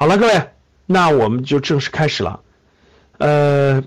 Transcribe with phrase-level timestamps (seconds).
[0.00, 0.50] 好了，各位，
[0.86, 2.38] 那我们就正式开始了。
[3.18, 3.82] 呃，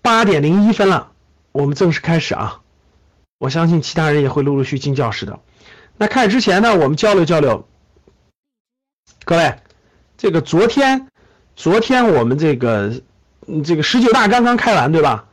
[0.00, 1.12] 八点零一分了，
[1.52, 2.62] 我们正式开始啊！
[3.36, 5.38] 我相信其他人也会陆陆续进教室的。
[5.98, 7.68] 那开始之前呢，我们交流交流。
[9.26, 9.54] 各位，
[10.16, 11.08] 这个昨天，
[11.54, 13.02] 昨天我们这个，
[13.62, 15.26] 这个十九大刚刚开完，对吧？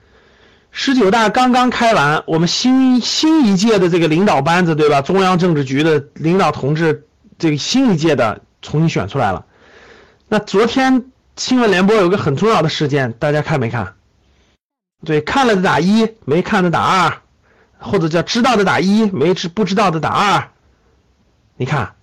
[0.72, 5.02] 十九大刚刚开完，我们新新一届的这个领导班子，对吧？
[5.02, 7.08] 中央政治局的领导同志，
[7.40, 9.46] 这个新一届的重新选出来了。
[10.28, 13.94] 那昨天新闻联播有个很重要的事件，大家看没看？
[15.06, 17.22] 对，看了的打一，没看的打二，
[17.78, 20.50] 或者叫知道的打一，没知不知道的打二。
[21.56, 21.94] 你看，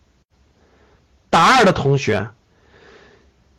[1.28, 2.28] 打二的同学。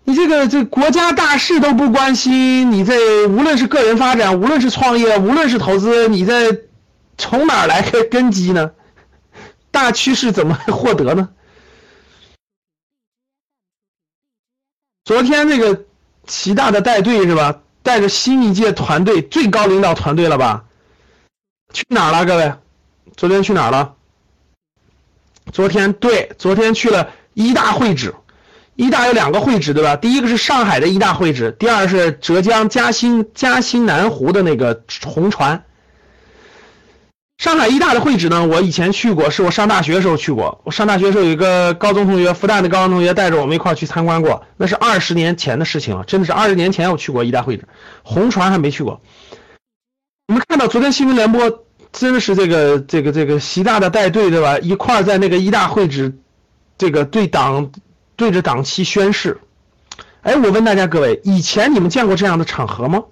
[0.08, 6.62] 你这个这国家大事都不关心，你这无论是个人发展，无论是创业，无论是投资，你这
[7.18, 8.72] 从哪儿来个根基呢？
[9.72, 11.30] 大趋势怎么获得呢？
[15.06, 15.86] 昨天那个
[16.26, 17.60] 齐大的带队是吧？
[17.84, 20.66] 带着新一届团队最高领导团队了吧？
[21.72, 22.52] 去哪儿了，各位？
[23.16, 23.94] 昨天去哪儿了？
[25.52, 28.16] 昨天对，昨天去了一大会址。
[28.76, 29.96] 一大有两个会址，对吧？
[29.96, 35.64] 第一个是上海的一大会址，第二是浙江嘉兴嘉兴南湖的那个红船。
[37.38, 40.62] 上海一大的会址呢，我以前去过，是我上大学的时候去过。
[40.64, 47.68] 我上大学的时候有一个高中同学，复旦的高中同学带着我们一块去参观过，那是二十年前的事情了，真的是二十年前我去过一大会址，
[48.04, 49.02] 红船还没去过。
[50.28, 54.58] 你们看到昨天新闻联播，真的是这个这个这个习大大带队，对吧？
[54.60, 56.18] 一块在那个一大会址，
[56.78, 57.72] 这个对党。
[58.18, 59.42] 对着党旗宣誓，
[60.22, 63.04] 哎，我问大家各位，以前你们见过这样的场合吗？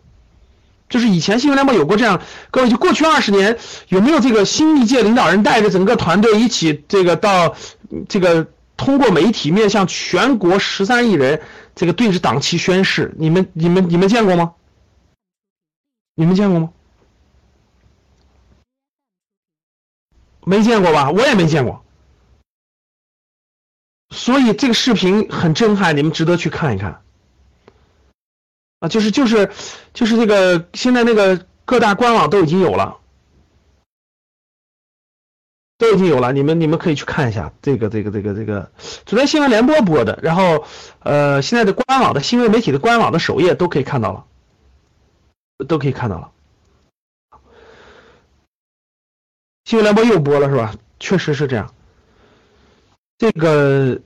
[0.94, 7.55] 就是以前新闻联播有过这样，各位就过去二十年有没有这个新一届领导人带着整个团队一起这个到
[8.08, 11.41] 这个通过媒体面向全国十三亿人
[11.73, 13.11] 这个对着党旗宣誓？
[13.17, 14.53] 你们你们你们见过吗？
[16.13, 16.69] 你们见过吗？
[20.46, 21.09] 没见过吧？
[21.09, 21.84] 我也没见过。
[24.12, 27.01] 所以这个视频很震撼，你们值得去看一看。
[28.83, 29.49] 啊，就是就是
[29.94, 32.97] 就是这个现在那个各大官网都已经有了，
[35.77, 38.69] 都已经有了，你们你们可以去看一下这个这个这个这个
[39.05, 40.66] 昨天新闻联播播的，然后
[40.99, 44.25] 呃现在的官网的新闻媒体的官网的首页都可以看到了，
[45.66, 46.31] 都可以看到了。
[49.63, 50.75] 新闻联播又播了是吧？
[50.99, 51.73] 确实是这样。
[53.17, 54.01] 这个，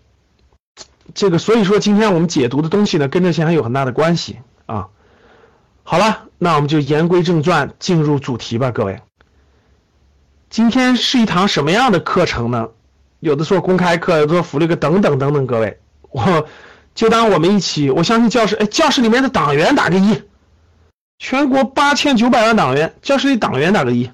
[1.16, 4.38] 这个，所以说今天我们解读的东西呢，跟这些还有很大的关系
[4.68, 4.90] 啊。
[5.84, 9.02] 好了，那我们就言归正传，进入主题吧，各位。
[10.50, 12.70] 今天是一堂什么样的课程呢？
[13.20, 15.48] 有的说公开课，有的说福利课，等等等等。
[15.48, 15.80] 各位，
[16.10, 16.48] 我
[16.94, 20.22] 就当我们一起，我相信教室，哎，教室里面的党员打个一，
[21.18, 24.12] 全国八千九百万党员，教室里党员打个一，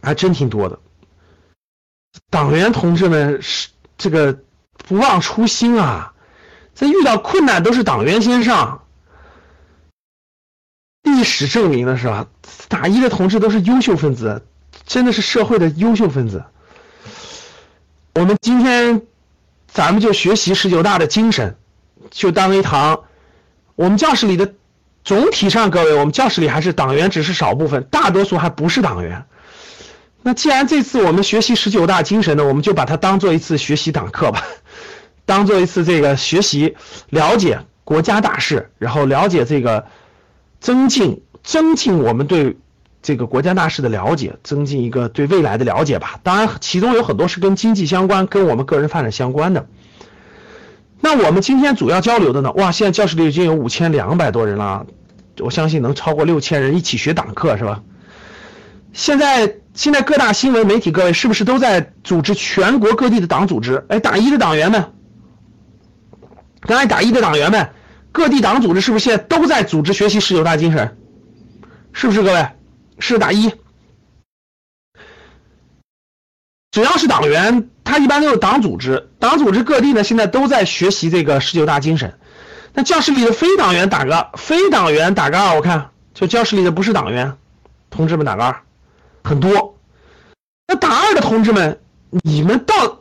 [0.00, 0.78] 还真挺多的。
[2.30, 4.38] 党员同志们是这个
[4.86, 6.14] 不忘初心啊，
[6.78, 8.84] 在遇到困难都是党员先上。
[11.02, 12.28] 历史证明的是吧？
[12.68, 14.46] 打一的同志都是优秀分子，
[14.86, 16.44] 真的是社会的优秀分子。
[18.14, 19.02] 我们今天
[19.66, 21.56] 咱们就学习十九大的精神，
[22.12, 23.02] 就当一堂。
[23.74, 24.54] 我们教室里的
[25.02, 29.26] 总体上，各位，我们教室里还是党员只是少部分，大多数还不是党员。
[30.22, 34.44] 那既然这次我们学习十九大精神呢，我们就把它当做一次学习党课吧，
[35.28, 36.74] 当做一次这个学习
[37.10, 39.84] 了解国家大事，然后了解这个
[40.58, 42.56] 增进增进我们对
[43.02, 46.18] 这个国家大事的了解，增进一个对未来的了解吧。
[46.22, 49.66] 当然，其中有很多是跟经济相关，跟我们个人发展相关的。
[51.02, 52.50] 那我们今天主要交流的呢？
[52.52, 54.86] 哇，现在教室里已经有五千两百多人了，
[55.40, 57.82] 我相信能超过六千人一起学党课，是吧？
[58.94, 59.56] 现在。
[59.74, 63.84] 现在各大新闻媒体，各位是不是都在组织全国各地的党组织？
[63.88, 64.84] 哎，党一的党员们，
[66.68, 67.70] 刚才打一的党员们，
[68.12, 70.98] 各地党组织是不是现在都在组织学习十九大精神？
[71.94, 72.46] 是不是各位？
[72.98, 73.50] 是打一。
[76.70, 82.18] 只要是党员，他一般都有党组织，党组织各地呢现在都在学习这个十九大精神。
[82.74, 87.38] 那教室里的非党员打个非党员打个二，我看就教室里的不是党员，
[87.88, 88.60] 同志们打个二。
[89.24, 89.78] 很多，
[90.66, 91.80] 那打二的同志们，
[92.10, 93.00] 你们到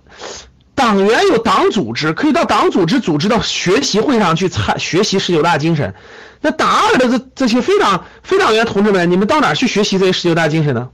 [0.78, 5.96] 党员有党组织，可以到党组织组织的学习会上去参学习十九大精神。
[6.40, 10.92] 那大二的这这些非党非党员同志们，你们到哪去学习这些十九大精神呢？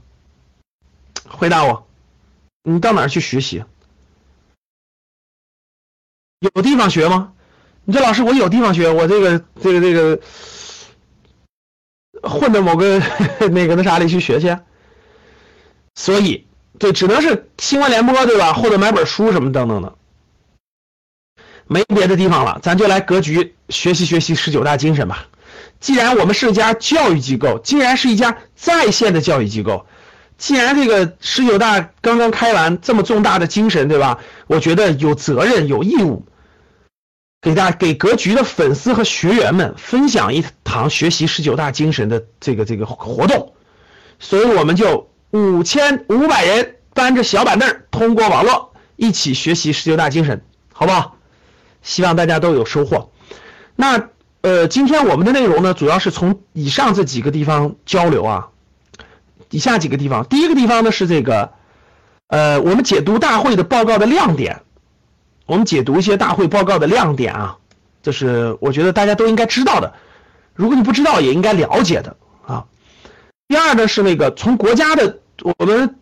[1.28, 1.86] 回答我，
[2.62, 3.62] 你到哪去学习？
[6.40, 7.34] 有地方学吗？
[7.84, 10.18] 你说老师，我有地方学，我这个这个这个
[12.26, 12.98] 混到某个
[13.52, 14.56] 那个那啥里去学去。
[15.94, 16.46] 所以，
[16.76, 18.52] 对，只能是新闻联播，对吧？
[18.52, 19.94] 或者买本书什么等等的，
[21.68, 25.28] 没别的地方了，咱就来格局学习学习十九大精神吧。
[25.78, 29.86] 既然我们是一家教育机构，既然是一家在线的教育机构，
[30.36, 34.18] 既然这个十九大刚刚开完，这么重大的精神，对吧？
[34.48, 36.26] 我觉得有责任有义务，
[37.40, 43.54] 给大给格局的粉丝和学员们分享一堂学习十九大精神的这个这个活动，
[44.18, 45.08] 所以我们就。
[45.34, 51.16] 五千五百人搬着小板凳通过网络一起学习十九大精神，好不好？
[51.82, 53.10] 希望大家都有收获。
[53.74, 54.10] 那
[54.42, 58.50] 呃，今天我们的内容呢，主要是从以上这几个地方交流啊。
[59.50, 61.50] 以下几个地方，第一个地方呢是这个，
[62.28, 64.62] 呃，我们解读大会的报告的亮点。
[65.46, 67.58] 我们解读一些大会报告的亮点啊，
[68.04, 69.94] 这是我觉得大家都应该知道的。
[70.54, 72.16] 如果你不知道，也应该了解的
[72.46, 72.66] 啊。
[73.48, 75.18] 第二呢是那个从国家的。
[75.42, 75.96] 我们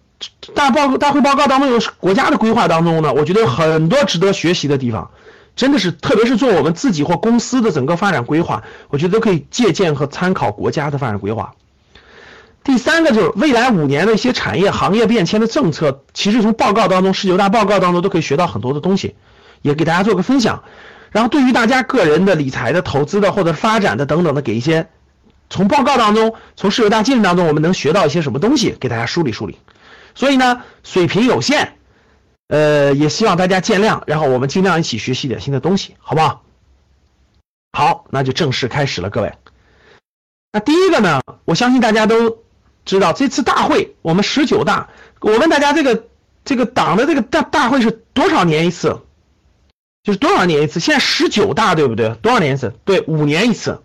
[0.55, 5.11] 大报大会报告当中有国家的规划当中呢，我觉得很多值得学习的地方，
[5.57, 11.55] 真的是特别是做我们自己或公司的整个发展规划，我觉得都可以借鉴和参考国家的发展规划。
[12.63, 19.17] 第三个就是未来五年的一些产业行业变迁的政策，其实从报告当中十九大报告当中都可以学到很多的东西，
[19.63, 20.63] 也给大家做个分享。
[21.11, 24.89] 然后对于大家个人的理财的、投资的或者发展的等等的，给一些。
[25.53, 28.75] 从报告当中，从十九大精神当中，我们能学到一些什么东西？
[28.81, 29.59] 给大家梳理梳理。
[30.15, 31.75] 所以呢，水平有限，
[32.49, 34.01] 呃，也希望大家见谅。
[34.07, 36.43] 然后我们尽量一起学习点新的东西，好不好？
[37.73, 39.35] 好，那就正式开始了，各位。
[40.53, 42.39] 那第一个呢，我相信大家都
[42.87, 44.89] 知道，这次大会我们十九大，
[45.21, 46.05] 我问大家，这个
[46.47, 49.03] 这个党的这个大大会是多少年一次？
[50.03, 50.81] 就是多少年一次？
[50.81, 52.09] 现在十九大对不对？
[52.23, 52.73] 多少年一次？
[52.87, 53.83] 对，五年一次。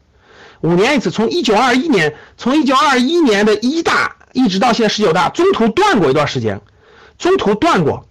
[0.61, 6.59] 五年一次，从一九二一年，从一九二一年的一大一直到现在十九大，中途断过一段时间，
[7.19, 8.07] 中途断过，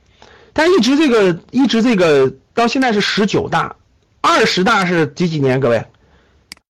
[0.53, 3.75] 但一直这个一直这个到现在是十九大，
[4.21, 5.59] 二十大是几几年？
[5.59, 5.85] 各位，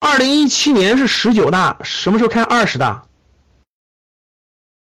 [0.01, 3.05] 二零一七年是十九大，什么时候开二十大？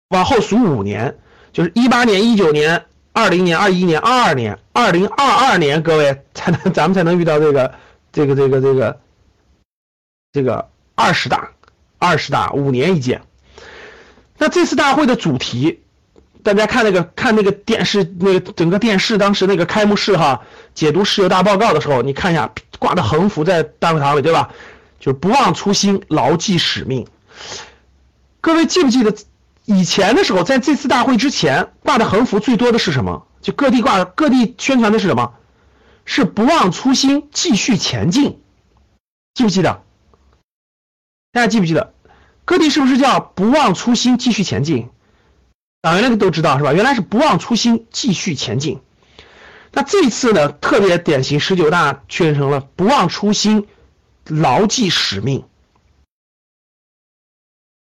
[0.09, 1.17] 往后数五年，
[1.53, 7.73] 就是一八年、一九年、二零年、二一年、二二年、二零二二年，各位才能咱们才能遇到这个
[8.13, 9.01] 这个这个这个
[10.33, 10.72] 这个。
[10.95, 11.51] 二十大，
[11.99, 13.23] 二十大，五年一届。
[14.39, 15.83] 那这次大会的主题，
[16.43, 20.43] 大家看那个看那个电视，那个整个电视当时那个开幕式哈，
[20.75, 24.51] 解读十九大报告的时候，你看一下挂的横幅在大会堂里，对吧？
[24.99, 27.07] 就是不忘初心，牢记使命。
[28.41, 29.15] 各位记不记得
[29.65, 33.27] 以前的时候，在这次大会之前挂的横幅最多的是什么？
[33.41, 35.35] 就各地挂各地宣传的是什么？
[36.05, 38.41] 是不忘初心，继续前进。
[39.35, 39.83] 记不记得？
[41.33, 41.95] 大家记不记得，
[42.45, 44.91] 各地是不是叫不忘初心，继续前进？
[45.81, 46.75] 党员那个都知道是吧？
[46.75, 48.81] 原来是不忘初心，继续前进。
[49.73, 53.67] 那这次呢，特别典型，十九大确认成了不忘初心，
[54.27, 55.45] 牢记使命。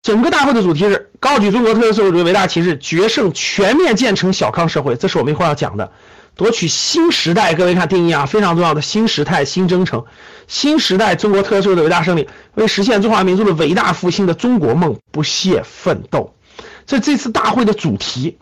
[0.01, 4.95] 整个大会的主题是高举中国特色社会主义伟大旗帜，决胜全面建成小康社会。
[4.95, 5.91] 这是我们一会儿要讲的。
[6.35, 10.05] 夺取新时代，各位看定义啊，非常重要的新时代新征程，
[10.47, 16.35] 新时代中国特色的伟大胜利，为实现中华民族的伟大复兴的中国梦不懈奋斗，
[16.85, 18.37] 这这次大会的主题，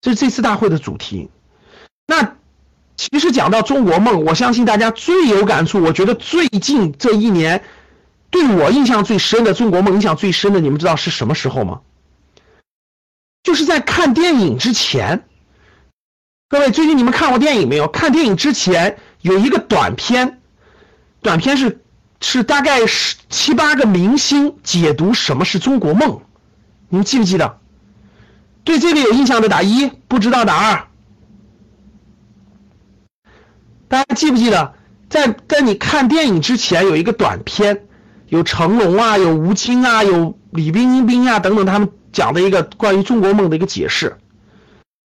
[0.00, 1.28] 这是这次大会的主题。
[2.06, 2.36] 那
[2.96, 5.82] 其实讲到中国梦，我相信大家最有感触。
[5.82, 7.62] 我觉得最近这一年，
[8.30, 11.82] 对我印象最深的中国梦，印象最深的，你们知道是什么时候吗？
[13.42, 15.28] 就是在看电影之前。
[16.54, 17.88] 各位，最近你们看过电影没有？
[17.88, 20.40] 看电影之前有一个短片，
[21.20, 21.80] 短片是
[22.20, 26.20] 是大概十七八个明星解读什么是中国梦，
[26.88, 27.58] 你们记不记得？
[28.62, 30.86] 对这个有印象的打一，不知道打二。
[33.88, 34.74] 大家记不记得，
[35.10, 37.84] 在在你看电影之前有一个短片，
[38.28, 44.16] 有成龙啊，有吴京啊，有李冰冰啊等等，他们讲的一个关于中国梦的一个解释。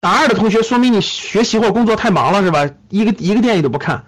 [0.04, 2.68] 大二的同学，说明你学习或工作太忙了，是吧？
[2.90, 4.04] 一个一个电影都不看，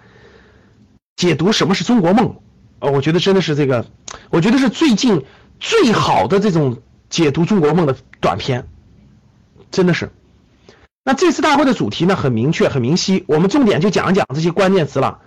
[1.15, 2.35] 解读什么是中国梦，
[2.77, 3.83] 呃，我觉得真的是这个，
[4.29, 5.25] 我觉得是最近
[5.59, 8.67] 最好的这种解读中国梦的短片，
[9.71, 10.11] 真的是。
[11.03, 15.21] 那这次大会的主题呢，很明确，很明晰，我们重点就讲一讲这些关键词了。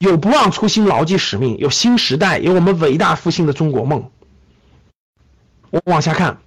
[0.00, 4.10] 有不忘初心，牢记使命；有新时代，有我们伟大复兴的中国梦。
[5.70, 6.38] 我往下看。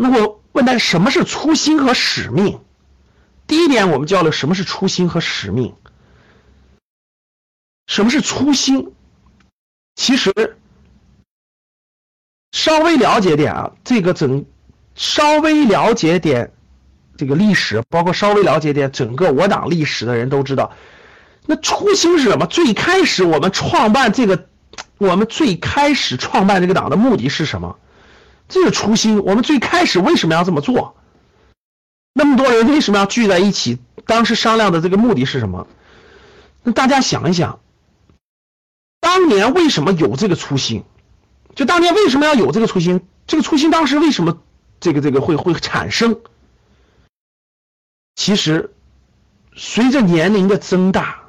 [0.00, 2.60] 那我问大家，什么是初心和使命？
[3.48, 5.74] 第一点，我们教了什么是初心和使命。
[7.88, 8.92] 什么是初心？
[9.96, 10.56] 其实
[12.52, 14.46] 稍微了解点啊，这个整
[14.94, 16.52] 稍微了解点
[17.16, 20.72] 这个历史，包括稍微了解点整个我党历史的人都知道，
[21.44, 22.46] 那初心是什么？
[22.46, 24.46] 最开始我们创办这个，
[24.98, 27.76] 我们最开始创办这个党的目的是什么？
[28.48, 29.22] 这是初心。
[29.22, 30.96] 我们最开始为什么要这么做？
[32.12, 33.78] 那么多人为什么要聚在一起？
[34.06, 35.66] 当时商量的这个目的是什么？
[36.62, 37.60] 那大家想一想。
[39.00, 40.84] 当年为什么有这个初心？
[41.54, 43.06] 就当年为什么要有这个初心？
[43.26, 44.38] 这个初心当时为什么
[44.80, 46.20] 这个这个会会产生？
[48.16, 48.74] 其实，
[49.54, 51.22] 随着年龄的增大，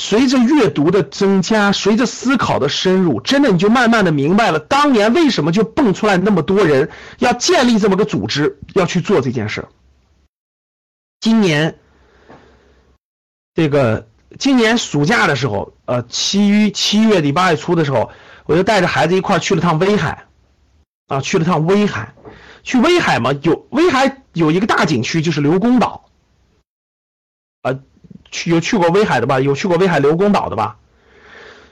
[0.00, 6.88] 随着阅读的增加，随着思考的深入，真的你就慢慢的明白了，当年为什么就蹦出来那么多人
[7.18, 9.66] 要建立这么个组织，要去做这件事。
[11.20, 11.78] 今年，
[13.54, 14.06] 这个。
[14.38, 18.10] 今年暑假的时候，呃，七七月底八月初的时候，
[18.44, 20.26] 我就带着孩子一块去了趟威海，
[21.08, 22.12] 啊，去了趟威海，
[22.62, 26.07] 去威海嘛，有威海有一个大景区就是刘公岛，
[28.30, 29.40] 去有去过威海的吧？
[29.40, 30.76] 有去过威海刘公岛的吧？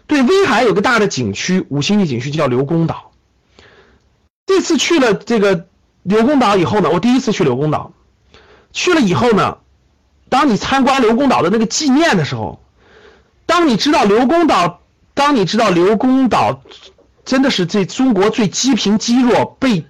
[0.06, 3.12] 对，威海有个大的景区，五星级景区就叫刘公岛。
[4.46, 5.66] 这次去了这个
[6.02, 7.92] 刘公岛以后呢，我第一次去刘公岛，
[8.72, 9.58] 去了以后呢。
[10.28, 12.60] 当你参观刘公岛的那个纪念的时候，
[13.46, 14.80] 当你知道刘公岛，
[15.14, 16.62] 当你知道刘公岛
[17.24, 19.86] 真的是这中国最积贫积弱，被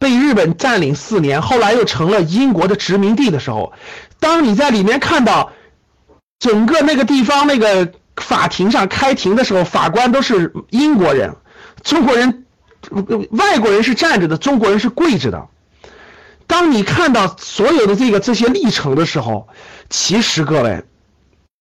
[0.00, 3.72] 被日本占领四年，后来又成了英国的殖民地的时候，
[4.18, 5.52] 当你在里面看到
[6.44, 11.34] 整个那个地方那个法庭上开庭的时候，法官都是英国人，
[11.82, 12.44] 中国人
[13.30, 15.48] 外国人是站着的，中国人是跪着的。
[16.46, 19.48] 当你看到所有的这个这些历程的时候，
[19.88, 20.84] 其实各位，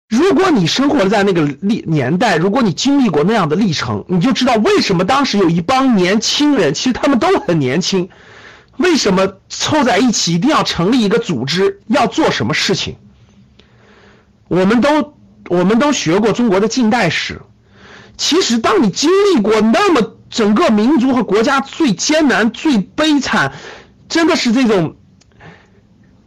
[0.08, 8.08] 如果你生活在那个历年代，如果你经历过那样的历程，你就知道为什么当时有一帮年轻人，其实他们都很年轻，
[8.78, 12.96] 为什么凑在一起一定要成立一个组织，要做什么事情？
[14.52, 15.14] 我们都
[15.48, 17.40] 我们都学过中国的近代史，
[18.18, 23.54] 其实当你经历过那么整个民族和国家最艰难、最悲惨。
[24.10, 24.96] 真的是这种，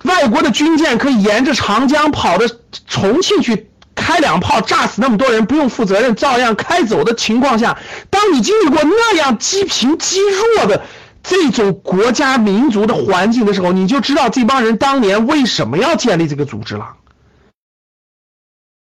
[0.06, 2.46] 外国的军舰可以沿着长江跑到
[2.88, 7.78] 重庆去开两炮炸死那么多人，不用负责任照样开走的情况下，
[8.10, 10.18] 当你经历过那样积贫积
[10.58, 10.84] 弱的
[11.22, 16.88] 这种国家民族的环境的时候，你就知道这帮人当年为什么要建立这个组织了，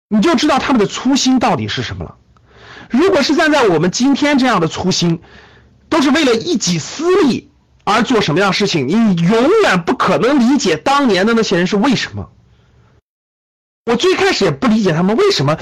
[0.08, 2.16] 你就知道他们的初心到底是什么了。
[2.90, 5.20] 如果是站在我们今天这样的初心，
[5.88, 7.50] 都是为了一己私利。
[7.90, 12.28] 而做什么样的事情，你永远不可能理解当年的那些人是为什么。
[13.86, 15.56] 我最开始也不理解他们为什么，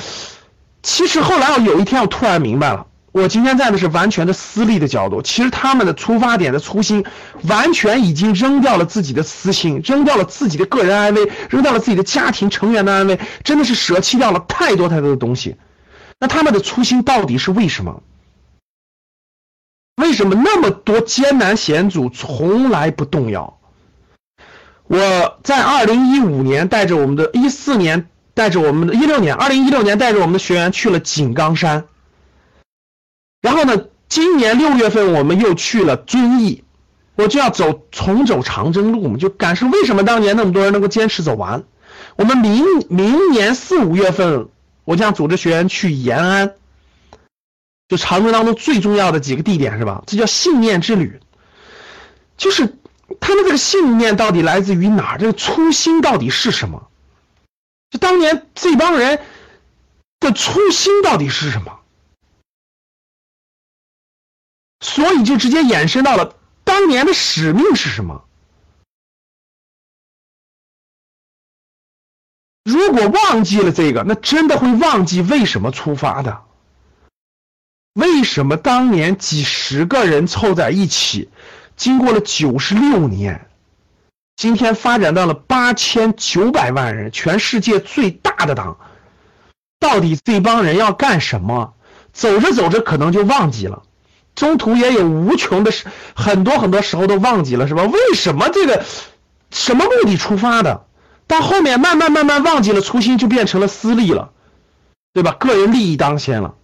[0.82, 5.22] 其实后来我有一天我突然明白了，我今天站的是完全的私利的角度。
[5.22, 7.02] 其实他们的出发点的初心，
[7.44, 15.56] 完全已经扔掉了自己的私心，扔掉了自己的个人安危，扔掉了自己的家庭成员的安危，真的是舍弃掉了太多太多的东西。
[16.20, 18.02] 那他们的初心到底是为什么？
[19.96, 23.58] 为什么那么多艰难险阻从来不动摇？
[24.88, 31.84] 我在二零一五年带着我们的一四年带着我们的一六年二零一六年带着我们的学员去了井冈山，
[33.46, 36.64] 然后呢，今年六月份我们又去了遵义，
[37.14, 41.62] 我就要走重走长征路嘛，就感受为什么当年那么多人能够坚持走完。
[42.16, 44.48] 我们明明年四五月份，
[44.84, 46.54] 我将组织学员去延安。
[47.86, 50.02] 就长征当中最重要的几个地点是吧？
[50.08, 51.20] 这叫信念之旅，
[52.36, 52.74] 就是
[53.20, 55.18] 他们这个信念到底来自于哪？
[55.18, 56.88] 这个初心到底是什么？
[57.92, 59.20] 就当年这帮人
[60.18, 61.75] 的初心到底是什么？
[64.86, 68.24] 所以就直接延伸到了当年的使命是什么？
[72.62, 76.44] 如果忘记了这个，那真的会忘记为什么出发的。
[77.94, 81.30] 为什么当年几十个人凑在一起，
[81.76, 83.50] 经过了九十六年，
[84.36, 88.78] 今天发展到了八千九百万人，全世界最大的党，
[89.80, 91.74] 到底这帮人要干什么？
[92.12, 93.82] 走着走着可能就忘记了，
[94.36, 97.82] 中途也有无穷的时，很多很多时候都忘记了，是吧？
[97.82, 98.84] 为什么这个
[99.50, 100.86] 什么目的出发的？
[101.26, 104.30] 到后面慢慢慢慢忘记了初心，就变成了私利了，
[105.12, 105.32] 对吧？
[105.32, 106.54] 个人利益当先了。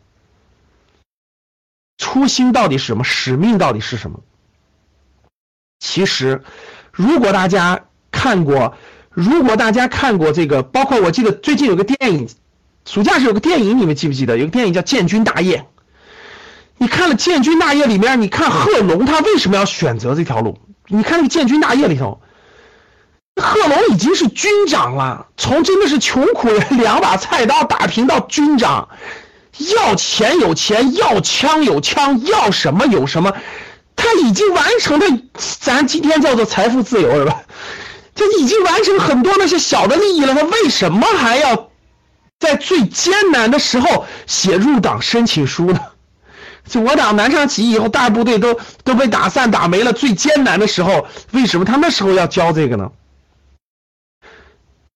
[1.98, 3.02] 初心到底是什么？
[3.02, 4.20] 使命到底是什么？
[5.80, 6.44] 其实，
[6.92, 8.76] 如果大家看过
[9.10, 12.28] 如果大家看过这个，包括我记得最近有个电影，
[12.84, 14.36] 暑假是有个电影，你们记不记得？
[14.38, 15.58] 有个电影叫《建军大业》。
[16.78, 20.58] 你看了《建军大业》里面，你看贺龙他为什么要选择这条路？
[20.88, 22.20] 你看那个《建军大业》里头，
[23.40, 28.88] 贺龙已经是军长了，从真的是穷苦人两把菜刀打拼到军长，
[29.76, 33.32] 要钱有钱，要枪有枪，要什么有什么，
[33.94, 35.06] 他已经完成的
[35.60, 37.42] 咱今天叫做财富自由是吧？
[38.14, 41.70] 他已经完成很多那些小的利益了，他为什么还要
[42.40, 45.80] 在最艰难的时候写入党申请书呢？
[46.64, 52.90] 就我党南昌起义以后，大部队都都被打散打没了，最艰难的时候，为什么他那时候要教这个呢？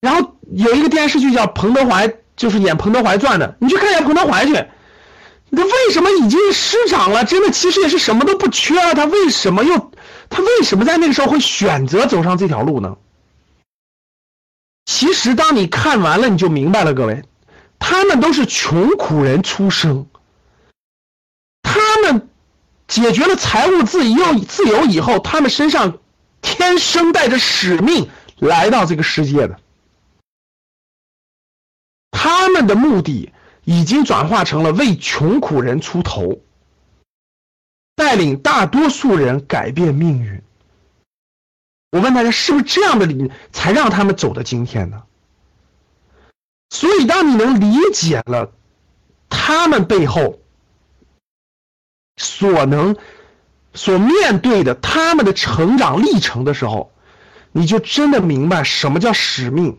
[0.01, 4.53] 然后有一个电视剧叫彭德怀，就是演彭德怀传的，你去看一下彭德怀去。
[5.53, 7.25] 他为什么已经师长了？
[7.25, 9.93] 真的其实也是什么都不缺啊，他为什么又
[10.29, 12.97] 他为什么在那个时候会选择走上这条路呢？
[14.85, 17.23] 其实当你看完了，你就明白了，各位，
[17.79, 20.07] 他们都是穷苦人出生。
[22.89, 25.99] 解决了财务自由自由以后，他们身上
[26.41, 29.59] 天生带着使命来到这个世界的。
[32.13, 33.33] 他们的目的
[33.65, 36.41] 已经转化成了为穷苦人出头，
[37.97, 40.43] 带领大多数人改变命运。
[41.91, 45.03] 我问大家，是不是这样的理才让他们走到今天呢？
[46.71, 48.53] 所以，当你能理解了
[49.29, 50.39] 他们背后。
[52.17, 52.97] 所能
[53.75, 56.93] 所面对的他们的成长历程的时候，
[57.53, 59.79] 你就真的明白什么叫使命，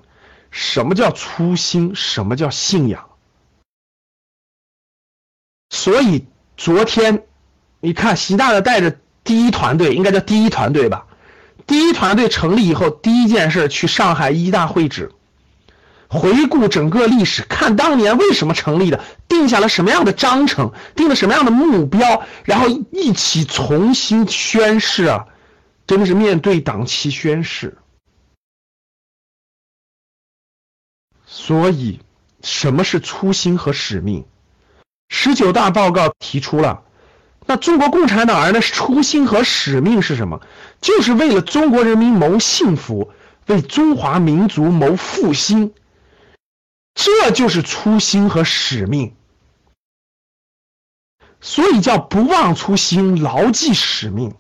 [0.52, 3.10] 什么叫初心，什么叫信仰。
[5.70, 6.26] 所以
[6.56, 7.26] 昨天
[7.80, 11.06] 你看习大大带着第一团队，应该叫第一团队吧？
[11.66, 15.12] 第一团队成立以后，第一件事去上海一大会址。
[16.10, 25.26] 回顾整个历史，看当年为什么成立的，定下了什么样的章程，定了什么样的目标，然后一起重新宣誓啊！
[25.86, 27.78] 真的是面对党旗宣誓。
[31.26, 32.00] 所以，
[32.42, 34.26] 什么是初心和使命？
[35.10, 36.84] 十九大报告提出了，
[37.46, 40.42] 那中国共产党人的初心和使命是什么？
[40.80, 43.12] 就是为了中国人民谋幸福，
[43.48, 45.74] 为中华民族谋复兴。
[47.00, 49.16] 这就是初心和使命，
[51.40, 54.34] 所以叫不忘初心，牢记使命。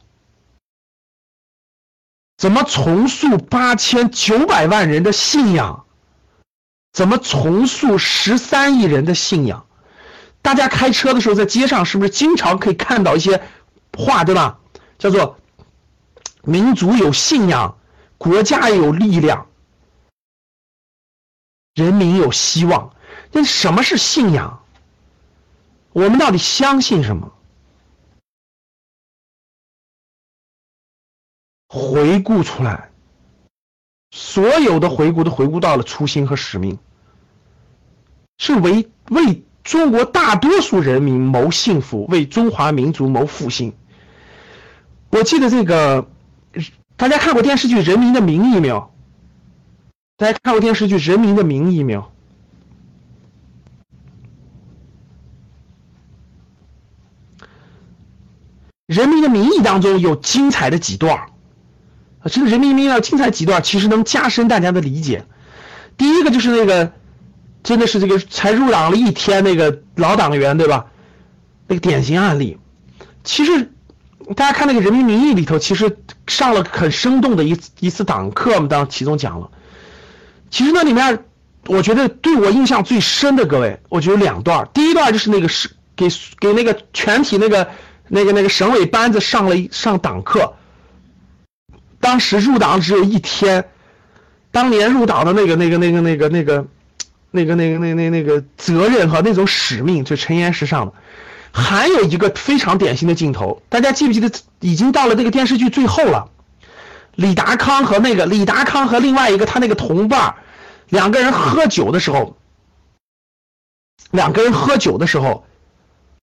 [2.36, 5.86] 怎么重塑八千九百万人的信仰？
[6.93, 9.67] 怎么重塑十三亿人的信仰？
[10.41, 13.43] 大家开车的时候，在街上是不是经常可以看到一些
[13.96, 14.60] 话，对吧？
[14.98, 15.38] 叫做
[16.43, 17.78] “民族有信仰，
[18.17, 19.47] 国家有力量”。
[21.78, 22.92] 人民有希望，
[23.32, 24.63] 那什么是信仰？
[25.94, 27.32] 我们到底相信什么？
[31.70, 32.90] 回顾出来，
[34.10, 36.80] 所有的回顾都回顾到了初心和使命，
[38.40, 43.78] 是为为中国大多数人民谋幸福，为中华民族谋复兴。
[45.12, 46.10] 我记得这个，
[46.96, 48.92] 大家看过电视剧《人民的名义》没有？
[50.17, 52.01] 大家看过电视剧《人民的名义》没有？
[58.88, 65.23] 《人民的名义》当中有精彩的几段啊，这个《人民的名义》精彩几段，其实能加深大家的理解。
[65.97, 66.93] 第一个就是那个，
[67.62, 70.88] 真的是这个才入党了一天那个老党员，对吧？
[71.67, 72.58] 那个典型案例，
[73.23, 73.71] 其实
[74.36, 79.51] 大家看那个《人民名义》里头，其实上了很生动的一一次党课，我们当其中讲了。
[80.50, 81.26] 其实那里面，
[81.66, 84.68] 我觉得对我印象最深的各位，我觉得两段。
[84.74, 86.08] 第一段就是那个是给
[86.40, 87.70] 给那个全体那个
[88.08, 90.54] 那个那个省委班子上了上党课。
[92.00, 93.66] 当时入党只有一天，
[94.52, 96.66] 当年入党的那个那个那个那个那个
[97.32, 100.94] 那个那个那那那个责任和那种使命，就陈岩石上的。
[101.52, 104.32] 还有一个非常典型的镜头，大家记不记得？
[104.60, 106.30] 已经到了那个电视剧最后了。
[107.17, 110.36] 李达康和那个李达康和另外一个他那个同伴，
[110.89, 112.38] 两个人喝酒的时候，
[114.12, 115.43] 两个人喝酒的时候，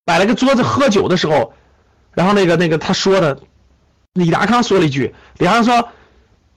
[0.05, 1.53] 摆了个桌子喝酒的时候，
[2.13, 3.41] 然后那个那个他说的，
[4.13, 5.89] 李达康说了一句，李达康说，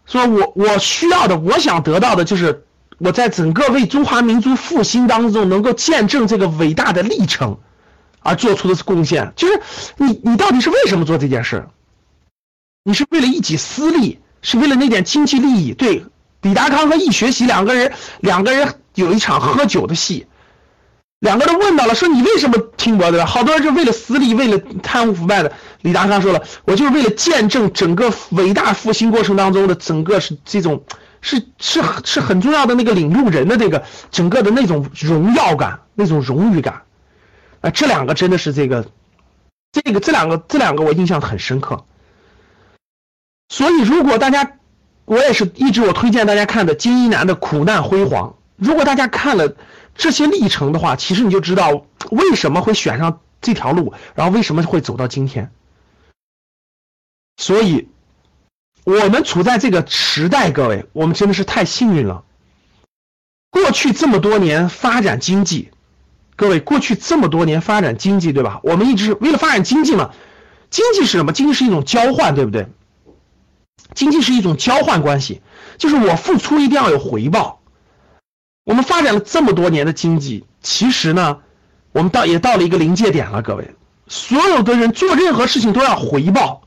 [0.05, 2.63] 说我我需要的，我想得到的就是
[2.99, 7.57] 我在整个为中华民族复兴当中能够见证这个伟大的历程，
[8.19, 9.59] 而做出的贡献，就是
[9.95, 11.67] 你你到底是为什么做这件事？
[12.83, 14.19] 你是为了一己私利？
[14.41, 16.05] 是为了那点经济利益，对，
[16.41, 20.27] 李达康和易学习两个人，两个人有一场喝酒的戏，
[21.19, 23.25] 两个人问到了，说你为什么拼搏对吧？
[23.25, 25.51] 好多人是为了私利，为了贪污腐败的。
[25.81, 30.83] 李达康说了，我就是为了见证整个伟大复兴过程当中的整个是这种，
[31.21, 36.81] 是是是很重要的那个领路人的这个整个的那种荣耀感，那种荣誉感。
[37.61, 38.85] 啊，这两个真的是这个，
[39.71, 41.85] 这个这两个这两个我印象很深刻。
[43.49, 44.53] 所以如果大家。
[45.05, 48.35] 我也是一直我推荐大家看的金一南的苦难辉煌。
[48.57, 49.55] 如果大家看了
[49.95, 55.49] 这些历程的话，其实你就知道为什么会选上这条路，然后为什么会走到今天。
[57.37, 57.87] 所以，
[58.83, 62.25] 我们处在这个时代，各位，我们真的是太幸运了。
[63.49, 65.71] 过去这么多年发展经济，
[66.35, 68.59] 各位，过去这么多年发展经济，对吧？
[68.61, 70.11] 我们一直为了发展经济嘛，
[70.69, 71.31] 经济是什么？
[71.31, 72.67] 经济是一种交换，对不对？
[73.93, 75.41] 经济是一种交换关系，
[75.77, 77.61] 就是我付出一定要有回报。
[78.63, 81.37] 我们发展了这么多年的经济，其实呢，
[81.93, 83.41] 我们到也到了一个临界点了。
[83.41, 83.75] 各位，
[84.07, 86.63] 所有的人做任何事情都要回报，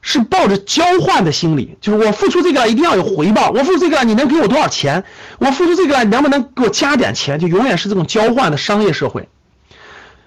[0.00, 3.50] 是抱着交换的心理，就是我付出这个一定要有回报。
[3.50, 5.04] 我付出这个，你能给我多少钱？
[5.38, 7.40] 我付出这个，你能不能给我加点钱？
[7.40, 9.28] 就永远是这种交换的商业社会。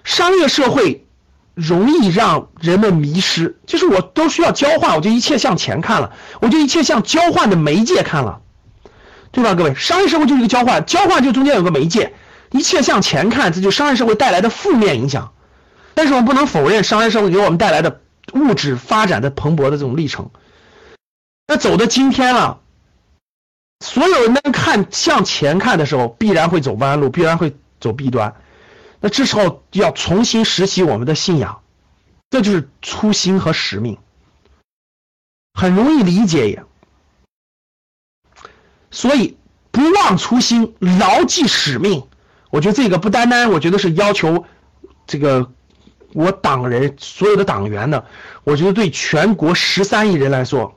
[0.04, 1.06] 商业社会。
[1.54, 8.40] 容易让人们迷失，就是我都需要交换，我就一切向钱看了，我就一切向交换的媒介看了，
[9.32, 9.54] 对吧？
[9.54, 12.14] 各位，商业社会就是一个交换，交换就中间有个媒介，
[12.50, 15.32] 一切向钱看，这就商业社会带来的负面影响。
[15.94, 18.00] 但是我们不能否认商业社会给我们带来的
[18.32, 20.30] 物质发展的蓬勃的这种历程。
[21.46, 22.60] 那走到今天了，
[23.84, 28.34] 所有人能看向钱看的时候，必然会走弯路，必然会走弊端。
[29.00, 31.62] 那这时候要重新拾起我们的信仰，
[32.28, 33.98] 这就是初心和使命，
[35.54, 36.64] 很容易理解也。
[38.90, 39.36] 所以
[39.70, 42.06] 不忘初心，牢记使命。
[42.50, 44.44] 我觉得这个不单单，我觉得是要求
[45.06, 45.52] 这个
[46.12, 48.04] 我党人所有的党员的，
[48.44, 50.76] 我觉得对全国十三亿人来说。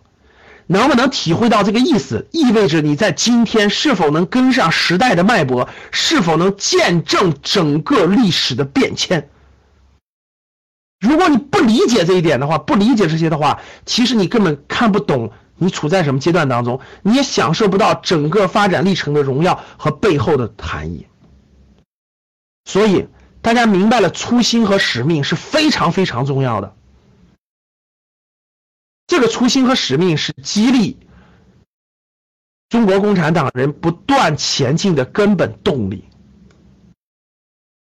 [0.68, 2.28] 能不能体会到这个意思？
[2.32, 5.68] 意味着你在今天是否能跟上时代的脉搏？
[5.92, 9.30] 是否能见证整个历史的变迁？
[11.00, 21.08] 如果你不理解这一点的话，不理解这些的话，其实你根本看不懂你处在什么阶段当中，你也享受不到整个发展历程的荣耀和背后的含义。
[22.66, 23.08] 所以，
[23.42, 26.74] 大家明白了初心和使命是非常非常重要的。
[29.08, 30.98] 这个初心和使命是激励
[32.70, 36.06] 中国共产党人不断前进的根本动力。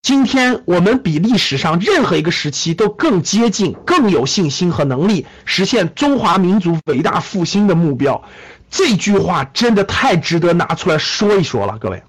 [0.03, 8.23] 今天我们比历史上任何一个时期都更接近、更有信心和能力实现中华民族伟大复兴的目标。
[8.69, 12.03] 这句话真的太值得拿出来说一说了，各位，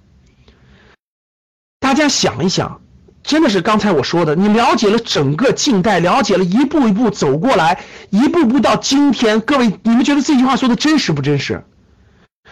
[1.80, 2.82] 大家想一想。
[3.26, 9.42] 真的是刚才我说的，你了解了整个近代，了解了一步一步走过来，一步步到今天。
[9.42, 11.64] 各位，你们觉得这句话说的真实不真实？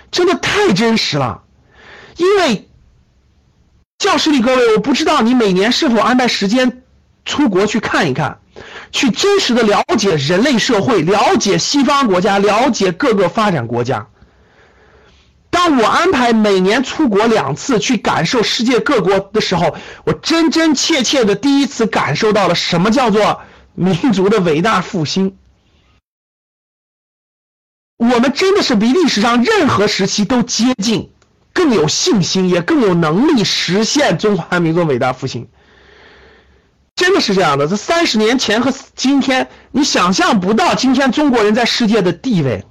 [0.10, 1.44] 真的太真实了。
[2.18, 2.68] 因为
[4.00, 6.82] 教室里各位，我不知道你每年是否安排时间
[7.24, 8.40] 出国去看一看，
[8.92, 14.08] 去真实的了解人类社会，了解西方国家，了解各个发展国家。
[15.54, 23.40] 当我安排每年出国两次去感受世界各国的时候，我真真切切的第一次感受到了什么叫做
[23.76, 25.38] 民族的伟大复兴。
[27.98, 31.12] 我们真的是比历史上任何时期都接近，
[31.54, 35.48] 更有信心，也更有能力实现中华民族伟大复兴。
[36.96, 42.66] 真的是这样的，这三十年前和今天，你想象不到今天中国人在世界的地位。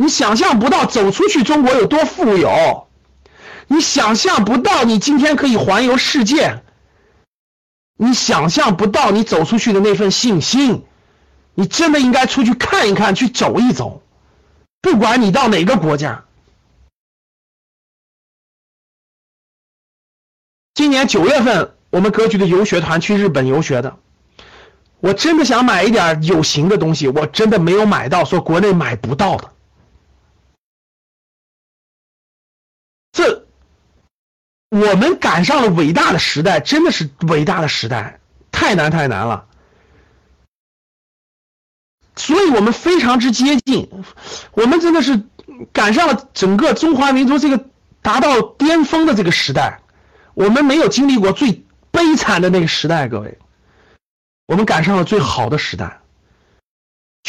[0.00, 2.88] 你想象不到走出去中国有多富有，
[3.66, 6.62] 你想象不到你今天可以环游世界，
[7.96, 10.84] 你想象不到你走出去的那份信心，
[11.54, 14.00] 你真的应该出去看一看，去走一走，
[14.80, 16.24] 不管你到哪个国家。
[20.74, 23.98] 今年九月份，我们格局的游学团去日本游学的，
[25.00, 29.50] 我真的想买一点有形的东西，我真的没有买到，说国内买不到的。
[33.18, 33.46] 这，
[34.70, 38.20] 我们赶上了伟大的时代，真的是伟大的时代，
[38.52, 39.46] 太难太难了。
[42.14, 43.90] 所以我们非常之接近，
[44.52, 45.24] 我们真的是
[45.72, 47.64] 赶上了整个中华民族这个
[48.02, 49.80] 达到巅峰的这个时代。
[50.34, 53.36] 我们没有经历过最悲惨的那个时代，各位，
[54.46, 55.98] 我们赶上了最好的时代。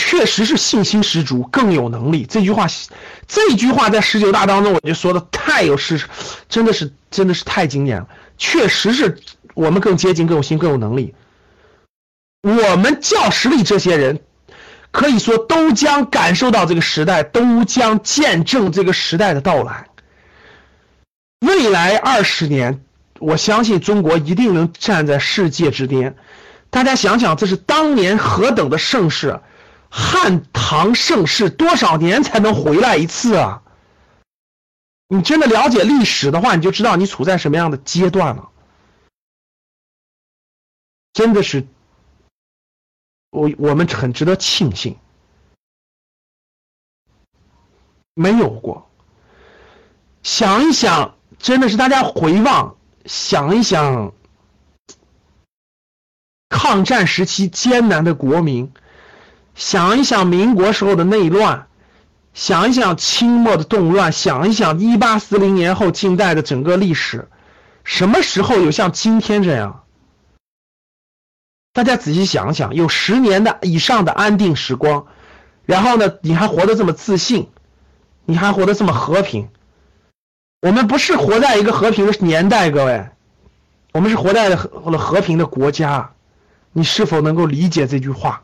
[0.10, 2.26] 确实是信心十足，更有能力。
[2.26, 2.66] 这句话，
[3.28, 6.08] 这句话在十九大当中，我就说的太有事实，
[6.50, 8.08] 真的是真的是太经典了。
[8.36, 9.20] 确实是
[9.54, 11.14] 我们更接近、更有心、更有能力。
[12.42, 14.20] 我们教室里这些人，
[14.90, 19.90] 可以说都将感受到这个时代，都将见证这个时代的到来。
[21.46, 22.82] 未来二十年，
[23.20, 26.16] 我相信中国一定能站在世界之巅。
[26.72, 29.40] 大家想想，这是当年何等的盛世，
[29.90, 33.64] 汉唐盛世，多少年才能回来一次啊？
[35.08, 38.50] 你真的了解历史的话，你就知道你处在什么样的阶段了。
[41.14, 41.68] 真的是，
[43.32, 44.98] 我我们很值得庆幸，
[48.14, 48.90] 没有过。
[50.24, 51.16] 想一想。
[51.38, 52.76] 真的是大家回望，
[53.06, 54.14] 想一想，
[56.50, 58.74] 抗战时期艰难的国民，
[59.60, 61.68] 想一想民国时候的内乱，
[62.34, 67.28] 想一想清末的动乱，想一想一八四零年后近代的整个历史，
[67.84, 69.84] 什么时候有像今天这样？
[71.74, 75.08] 大家仔细想想，有十年的以上的安定时光，
[75.66, 77.50] 然后呢，你还活得这么自信，
[78.24, 79.50] 你还活得这么和平。
[80.62, 83.10] 我们不是活在一个和平的年代，各位，
[83.92, 86.12] 我们是活在了和平的国家。
[86.72, 88.44] 你是否能够理解这句话？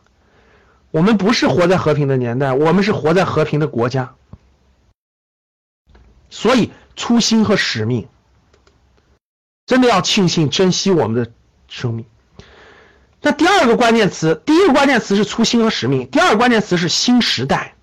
[0.95, 4.15] 我们不是活在和平的年代，我们是活在和平的国家。
[6.29, 8.07] 所以，初心和使命，
[9.65, 11.29] 真的要庆幸、珍惜我们的
[11.67, 12.05] 生命。
[13.19, 17.75] 那第二个关键词，第一个关键词是初心和使命，第二个关键词是新时代。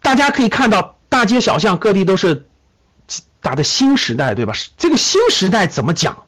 [0.00, 2.46] 大家可以看到，大街小巷各地都是
[3.40, 4.54] 打的新时代，对吧？
[4.76, 6.26] 这个新时代怎么讲？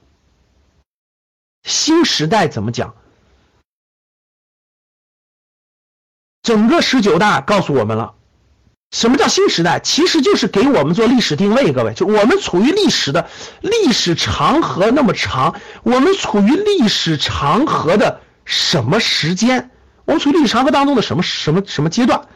[1.62, 2.96] 新时代怎么讲？
[6.46, 8.14] 整个十九大告诉我们了，
[8.92, 9.80] 什么叫新时代？
[9.80, 11.72] 其实就是给我们做历史定位。
[11.72, 13.28] 各位，就我们处于历史的
[13.62, 19.72] 历史长河那么长，我们处于历史长河的什么时间？
[20.04, 22.28] 我们处于历史长河当中的什么什么什么阶段？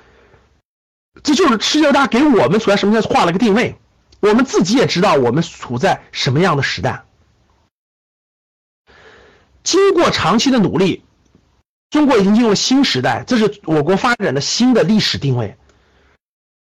[1.22, 3.76] 这就是十九大给我们处在什么画了个定位，
[4.18, 7.04] 我们自己也知道我们处在什么样的时代。
[9.62, 11.04] 经过长期的努力，
[11.90, 15.56] 中国已经进入了新时代，这是我国发展的新的历史定位。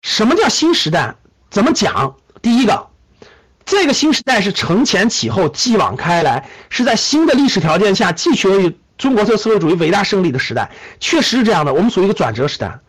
[0.02, 1.14] 什么叫新时代？
[1.50, 2.16] 怎么讲？
[2.40, 2.88] 第一个，
[3.64, 11.74] 这个新时代是承前启后、继往开来，是在新的历史条件下继续中国特色社会主义伟大胜利的时代，确实是这样的。
[11.74, 12.80] 我们属于一个转折时代。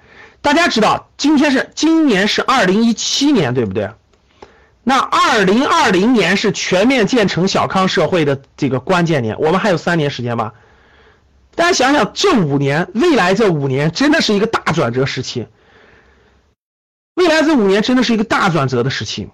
[0.42, 3.92] 大家知道，今天是今年是二零一七年，对不对？
[4.84, 10.54] 那二零二零年是全面建成小康社会的这个关键年，我们还有三年时间吧？
[11.56, 15.48] 大家想想，这五年，未来这五年真的是一个大转折时期。
[17.16, 19.30] 未来这五年真的是一个大转折的时期，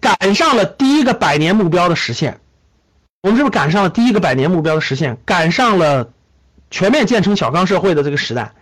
[0.00, 2.40] 赶上了第一个百年目标的实现。
[3.20, 5.18] 我们是不是赶上了第一个百年目标的实现？
[5.26, 6.12] 赶上了
[6.70, 8.54] 全面建成小康社会的这个时代，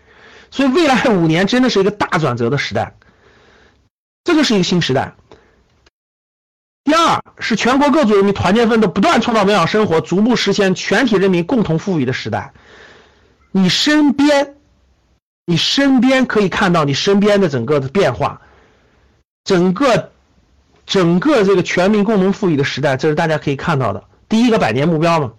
[0.51, 2.97] 所以未来五年真的是一个大转折的时代，
[4.25, 5.15] 这就是一个新时代。
[6.91, 12.53] 第二是全国各族人民团结奋斗，不断创造美好生活，逐步实现全体人民共同富裕的时代。
[13.53, 14.57] 你身边，
[15.47, 18.41] 你身边可以看到你身边的整个的变化，
[19.45, 20.11] 整个
[20.85, 24.03] 整个这个全民共同富裕的时代，这是大家可以看到的。
[24.29, 25.35] 第一个百年目标嘛，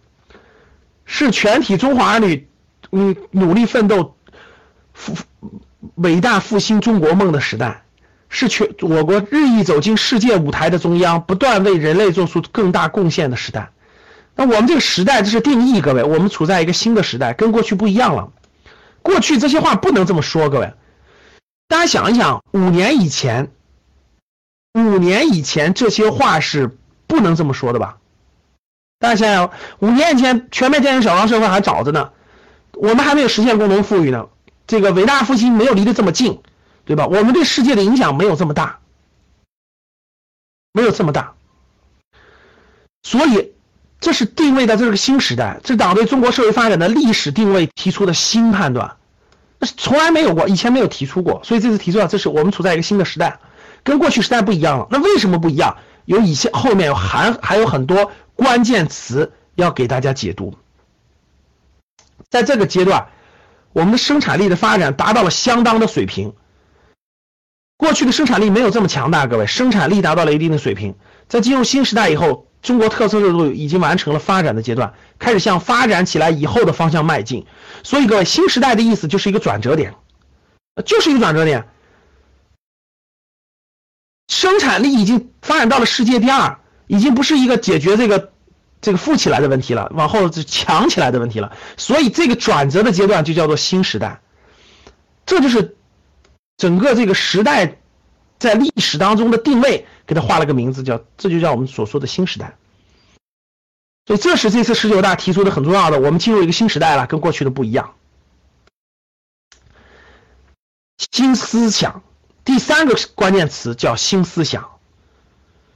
[1.03, 2.47] 是全体中华儿女，
[2.93, 4.15] 嗯，努力奋斗，
[4.93, 5.17] 复
[5.95, 7.83] 伟大复兴中国梦的时代，
[8.33, 13.69] 是全我国日益走进世界舞台的中央，不断为人类做出更大贡献的时代。
[14.35, 18.31] 那我们这个时代，这是定义，各位，我们处在一个新的时代，跟过去不一样了。
[19.01, 20.73] 过去这些话不能这么说，各位，
[21.67, 23.51] 大家想一想，五年以前，
[24.73, 27.97] 五年以前这些话是不能这么说的吧？
[28.99, 32.11] 大家想想，五年以前全面建成小康社会还早着呢，
[32.75, 34.29] 我们还没有实现共同富裕呢，
[34.67, 36.39] 这个伟大复兴没有离得这么近，
[36.91, 37.07] 对吧？
[37.07, 38.79] 我们对世界的影响没有这么大，
[40.73, 41.35] 没有这么大，
[43.01, 43.53] 所以
[44.01, 48.97] 这是定位的这是个新时代，这是党对中国社会发展的历史定位提出的新判断，
[49.57, 53.39] 那是从来没有过，以前没有提出过，所以这次提出了，这是我们处在一个新的时代，
[53.83, 54.87] 跟过去时代不一样了。
[54.91, 55.77] 那为什么不一样？
[56.03, 58.11] 有以前后面有还还有很多。
[58.35, 60.55] 关键词要给大家解读，
[62.29, 63.07] 在这个阶段，
[63.71, 66.33] 我们的生产力的发展达到了相当的水平。
[67.81, 70.93] 过去的生产力没有这么强大，各位，生产力达到了一定的水平。
[71.27, 77.47] 在进入新时代以后，中国特色社会已经完成了发展的阶段，开始向发展起来以后的方向迈进。
[77.81, 79.95] 所以各位，新时代的意思就是一个转折点，
[80.85, 81.69] 就是一个转折点。
[84.27, 88.31] 生产力已经发展到了世界第二，已经不是一个解决这个
[88.79, 91.51] 这个富起来的问题了，往后是强起来的问题了。
[91.77, 94.21] 所以这个转折的阶段就叫做新时代，
[95.25, 95.77] 这就是
[96.61, 97.77] 整个这个时代。
[98.41, 102.57] 在历史当中的定位，给他画了个名字，叫这就叫我们所说的新时代。
[104.07, 107.93] 所以这是这次十九大提出的很重要的，我们进入一个新时代了，跟过去的不一样。
[111.11, 112.01] 新思想，
[112.43, 114.71] 第三个关键词叫新思想。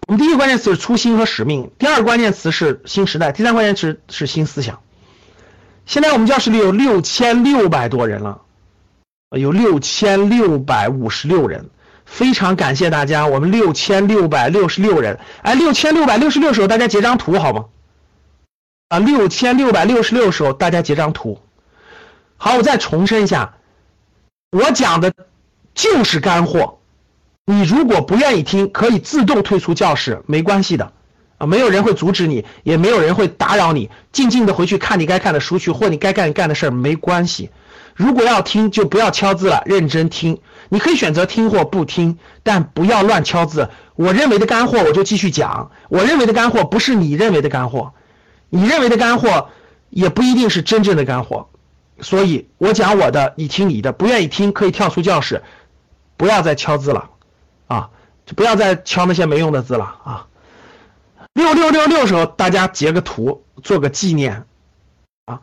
[0.07, 4.81] 我们第一个关键词是初心和使命，第二个关键词是新时代，第三关键词是新思想。
[5.85, 8.41] 现在我们教室里有六千六百多人了，
[9.35, 11.69] 有六千六百五十六人。
[12.05, 17.65] 非常感谢大家，我们六千六百六十六人，哎，六千六百六十六时候大家截张图好吗？
[18.89, 21.39] 啊，六千六百六十六时候大家截张图。
[22.37, 23.55] 好，我再重申一下，
[24.51, 25.11] 我讲的
[25.73, 26.77] 就是干货。
[27.47, 30.93] 你如果不愿意听，可以自动退出教室，没关系的，
[31.39, 37.49] 啊，没有人会阻止你，也没有人会打扰你，静静的回去看你该看的书去，或你该干干的事儿，没关系。
[37.95, 40.41] 如果要听，就不要敲字了，认真听。
[40.67, 43.69] 你可以选择听或不听，但不要乱敲字。
[43.95, 45.71] 我认为的干货，我就继续讲。
[45.87, 47.93] 我认为的干货不是你认为的干货，
[48.49, 49.49] 你认为的干货
[49.89, 51.47] 也不一定是真正的干货。
[52.01, 53.93] 所以我讲我的，你听你的。
[53.93, 55.41] 不愿意听可以跳出教室，
[56.17, 57.09] 不要再敲字了，
[57.67, 57.89] 啊，
[58.25, 60.27] 就不要再敲那些没用的字了啊。
[61.33, 64.43] 六六六六时候，大家截个图做个纪念，
[65.27, 65.39] 啊，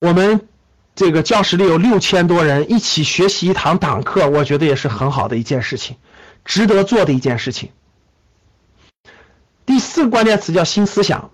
[0.00, 0.46] 我们。
[0.94, 5.96] 这个教室里有六千多人一起学习一堂党课，我觉得也是很好的一件事情，
[6.44, 7.70] 值得做的一件事情。
[9.64, 11.30] 第四个关键词叫新思想。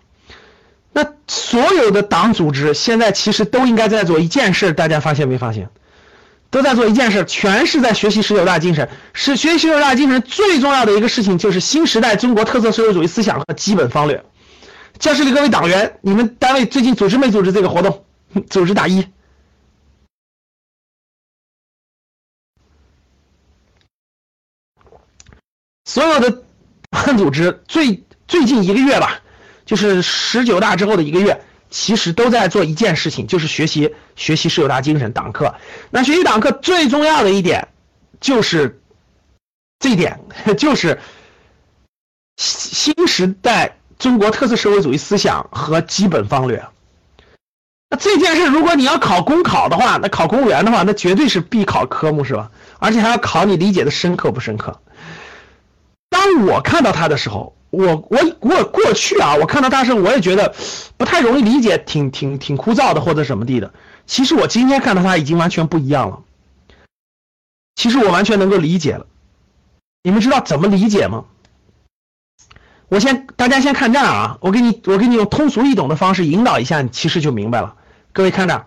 [0.93, 5.69] 那所有的党组织现在其实都应该在做一件事，大家发现没发现？
[6.51, 8.89] 都在做一件事，全是在学习十九大精神。
[9.13, 14.25] 是学习十九大精神最重要的一个事情，就是新时代中国特色社会主义思想和基本方略。
[14.99, 18.05] 教室里各位党员，你们单位最近组织没组织这个活动？
[18.49, 19.07] 组织打一。
[25.89, 26.43] 所有的
[26.91, 29.21] 班组织最最近一个月吧，
[29.65, 35.55] 就是十九大之后的一个月，其实都在做一件事情，就是学习学习十九大精神党课。
[35.89, 37.69] 那学习党课最重要的一点，
[38.21, 38.83] 就是
[39.79, 40.21] 这一点，
[40.59, 41.01] 就是
[42.37, 46.63] 新时代中国特色社会主义思想和基本方略。
[47.89, 52.51] 那这件事，如果你要考公考的话，那考公务员的话，那绝对是必考科目，是吧？
[52.79, 54.79] 而且还要考你理解的深刻不深刻。
[56.19, 60.53] 当我看到他的时候，我我我过去啊，我看到他时，我也觉得
[60.97, 63.73] 不太容易理解，挺挺挺枯燥的或者什么地的。
[64.05, 66.25] 其实我今天看到他已经完全不一样了。
[67.77, 69.07] 其实我完全能够理解了。
[70.03, 71.27] 你们知道怎么理解吗？
[72.89, 77.77] 我先大家先看这儿啊，我给你我给你用通俗易懂的方式引导一下，你其实就明白了。
[78.13, 78.67] 各位看着，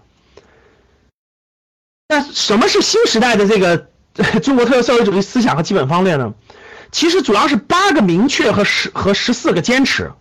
[2.08, 3.90] 那什么是新时代的这个
[4.42, 6.34] 中国特色社会主义思想和基本方略呢？
[6.92, 10.12] 其实主要是八个明确和十和十四个坚持。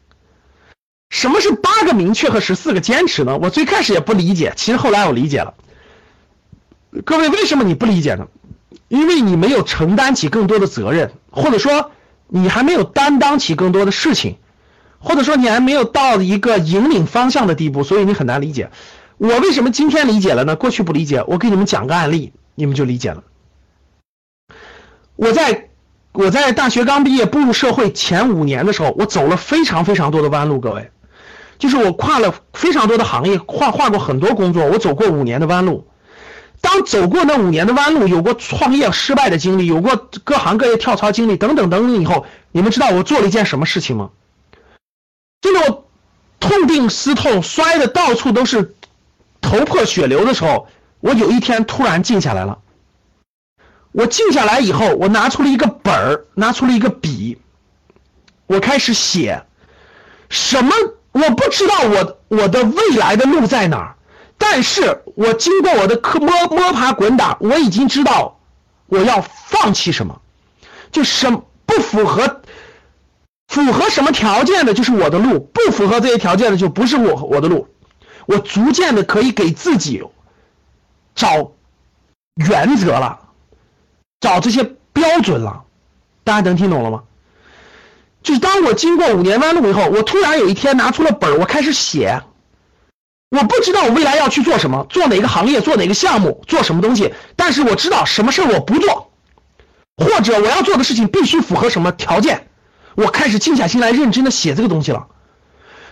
[1.10, 3.36] 什么是八个明确和十四个坚持呢？
[3.36, 5.54] 我最开始也不理解，其实后来我理解了。
[7.04, 8.28] 各位，为什么你不理解呢？
[8.86, 11.90] 因为你没有承担起更多的责任，或者说
[12.28, 14.36] 你还没有担当起更多的事情，
[15.00, 18.70] 或者说你还没有到一个引领方向的地步，所以你很难理解。
[19.18, 20.54] 我为什么今天理解了呢？
[20.54, 21.24] 过去不理解。
[21.26, 23.24] 我给你们讲个案例，你们就理解了。
[25.16, 25.69] 我在。
[26.12, 30.58] 我在大学刚毕业步入社会前五年的时候，我走了非常非常多的弯路。
[30.58, 30.90] 各位，
[31.58, 35.86] 就是我跨了非常多的行业，跨跨过很多工作，我走过五年的弯路。
[36.60, 44.10] 当走过那五年的弯路，有过创业失败的经历，有过各行各业跳槽经历等等等等以后，你们知道我做了一件什么事情吗？
[45.40, 45.86] 就在我
[46.38, 48.74] 痛定思痛，摔的到处都是
[49.40, 50.66] 头破血流的时候，
[51.00, 52.58] 我有一天突然静下来了。
[53.92, 57.38] 我静下来以后，我拿出了一个本儿，拿出了一个笔，
[58.46, 59.42] 我开始写。
[60.28, 60.72] 什么？
[61.12, 63.96] 我不知道我我的未来的路在哪儿，
[64.38, 68.38] 但是我经过我的摸摸爬滚打，我已经知道
[68.86, 70.20] 我要放弃什么，
[70.92, 72.42] 就什不符合
[73.48, 77.66] 符合什么条件的，就是我的路；不符合这些条件的，就不是我我的路。
[78.26, 80.00] 我逐渐的可以给自己
[81.16, 81.50] 找
[82.36, 83.18] 原则了。
[84.20, 84.62] 找这些
[84.92, 85.64] 标准了，
[86.24, 87.02] 大家能听懂了吗？
[88.22, 92.22] 就是当我经过五年弯路以后，我突然有一天拿出了本儿，我开始写。
[93.30, 97.14] 我不知道我未来要去做什么，做哪个行业，做哪个项目，做什么东西。
[97.36, 99.12] 但是我知道什么事儿我不做，
[99.96, 102.48] 或者我要做的事情必须符合什么条件。
[102.96, 105.06] 我开始静下心来认真的写这个东西了。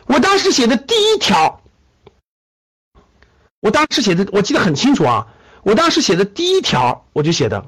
[0.07, 1.62] 我当时写的第一条，
[3.61, 5.29] 我当时写的我记得很清楚啊。
[5.62, 7.64] 我当时写的第一条我就写的，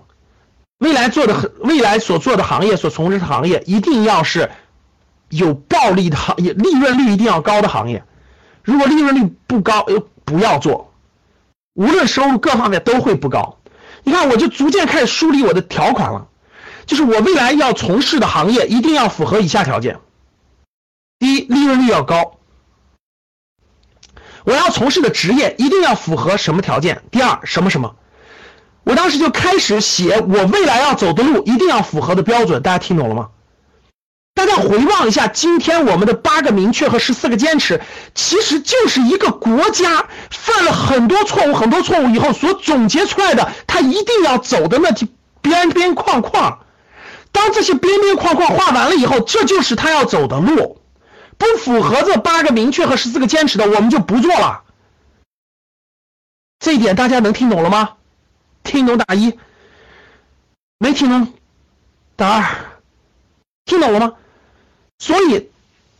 [0.80, 4.50] 未来做的未来所做的行业所从事的行业一定要是
[5.28, 8.02] 有暴利的行业，利润率一定要高的行业。
[8.62, 10.92] 如果利润率不高，又不要做，
[11.74, 13.58] 无论收入各方面都会不高。
[14.04, 16.28] 你看，我就逐渐开始梳理我的条款了，
[16.86, 20.00] 就是我未来要从事的行业一定要符合以下条件：
[21.18, 22.38] 第一，利润率要高；
[24.44, 27.02] 我要从事的职业一定要符合什么条件？
[27.10, 27.94] 第二，什么什么？
[28.84, 33.28] 我当时就开始写我未来要走的路一定要符合的标准，大家听懂了吗？
[34.34, 37.82] 大家回望一下，今天我们的八个明确和十四个坚持，
[38.14, 45.12] 其实就是一个国家犯了很多错误、很多错误以后所总结出来的，他一定要走的那几
[45.42, 46.60] 边边框框。
[47.32, 50.80] 当这些边边框框画完了以后，这就是他要走的路。
[51.36, 54.62] 不符合这八个明确和十四个坚持的，我们就不做了。
[56.58, 57.90] 这一点大家能听懂了吗？
[58.62, 59.38] 听懂打一，
[60.78, 61.32] 没听懂
[62.16, 62.44] 打二。
[63.64, 64.14] 听懂了吗？
[64.98, 65.48] 所以，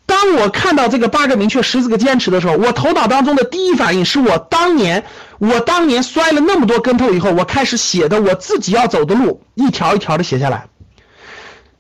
[0.06, 5.04] 当我看到这个八个明确、十四个坚持的时候，我头脑当中的第一反应是我当年，
[5.38, 10.68] 我当年摔了那么多跟头以后，我开始写的我自己要走的路，一条一条的写下来。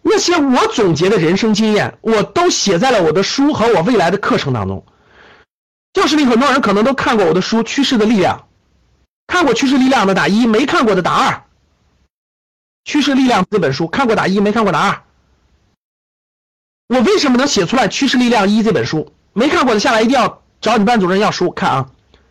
[0.02, 4.84] 那些我总结的人生经验，我都写在了我的书和我未来的课程当中。
[5.92, 8.38] 教室里很多人可能都看过我的书《趋势的力量》，
[9.30, 11.32] 看过《趋势力量》的打一，没看过的打二。
[12.84, 15.02] 《趋势力量》这本书看过打一，没看过打二。
[16.88, 19.12] 我为什么能写出来《趋势力量一》这本书？
[19.32, 21.86] 没看过的下来一定要找你班主任要书看啊！《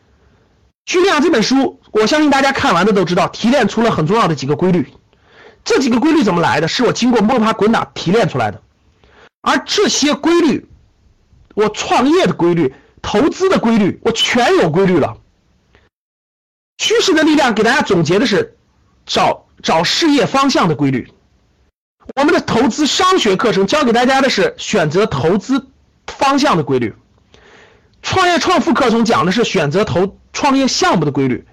[0.85, 4.93] 趋势力量》这本书，我相信大家看完的都知道，提炼出了很重要的几个规律。
[5.63, 6.67] 这几个规律怎么来的？
[6.67, 8.61] 是我经过摸爬滚打提炼出来的。
[9.41, 10.67] 而这些规律，
[11.55, 15.15] 我创业的规律、投资的规律，我全有规律了。
[16.79, 18.57] 趋势的力量给大家总结的是
[19.05, 21.11] 找找事业方向的规律。
[22.15, 25.67] 我们的投资商学课程教给大家的是选择投资
[26.07, 26.95] 方向的规律，
[28.01, 31.45] 创业创富课程讲的是选择投创业项目的规律，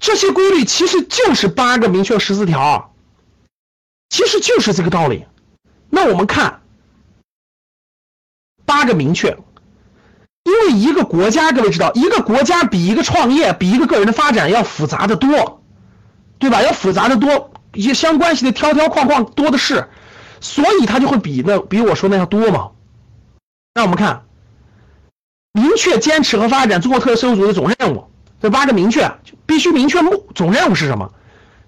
[0.00, 2.92] 这些规律其实就是八个明确十四条，
[4.10, 5.24] 其实就是这个道理。
[5.88, 6.60] 那我们看
[8.66, 9.38] 八个明确，
[10.52, 15.62] 因为一个国家，各位知道，一个国家比一个创业、比一个个人的发展要复杂的多，
[16.38, 16.60] 对吧？
[16.60, 19.88] 要复杂的多，一些相关系的条条框框多的是。
[20.40, 22.70] 所以它就会比那比我说那要多嘛？
[23.74, 24.24] 那我们看，
[25.52, 28.10] 明确坚持和发展中国特色社会主义的总任务，
[28.42, 29.10] 这八个明确
[29.46, 31.12] 必须明确目总任务是什么？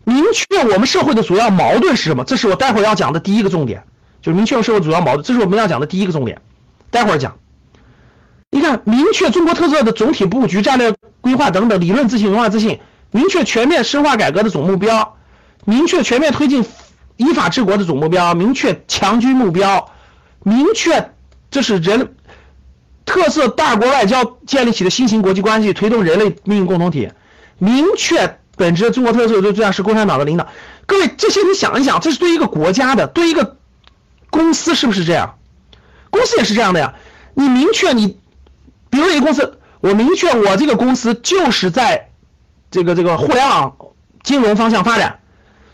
[0.03, 2.25] 明确我们社会的主要矛盾是什么？
[2.25, 3.85] 这是我待会儿要讲的第一个重点，
[4.21, 6.43] 就是明确社会主要矛盾，这是我们要讲的第一个重点，
[6.91, 7.37] 待会儿讲。
[8.55, 12.79] 你看，明确中国特色的总体布局、战略规划等等理论自信、文化自信，
[13.11, 15.17] 明确全面深化改革的总目标，
[15.65, 16.65] 明确全面推进。
[17.17, 19.91] 依法治国的总目标，明确强军目标，
[20.45, 21.11] 明确
[21.51, 22.15] 这是人
[23.05, 27.11] 特色大国外交建立起的新型国际关系，推动人类命运共同体，
[27.59, 30.47] 明确本质中国特色就这样是共产党的领导。
[30.87, 33.57] 各位，这些你想一想，这是对一个国家的，对一个
[34.31, 35.35] 公司是不是这样？
[36.11, 36.95] 公司也是这样的呀。
[37.37, 38.17] 你明确你，
[38.95, 42.09] 比如一个公司，我明确我这个公司就是在
[42.71, 43.77] 这个这个互联网
[44.23, 45.19] 金融方向发展。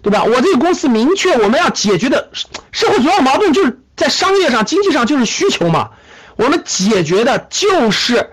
[0.03, 0.25] 对吧？
[0.25, 2.31] 我这个公司明确我们要解决的
[2.73, 5.91] 社会主要矛盾，就是在商业上、经济上就是需求嘛。
[6.37, 8.31] 我们解决的就是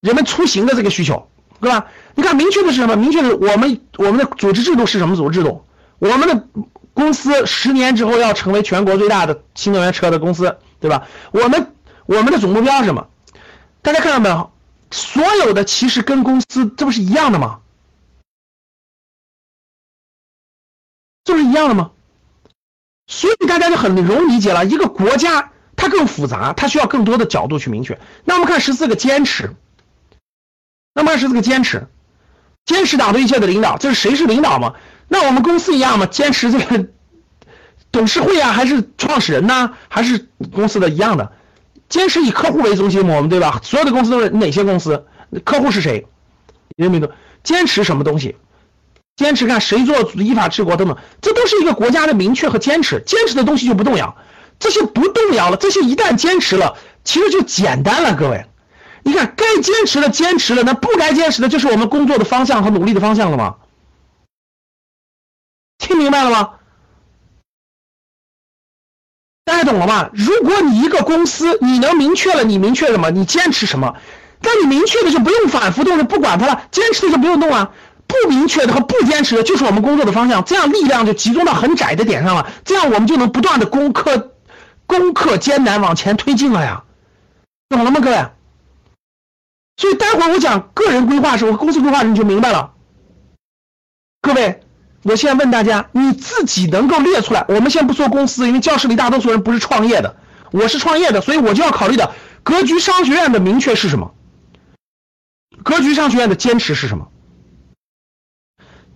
[0.00, 1.26] 人们出行的这个需求，
[1.60, 1.86] 对吧？
[2.14, 2.94] 你看，明确的是什么？
[2.94, 5.64] 明确的，我们我们的组织制度是什么组织制度？
[5.98, 6.44] 我们的
[6.92, 11.08] 公司十年之后要成为全国最大的新能源车的公司，对吧？
[11.32, 11.72] 我们
[12.06, 13.08] 我们的总目标是什么？
[13.84, 14.50] 大家看到没有？
[14.90, 17.60] 所有的其实跟公司这不是一样的吗？
[21.22, 21.90] 这不是一样的吗？
[23.06, 24.64] 所以大家就很容易理解了。
[24.64, 28.00] 一个国家它更复杂，它需要更多的角度去明确。
[28.24, 29.54] 那我们看十四个坚持，
[30.94, 31.86] 那么十四个坚持，
[32.64, 34.76] 坚持党对一切的领导，这是谁是领导嘛？
[35.08, 36.06] 那我们公司一样吗？
[36.06, 36.88] 坚持这个
[37.92, 39.76] 董事会啊，还是创始人呢？
[39.88, 41.32] 还是公司的一样的？
[41.94, 43.06] 坚持以客户为中心？
[43.06, 43.60] 我们对吧？
[43.62, 45.06] 所有的公司都是哪些公司？
[45.44, 46.08] 客户是谁？
[46.74, 47.08] 人民的
[47.44, 48.34] 坚持什么东西？
[49.14, 53.00] 坚持看谁做依法治国等等，这都是一个国家的明确和坚持。
[53.06, 54.16] 坚持的东西就不动摇。
[54.58, 58.44] 这些不动摇了，这些一旦坚持了，其实就简单了，各位。
[59.04, 63.54] 你看，该坚持的坚持了，那不该坚持的，就是我们工作的方向和努力的方向了吗？
[65.78, 66.54] 听明白了吗？
[69.44, 70.10] 大家懂了吗？
[70.14, 73.10] 如果你一个公司，你能明确了，你明确什么？
[73.10, 73.94] 你坚持什么？
[74.40, 77.70] 那你明确的就不用反复动，就不管它了；坚持的就不用动啊。
[78.06, 80.44] 不明确的和不坚持的，就是我们工作的方向。
[80.44, 84.32] 这样力量就集中到很窄的点上了，这样我们就能不断的攻克、
[84.86, 86.84] 攻克艰难，往前推进了呀。
[87.68, 88.26] 懂了吗，各位？
[89.76, 92.72] 所以待会我讲个人规划时候，公司规划你就明白了。
[94.22, 94.60] 各位，
[95.04, 97.44] 我现在问大家，你自己能够列出来？
[97.48, 100.16] 我们先不说公司，因为教室里大多数人不是创业的，
[100.50, 104.14] 我是创业的，所以我就要考虑的格局商学院的明确是什么？
[105.62, 107.08] 格局商学院的坚持是什么？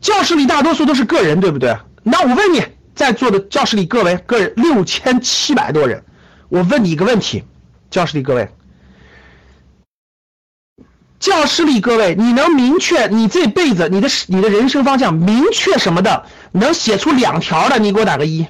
[0.00, 1.76] 教室里大多数都是个人，对不对？
[2.02, 6.02] 那我问你，在座的教室里各位个人六千七百多人，
[6.48, 7.44] 我问你一个问题，
[7.90, 8.48] 教室里各位。
[11.20, 16.24] 教室里各位，你能明确你这辈子你的你的人生方向明确什么的？
[16.52, 18.46] 能写出两条的，你给我打个一。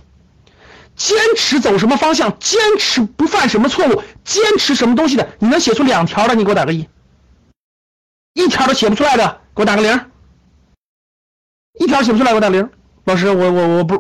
[0.95, 2.39] 坚持走什么方向？
[2.39, 4.03] 坚持不犯什么错误？
[4.25, 5.29] 坚持什么东西的？
[5.39, 6.87] 你能写出两条的，你给我打个一。
[8.35, 10.01] 一条都写不出来的，给我打个零。
[11.81, 12.69] 一条写不出来，给我打零。
[13.05, 13.95] 老师，我我我不，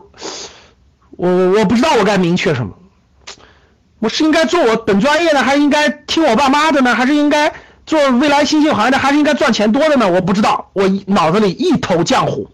[1.12, 2.74] 我我我不知道我该明确什么。
[4.00, 6.94] 我是应该做我本专业的，还是应该听我爸妈的呢？
[6.94, 7.54] 还是应该？
[7.88, 10.10] 做未来新兴行业的还是应该赚钱多的呢？
[10.12, 12.50] 我不知道，我脑子里一头浆糊，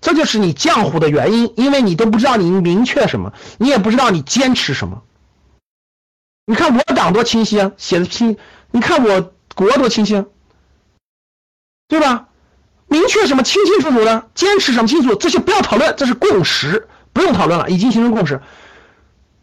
[0.00, 5.02] 这就是你浆糊的原因，因为你都不知道你明确什么，你也不知道你坚持什么。
[6.46, 8.36] 你看我党多清晰啊，写的清，
[8.70, 10.24] 你看我国多清晰，
[11.88, 12.28] 对吧？
[12.86, 18.40] 明确什么清清楚楚的，坚持什么清楚，这些不要讨论，这是共识，不用讨论了，已经形成共识。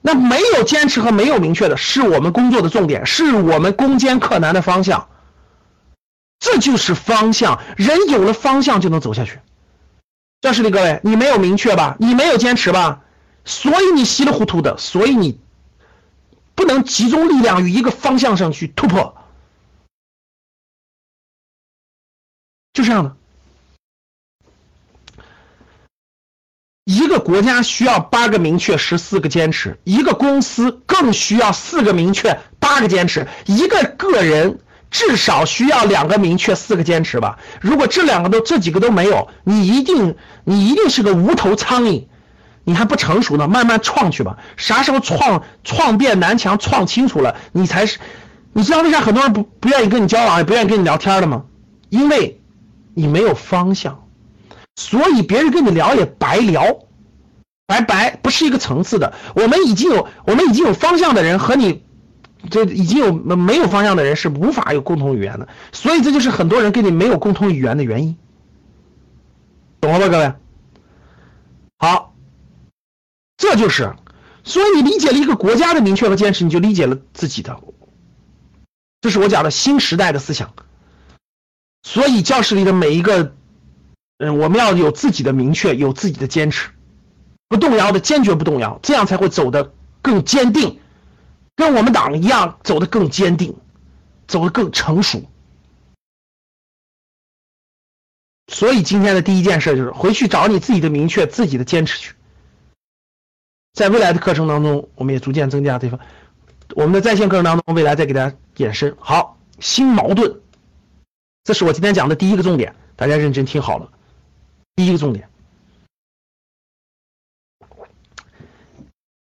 [0.01, 5.07] 那没有坚持和没有明确的，是我们工作的重点，是我们攻坚克难的方向。
[6.39, 9.39] 这就是方向，人有了方向就能走下去。
[10.41, 11.95] 教室里各位，你没有明确吧？
[11.99, 13.03] 你没有坚持吧？
[13.45, 15.39] 所以你稀里糊涂的，所以你
[16.55, 19.15] 不能集中力量于一个方向上去突破，
[22.73, 23.15] 就这样的。
[26.91, 37.39] 一个国家需要八个明确，十四个坚持；一个公司更需要四个明确，八个坚持；一个个人至少需要两个明确，四个坚持吧。
[37.61, 42.07] 如果这两个都这几个都没有，你一定你一定是个无头苍蝇，
[42.65, 44.35] 你还不成熟呢，慢慢创去吧。
[44.57, 47.99] 啥时候创创变南墙创清楚了，你才是。
[48.51, 51.43] 你知道为啥很多人不不愿意跟你交往，也不愿意跟你聊天的吗？
[51.87, 52.41] 因为
[52.93, 54.03] 你没有方向。
[54.75, 56.79] 所以别人跟你聊也白聊，
[57.67, 59.13] 白白不是一个层次的。
[59.35, 61.83] 我们已经有我们已经有方向的人和你，
[62.49, 65.47] 这已经有没有方向的人是无法有共同语言的。
[65.71, 68.17] 所以这就是很多人跟你没有共同语言的原因，
[69.81, 70.33] 懂了吧，各位？
[71.77, 72.15] 好，
[73.37, 73.93] 这就是，
[74.43, 77.59] 所以你理解了一个国家的明确和坚持，你就理解了自己的。
[79.01, 80.53] 这是我讲的新时代的思想。
[81.83, 83.35] 所以教室里的每一个。
[84.23, 86.69] 嗯，我们要有自己的明确，有自己的坚持，
[87.49, 90.79] 不动摇的，坚决不动摇，这样才会走得更坚定，
[91.55, 93.57] 跟我们党一样走得更坚定，
[94.27, 95.23] 走得更成熟。
[98.53, 102.13] 所以今天的第一件事就是回去找你自己的明确，自己的坚持去。
[103.73, 105.99] 在未来的课程当中，我们也逐渐增加这方，
[106.75, 108.95] 我们的在线课程当中，未来再给大家延伸。
[108.99, 110.41] 好，新矛盾，
[111.43, 113.89] 这是我今天讲的第一个重点，大家认真听好了。
[114.75, 115.29] 第一个重点，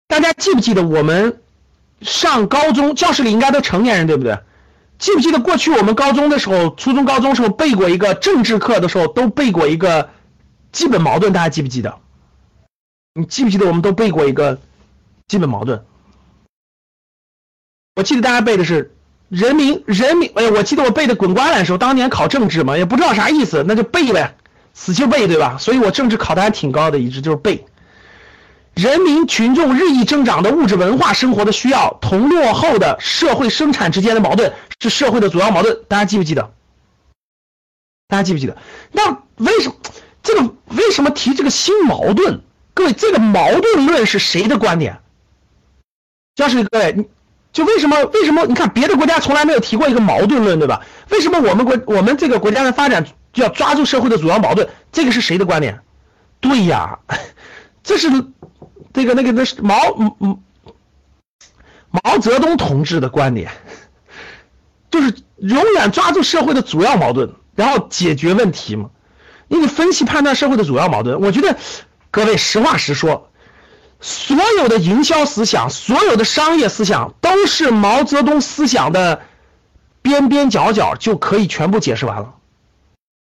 [0.08, 1.42] 大家记不记得我们
[2.02, 4.40] 上高中教室里应该都成年人对不对？
[5.00, 10.10] 记不记得过去我们高中的时候，初中、高中时候背过一个政治课的时候都背过一个
[10.72, 12.00] 基本矛盾，大家记不记得？
[13.14, 14.60] 你记不记得我们都背过一个
[15.28, 15.86] 基本矛盾？
[17.96, 18.96] 我记得大家背的是
[19.30, 24.36] 人民人民，哎，我记得我背的滚瓜烂熟，当年考政治嘛，也不知道啥意思，那就背呗。
[24.80, 25.58] 死记背对吧？
[25.60, 27.66] 所以我政治考的还挺高的，一直就是背。
[28.76, 35.80] 人民群众日益增长的物质文化生活的需要，同落后的社会生产之间的矛盾是社会的主要矛盾。
[35.88, 36.54] 大家记不记得？
[38.08, 38.56] 大家记不记得？
[38.92, 39.76] 那为什么
[40.22, 42.42] 这个为什么提这个新矛盾？
[42.76, 45.00] 各位，这个矛盾论是谁的观点？
[46.36, 47.10] 就是各位，
[47.52, 48.46] 就为什么为什么？
[48.46, 50.86] 你看别的国家从来没有提过一个矛盾论，对吧？
[51.10, 53.04] 为什么我们国我们这个国家的发展？
[53.42, 55.80] 要抓住社会的主要矛盾，这个是谁的观点？
[56.40, 57.00] 对呀，
[57.84, 58.10] 这是
[58.94, 59.76] 这个那个那是毛
[61.90, 63.52] 毛泽东同志的观点，
[64.92, 68.90] 就是永远抓住社会的主要矛盾，然后解决问题嘛。
[69.48, 71.22] 你得分析判断社会的主要矛盾。
[71.22, 71.58] 我觉得
[72.12, 73.30] 各位实话实说，
[74.02, 79.22] 所有的营销思想，所有的商业思想，都是毛泽东思想的
[80.02, 82.34] 边边角角就可以全部解释完了。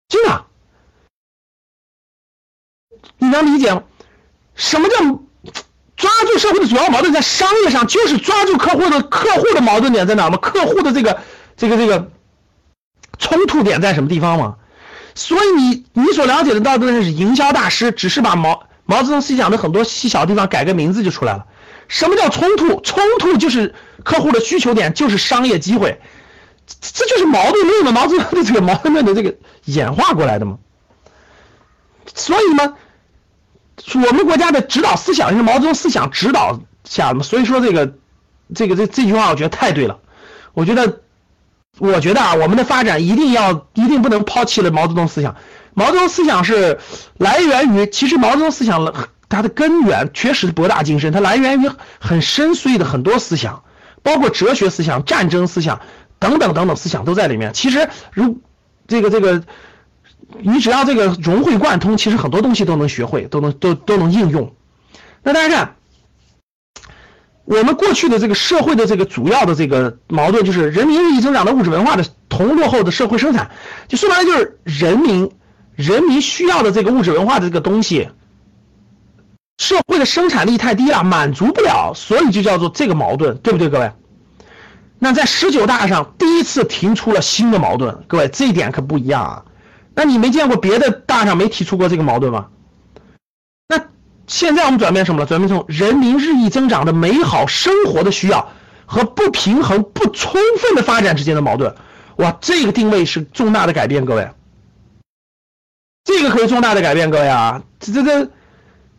[0.08, 0.44] 真的，
[3.18, 3.82] 你能理解吗？
[4.54, 4.96] 什么叫
[5.96, 7.12] 抓住社会的主要矛盾？
[7.12, 10.38] 在商业上就是抓住客户的客户的矛盾点在哪吗？
[10.38, 11.20] 客户的这个
[11.56, 12.10] 这个这个
[13.18, 14.56] 冲突点在什么地方吗？
[15.14, 21.46] 所以你你所了解的到的是营销大师，只是把毛毛泽东思想的很多细小地方改个名字就出来了。
[21.88, 22.80] 什么叫冲突？
[22.80, 26.00] 冲突就是客户的需求点，就是商业机会。
[26.80, 27.92] 这就是矛盾论嘛？
[27.92, 30.58] 毛泽东的这个矛盾论的这个演化过来的嘛？
[32.14, 32.74] 所以嘛，
[33.94, 37.22] 我们国家的指导思想是毛泽东思想指导下嘛？
[37.22, 37.94] 所以说这个
[38.54, 39.98] 这个这这句话我觉得太对了。
[40.52, 41.00] 我觉得
[41.78, 45.36] 我觉得啊，我们的发展一定要一定不能抛弃了毛泽东思想。
[45.74, 46.80] 毛泽东思想是
[47.16, 48.92] 来源于，其实毛泽东思想
[49.28, 53.62] 它的根源确实博大精深，它来源于很深邃的很多思想，
[54.02, 55.80] 包括哲学思想、战争思想。
[56.18, 57.52] 等等等等思想都在里面。
[57.54, 58.38] 其实，如
[58.86, 59.42] 这个这个，
[60.40, 64.54] 你只要这个融会贯通，其实很多东西都能学会，都能都都能应用。
[65.22, 65.74] 那大家看，
[67.44, 73.50] 我们过去的这个社会的这个主要的这个矛盾，就是人民日益增长的物质文化的同落后的社会生产，
[73.88, 75.30] 就说白了就是人民
[75.74, 78.08] 人民需要的这个物质文化的这个东西，
[79.58, 83.92] 社会的生产力太低了，满足不了，所以就叫做这个矛盾，对不对，各位？
[84.98, 89.44] 那在十九大上第一次提出了新的矛盾，各位这一点可不一样啊。
[89.94, 92.48] 那你没见过别的大上没提出过这个矛盾吗？
[93.68, 93.80] 那
[94.26, 95.26] 现在我们转变什么了？
[95.26, 98.52] 转变成人民日益增长的美好生活的需要
[98.86, 101.74] 和不平衡、不充分的发展之间的矛盾。
[102.16, 104.28] 哇，这个定位是重大的改变，各位。
[106.04, 108.30] 这个可以重大的改变，各位啊，这这这。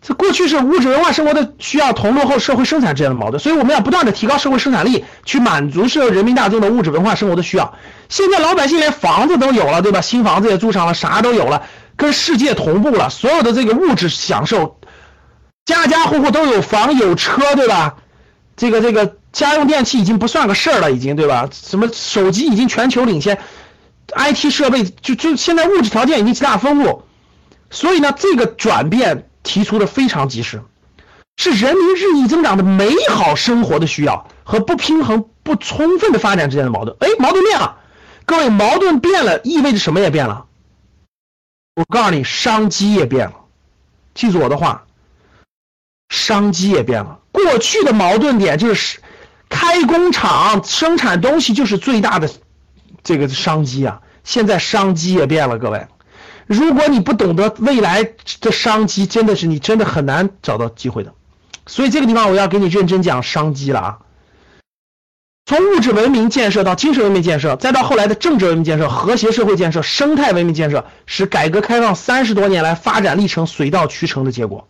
[0.01, 7.73] 这过去是物质文化生活的需要同落后社会生产之间的矛盾，所以我们要不断的提高社会生产力，去满足社会人民大众的物质文化生活的需要。
[8.07, 9.99] 现在老百姓连房子都有了，对吧？
[9.99, 11.63] 新房子也住上了，啥都有了，
[11.97, 13.09] 跟世界同步了。
[13.09, 14.79] 所有的这个物质享受，
[15.65, 17.97] 家家户户都有房有车，对吧？
[18.55, 21.49] 这个这个家用电器已经不算个事儿了，已经对吧？
[21.51, 23.37] 什么手机已经全球领先
[24.15, 27.03] ，IT 设备就就现在物质条件已经极大丰富，
[27.69, 29.25] 所以呢，这个转变。
[29.49, 30.61] 提出的非常及时，
[31.35, 36.95] 是人民日益增长的美好生活的需要和不平衡、不充分的发展之间的矛盾。
[36.99, 37.79] 哎，矛盾变了，
[38.25, 40.45] 各位，矛盾变了，意味着什么也变了。
[41.75, 43.33] 我告诉你，商机也变了。
[44.13, 44.85] 记住我的话，
[46.09, 47.17] 商机也变了。
[47.31, 48.99] 过去的矛盾点就是
[49.49, 52.29] 开工厂生产东西就是最大的
[53.01, 55.87] 这个商机啊，现在商机也变了，各位。
[56.49, 58.03] 如果你不懂得未来
[58.41, 61.13] 的商机，真的是你真的很难找到机会的。
[61.67, 63.97] 所以这个地方我要给你认真讲商机了啊！
[65.45, 74.67] 从物质文明建设到精神文明建设，再到后来的政治文明建设、和谐社会建设、生态文明建设，是改革开放三十多年来发展历程水到渠成的结果。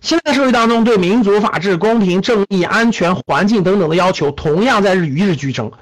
[0.00, 5.72] 现在社会当中对民主、法治、公平、正义、安全、环境等等的要求，同样在日与日俱增。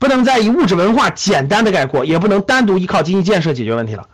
[0.00, 4.08] 不能再以物质文化简单的概括，也不能单独依靠经济建设解决问题了。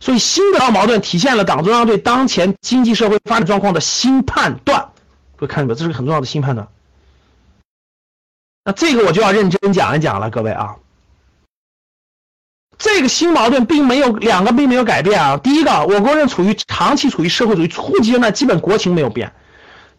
[0.00, 4.88] 所以，新的矛盾体现了党中央对当前经济社会发展状况的新判断。
[5.36, 5.78] 各位看到没？
[5.78, 6.66] 这是个很重要的新判断。
[8.64, 10.76] 那这个我就要认真讲一讲了，各位啊。
[12.76, 15.36] 这个新矛盾并没有两个并没有改变啊。
[15.36, 19.32] 第一个，我国仍处于长期处于社会主义初级阶段，基本国情没有变。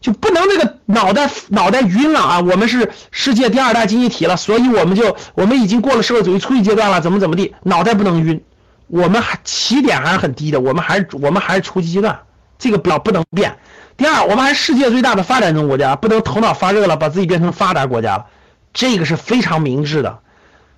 [0.02, 2.40] 就不能那个脑袋脑袋晕了啊！
[2.40, 8.42] 我们是世界第二大经济体了，所以我们就我们已经过了社会主义初级阶段了，怎么怎么地，脑袋不能晕。
[8.88, 12.18] 我们还起点还是很低的，我们还是我们还是初级阶段，
[12.58, 13.56] 这个不要不能变。
[13.96, 18.26] 第二，我们还是世界最大的发展中国家，不能头脑发热了，把自己变成发达国家了，
[18.74, 20.18] 这个是非常明智的。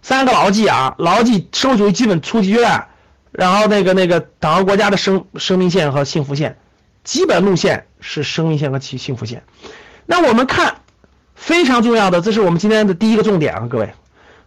[0.03, 2.89] 三个牢记啊，牢记社会主义基本初级阶段，
[3.33, 6.59] 然后那个那个党和国家的生生命线和幸福线。
[7.05, 9.45] 基本路线是生命线和其幸福线。
[10.07, 10.81] 那我们看
[11.35, 13.95] 非常重要的，这是我们今天的第一个重点啊，各位。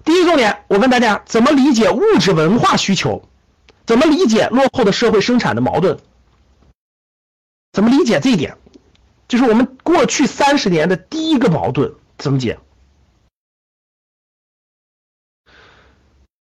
[0.03, 3.27] 第一个重点，我问大家怎么理解物质文化需求？
[3.85, 5.99] 怎么理解落后的社会生产的矛盾？
[7.71, 8.57] 怎么理解这一点？
[9.27, 12.59] 就是我们过去三十年的第一个矛盾怎么解？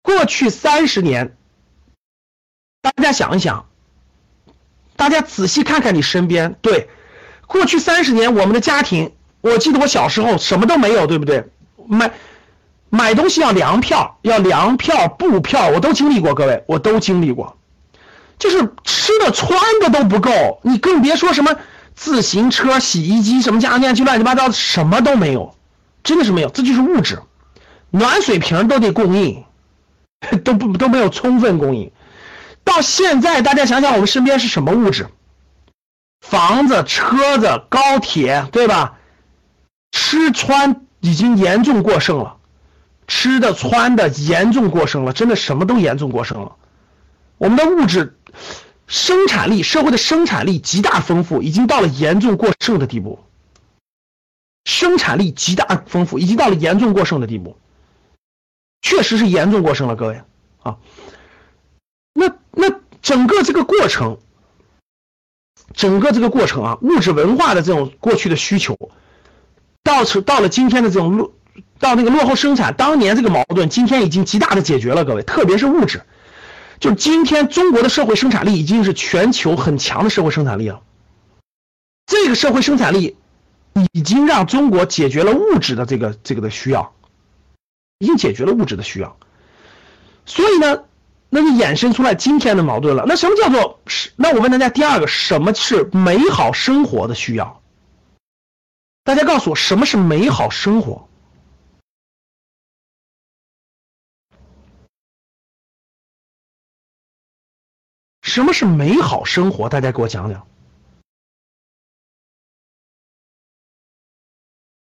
[0.02, 1.36] 过去三十年，
[2.82, 3.68] 大家想一想。
[4.96, 6.90] 大家仔细看看你身边，对，
[7.48, 11.46] 过去三十年，我们的家庭，我记得我小时候什么都没有，对不对？
[11.88, 12.12] 买
[12.90, 17.58] 买东西要粮票，要粮票、布票，我都经历过，各位，我都经历过。
[18.38, 21.56] 就是吃的、穿的都不够，你更别说什么
[21.94, 25.56] 自行车、洗衣机、什么家电，就乱七八糟，什么都没有，
[26.04, 26.50] 真的是没有。
[26.50, 27.20] 这就是物质，
[27.92, 29.44] 暖水瓶都得供应，
[30.44, 31.92] 都不都没有充分供应。
[32.66, 35.08] 到现在，大家想想，我们身边是什么物质？
[36.20, 38.98] 房子、车子、高铁，对吧？
[39.92, 42.38] 吃穿已经严重过剩了，
[43.08, 46.58] 吃的、穿的严重过剩了，真的什么都严重过剩了。
[47.38, 48.18] 我们的物质
[48.88, 53.24] 生产力，社会的生产力极大丰富，已经到了严重过剩的地步。
[54.66, 57.56] 生产力极大丰富，已经到了严重过剩的地步，
[58.82, 60.22] 确实是严重过剩了，各位
[60.64, 60.78] 啊。
[63.06, 64.18] 整个这个过程，
[65.76, 68.76] 整个这个过程啊，物质文化的这种过去的需求，
[69.84, 71.32] 到到到了今天的这种落，
[71.78, 76.02] 到那个落后生产，当年这个矛盾，今天已经极大的解决了，各位，特别是物质。
[76.80, 80.82] 就今天，中国的社会生产力已经是全球很强的社会生产力了。
[82.08, 83.18] 这个社会生产力
[83.94, 86.96] 已经让中国解决了物质的这个这个的需要，
[88.00, 89.16] 已经解决了物质的需要。
[90.26, 90.86] 所以呢，
[91.36, 93.04] 那就衍生出来今天的矛盾了。
[93.06, 94.10] 那什么叫做是？
[94.16, 97.62] 那我问大家，第二个，什么是美好生活的需要？
[99.04, 101.10] 大家告诉我，什么是美好生活？
[108.22, 109.68] 什么是美好生活？
[109.68, 110.48] 大家给我讲讲。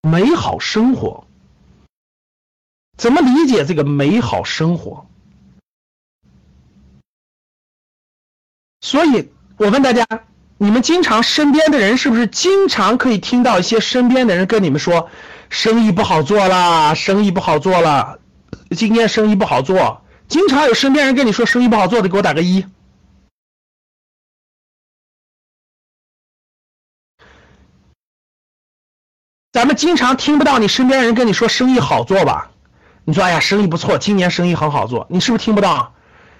[0.01, 1.27] 美好生活
[2.95, 5.09] 怎么理解这个美好生活？
[8.87, 10.07] 所以我问大家，
[10.57, 15.09] 你们经常身边的人是不是经常可以听到一些身边的人跟你们说，
[15.49, 18.19] 生意不好做啦，生意不好做了，
[18.77, 20.03] 今天生意不好做。
[20.29, 22.65] 经常有身边人跟你说生意不好做的，给我打个一。
[29.51, 32.51] 咱们经常听不到你身边人跟你说生意好做吧？
[33.03, 35.93] 你说哎呀，生意不错，今年生意很好做，你是不是听不到？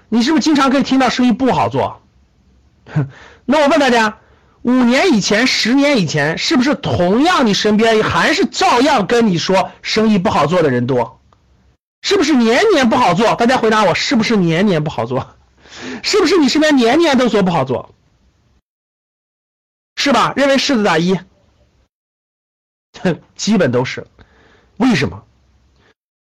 [0.08, 2.02] 你是不是经常可以听到生意不好做？
[3.46, 4.20] 那我问大家，
[4.62, 11.20] 五年以前、十年以前，是不是同样你身边还是照样跟你说生意不好做的人多？
[12.02, 13.36] 是不是年年不好做？
[13.36, 15.36] 大家回答我，是不是年年不好做？
[16.04, 17.94] 是不是你身边年年都说不好做？
[19.96, 20.34] 是吧？
[20.36, 21.20] 认为是的打一。
[23.36, 24.08] 基本都是，
[24.78, 25.24] 为什么？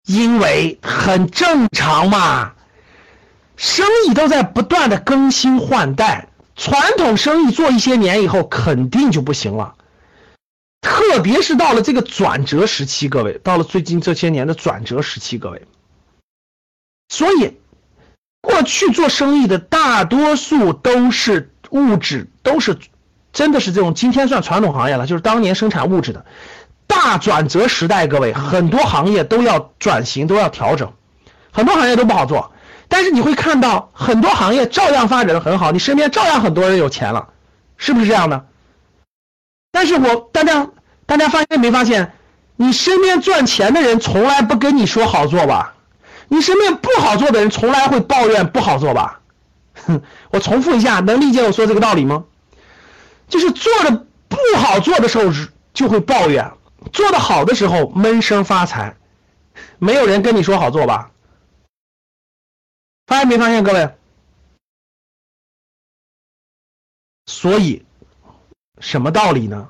[0.05, 2.53] 因为很正常嘛，
[3.55, 9.75] 生意都在不断的更新换代，传统生意做一些年以后肯定就不行了，
[10.81, 15.65] 特别是到了这个转折时期，各位，到了最近这些年的转折时期，各位，
[17.09, 17.57] 所以
[18.41, 22.77] 过去做生意的大多数都是物质，都是。
[23.33, 26.25] 真的是这种，今天算传统行业了，就是当年生产物质的
[26.85, 28.05] 大转折时代。
[28.05, 30.91] 各位，很多行业都要转型，都要调整，
[31.49, 32.51] 很多行业都不好做。
[32.91, 37.29] 但是你会看到很多行业照样发展的很好，你身边照样很多人有钱了，
[37.77, 38.45] 是不是这样的？
[39.71, 40.67] 但是我大家
[41.05, 42.11] 大家发现没发现，
[42.57, 45.73] 你身边赚钱的人从来不跟你说好做吧？
[46.27, 49.21] 你身边不好做的人从来会抱怨不好做吧？
[49.85, 52.25] 哼， 我重复一下，能理解我说这个道理吗？
[53.29, 55.33] 就是做的不好做的时候
[55.73, 56.51] 就会抱怨，
[56.91, 58.97] 做的好的时候闷声发财，
[59.79, 61.09] 没有人跟你说好做吧？
[63.11, 63.89] 发现没发现各位？
[67.25, 67.83] 所以
[68.79, 69.67] 什么道理呢？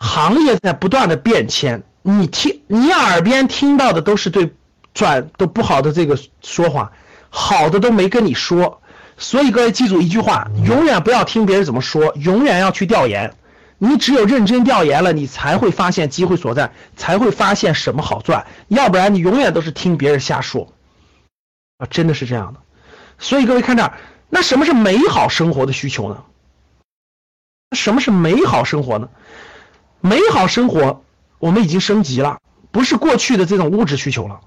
[0.00, 4.52] 行业在不断的变迁，你听你耳边听到的都是对
[4.92, 6.92] 转都不好的这个说法，
[7.30, 8.82] 好的都没跟你说。
[9.16, 13.34] 所以各位记住一句话：永远不要听别人怎么说，永远要去调研。
[13.78, 18.46] 你只有认真调研了，你才会发现机会所在，才会发现什么好赚。
[18.68, 20.70] 要不然你永远都是听别人瞎说。
[21.86, 22.60] 真的是这样的。
[23.18, 26.24] 所以各位看这儿，那什么是美好生活的需求呢？
[27.76, 29.08] 什么是美好生活呢？
[30.00, 31.02] 美好生活
[31.38, 32.38] 我们已经升级了，
[32.70, 34.40] 不是过去的这种物质需求了。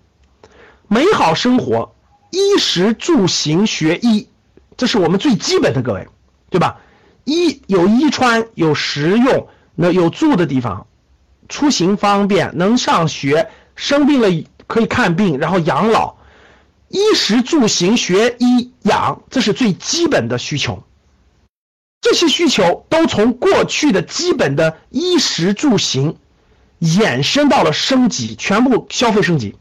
[0.87, 1.95] 美好生活，
[2.31, 4.29] 衣食住行学医。
[4.77, 6.07] 这是我们最基本的，各位，
[6.49, 6.77] 对吧？
[7.23, 10.87] 衣有衣穿，有食用，那有住的地方，
[11.49, 14.29] 出行方便，能上学，生病了
[14.67, 16.16] 可以看病，然后养老，
[16.89, 20.83] 衣食住行学医养，这是最基本的需求。
[21.99, 26.17] 这些需求都从过去的基本的衣食住行，
[26.79, 29.57] 衍生到了升级，全部消费升级。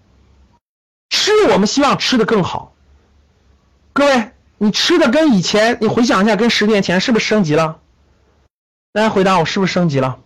[1.11, 2.75] 吃我们希望吃的更好。
[3.93, 7.81] 各位，你吃的跟以前，你回想一下，跟十年前是不是升级了？
[8.93, 10.21] 大家回答我，是不是升级了？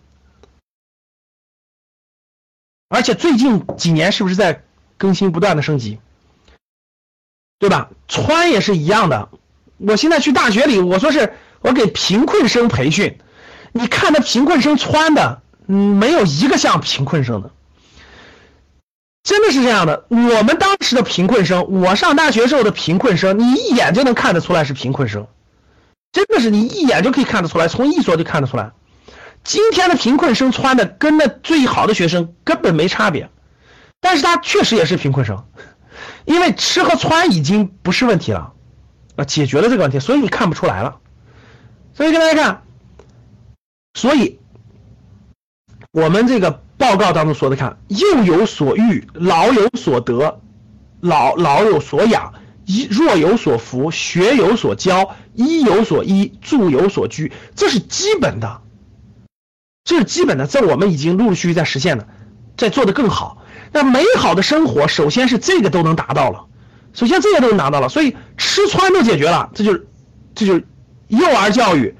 [2.89, 4.63] 而且最近几年是不是在
[4.97, 5.99] 更新，不断的升级？
[7.61, 7.89] 对吧？
[8.07, 9.29] 穿也是一样的。
[9.77, 13.19] 我现在去大学里，我说是我给贫困生培训，
[13.71, 17.51] 你看那贫困生穿的，嗯，没有一个像贫困生的。
[19.23, 20.05] 真的是这样的。
[20.09, 25.27] 我们当时的贫困生，我上大学时候的贫困生，你一眼就能看得出来是贫困生，
[26.11, 28.71] 真的是你一眼就可以看得出来，从一说就看得出来。
[29.43, 33.29] 今天的贫困生穿的跟那最好的学生根本没差别，
[33.99, 35.45] 但是他确实也是贫困生，
[36.25, 38.53] 因为吃和穿已经不是问题了，
[39.15, 40.99] 啊，解决了这个问题，所以你看不出来了。
[41.93, 42.63] 所以跟大家看，
[43.93, 44.39] 所以
[45.91, 50.39] 我们这个报告当中说的，看幼有所育，老有所得，
[50.99, 52.33] 老老有所养，
[52.65, 58.61] 一若有所扶，学有所教，衣有所依，住有所居，这是基本的。
[59.83, 62.07] 这是基本的，在我们已经陆陆续续在实现的，
[62.55, 63.43] 在做的更好。
[63.71, 66.45] 那美好的生活，首先是这个都能达到了，
[66.93, 69.87] 首先这些都能达到了，所以吃穿都解决了，这就是，
[70.35, 70.67] 这就是
[71.07, 71.95] 幼儿教育、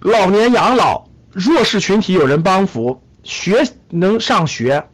[0.00, 4.88] 老年养老、弱势群体有人帮扶、学能上学、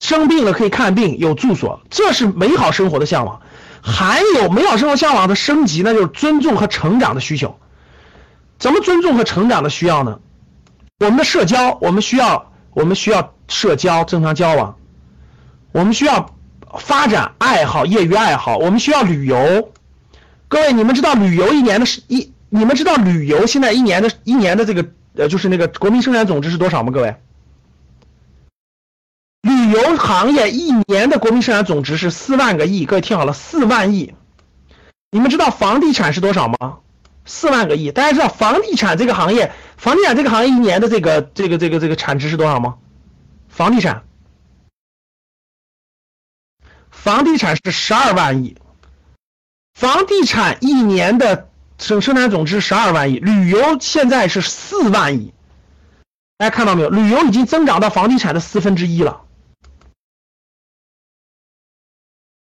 [0.00, 3.40] 生病了可以看病、有住所，这是美好生活的向往。
[3.84, 7.58] 还有美好生活向往的升级，那就是尊重和成长的需求。
[8.58, 10.20] 怎么尊重和成长的需要呢？
[11.00, 14.76] 我们的社交，我们需要，我们需要社交，正常交往。
[15.72, 16.34] 我们需要
[16.78, 18.56] 发展爱好，业余爱好。
[18.58, 19.70] 我们需要旅游。
[20.48, 22.32] 各位，你们知道旅游一年的是一？
[22.50, 26.92] 你们知道旅游现在一年的一年的这个呃，就是那个国民生产总值是多少吗？
[26.92, 27.16] 各位，
[29.42, 32.84] 旅游行业一年的国民生产总值是四万个亿。
[32.84, 34.14] 各位听好了，四万亿。
[35.10, 36.78] 你们知道房地产是多少吗？
[37.24, 42.78] 四万个亿，大家知道房地产这个行业，房地产这个行业一年的这个这个这个这个产值是多少吗？
[43.48, 44.04] 房地产，
[46.90, 48.56] 房地产是十二万亿，
[49.74, 51.48] 房地产一年的
[51.78, 55.32] 生生产总值十二万亿，旅游现在是四万亿，
[56.38, 56.90] 大家看到没有？
[56.90, 59.22] 旅游已经增长到房地产的四分之一了。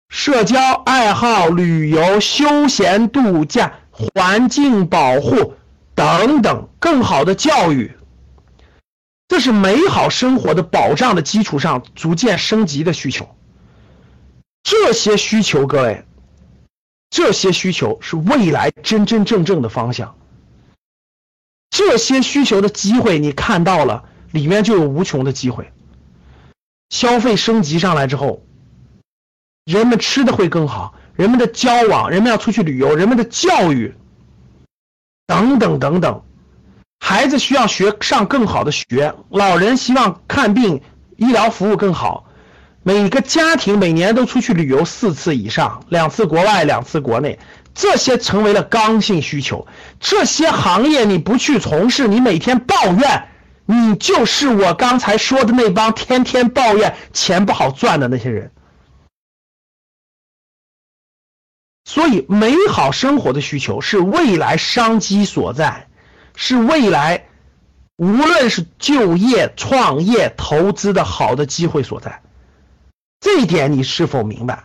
[0.10, 3.80] 社交爱好、旅游、休闲度假。
[3.94, 5.54] 环境保护
[5.94, 7.96] 等等，更好的教育，
[9.28, 13.36] 这是美好生活的保障的基础上逐渐升级的需求。
[14.64, 16.06] 这些需求，各位，
[17.12, 20.16] 这些需求是未来真真正正的方向。
[21.70, 25.72] 这些需求的机会你看到了，里面就有无穷的机会。
[26.90, 28.44] 消费升级上来之后，
[29.66, 30.96] 人们吃的会更好。
[31.16, 33.94] 人们的交往，人们要出去旅游，人们的教育，
[35.28, 36.24] 等等等等，
[37.00, 40.82] 孩子需要学上更好的学，老人希望看病，
[41.18, 42.26] 医疗服务更好，
[42.82, 47.38] 每个家庭每年都出去旅游四次以上，两次国外，两次国内，
[47.76, 49.68] 这些成为了刚性需求。
[50.00, 53.28] 这些行业你不去从事，你每天抱怨，
[53.68, 58.52] 你就是我刚才说的那帮天天抱怨钱不好赚的那些人。
[61.86, 65.88] 所以，美好生活的需求是未来商机所在，
[66.36, 67.26] 是未来
[67.98, 72.22] 无论是就业、创业、投资的好的机会所在。
[73.20, 74.64] 这一点你是否明白？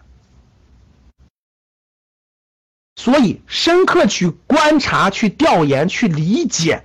[2.97, 6.85] 所以，深刻去观察、去调研、去理解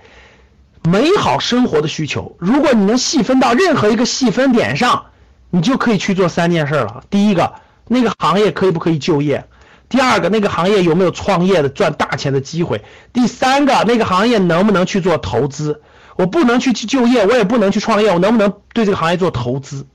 [0.82, 2.36] 美好生活的需求。
[2.38, 5.06] 如果你能细分到任何一个细分点上，
[5.50, 7.04] 你就可以去做三件事了。
[7.08, 7.54] 第一个，
[7.86, 9.48] 那个行业可以不可以就业？
[9.94, 12.84] 第二个，那个行业有没有创业的赚大钱的机会？
[13.12, 15.82] 第三个，那个行业能不能去做投资？
[16.16, 19.86] 我不能去去就业，我也不能去创业，我能不能对这个行业做投资？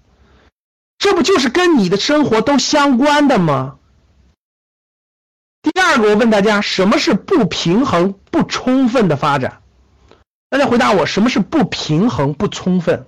[0.99, 3.77] 这不就是跟你的生活都相关的吗？
[5.61, 9.61] 第二个，我问大家，什么是不平衡不充分的发展？
[10.47, 13.05] 大家回答我，什么是不平衡不充分？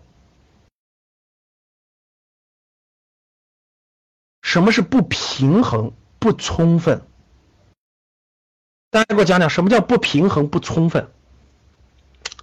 [4.42, 5.94] 什么是不平衡？
[6.22, 7.02] 不充分，
[8.92, 11.08] 大家给我讲讲什么叫不平衡不充分？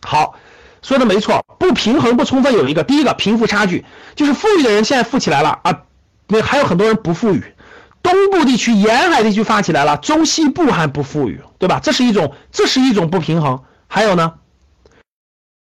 [0.03, 0.35] 好，
[0.83, 3.85] 说的没错，不平衡不充分有一个，第一个贫富差距，
[4.16, 5.85] 就是富裕的人现在富起来了啊，
[6.26, 7.55] 那还有很多人不富裕，
[8.03, 11.79] 东部地区沿海地区发起来了，中西部还不富裕，对吧？
[11.81, 13.62] 这是一种，这是一种不平衡。
[13.87, 14.41] 还有呢，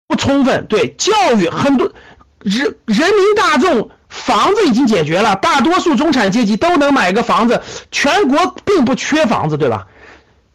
[0.08, 0.66] 不充分。
[0.66, 1.92] 对教育，很多
[2.40, 9.86] 人人民大众房子已经解决了，大多数中产阶级都能买个房子，全国并不缺房子，对吧？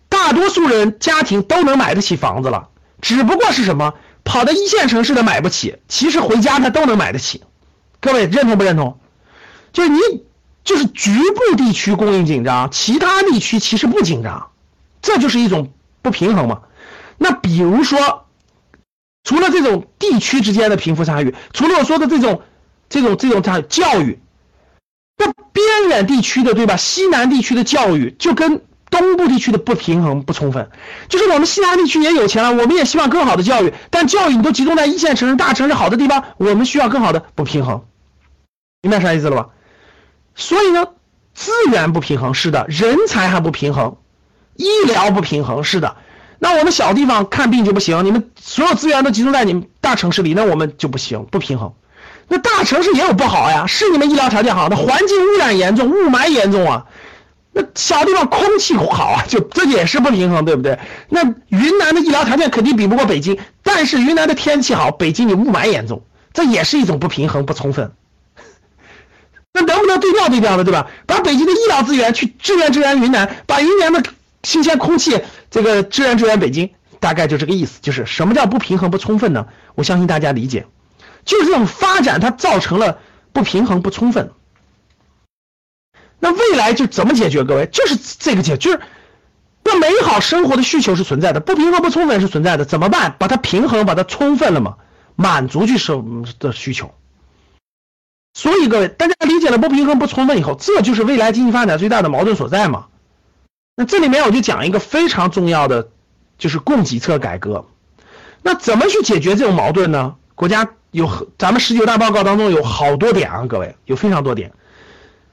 [0.09, 2.70] 大多数人家庭都能买得起房子了，
[3.01, 3.93] 只不过是什么
[4.24, 7.43] 跑到一线城市的买不起，其实回家他都能买得起。
[7.99, 8.99] 各位认同不认同？
[9.72, 9.99] 就是你。
[10.64, 14.51] 就是局部地区供应紧张，其他地区其实不紧张，
[15.01, 16.61] 这就是一种不平衡嘛。
[17.18, 18.28] 那比如说，
[19.26, 22.43] 除了这种地区之间的贫富差距，除了我说的这种、
[22.94, 24.20] 这种、这种差教育，
[25.18, 26.78] 那边远地区的对吧？
[26.78, 30.70] 西南地区的教育就跟东部地区的不平衡不充分。
[31.10, 37.84] 就是我们西南地区也有钱了，我们也希望更好的教育，但教育你都集中在一线城市、大城市好的地方，我们需要更好的不平衡，
[38.84, 39.50] 明白啥意思了吧？
[40.36, 40.89] 所以呢，
[41.34, 43.98] 资源不平衡是的，人才还不平衡，
[44.56, 45.98] 医疗不平衡是的。
[46.38, 51.74] 那我们小地方看病就不行，你们所有资源都集中在你们大城市里，那我们就不行，不平衡。
[52.28, 56.86] 那大城市也有不好呀，是你们医疗条件好，那环境污染严重，雾霾严重啊。
[57.51, 60.80] 那小地方空气好啊，就这也是不平衡，对不对？
[61.09, 66.03] 那云南的医疗条件肯定比不过北京，但是云南的天气好，北京你雾霾严重，
[66.34, 67.91] 这也是一种不平衡不充分。
[69.53, 70.88] 那能不能对调对调的，对吧？
[71.05, 74.01] 把北京的医疗资源去支援支援云南，把云南的
[74.41, 75.21] 新鲜空气
[75.51, 77.78] 这个支援支援北京，大概就这个意思。
[77.84, 79.45] 就是什么叫不平衡不充分呢？
[79.76, 80.65] 我相信大家理解，
[81.26, 82.99] 就是这种发展它造成了
[83.32, 84.32] 不平衡不充分。
[86.19, 87.43] 那未来就怎么解决？
[87.43, 88.80] 各位，就是这个解，就是
[89.63, 93.15] 那美好生活的需求是存在的，不平衡不充分是存在的，怎么办？
[93.19, 94.78] 把它平衡，把它充分了嘛，
[95.15, 96.93] 满足去生的需求。
[98.34, 102.88] 所以各位，大家理解了不平衡不充分以后，这就是未来经济发展最大的矛盾所在嘛？
[103.76, 105.89] 那这里面我就讲一个非常重要的，
[106.38, 107.65] 就是供给侧改革。
[108.41, 110.15] 那怎么去解决这种矛盾呢？
[110.36, 114.53] 国家有咱们十九大报告当中有好多点啊，各位有非常多点，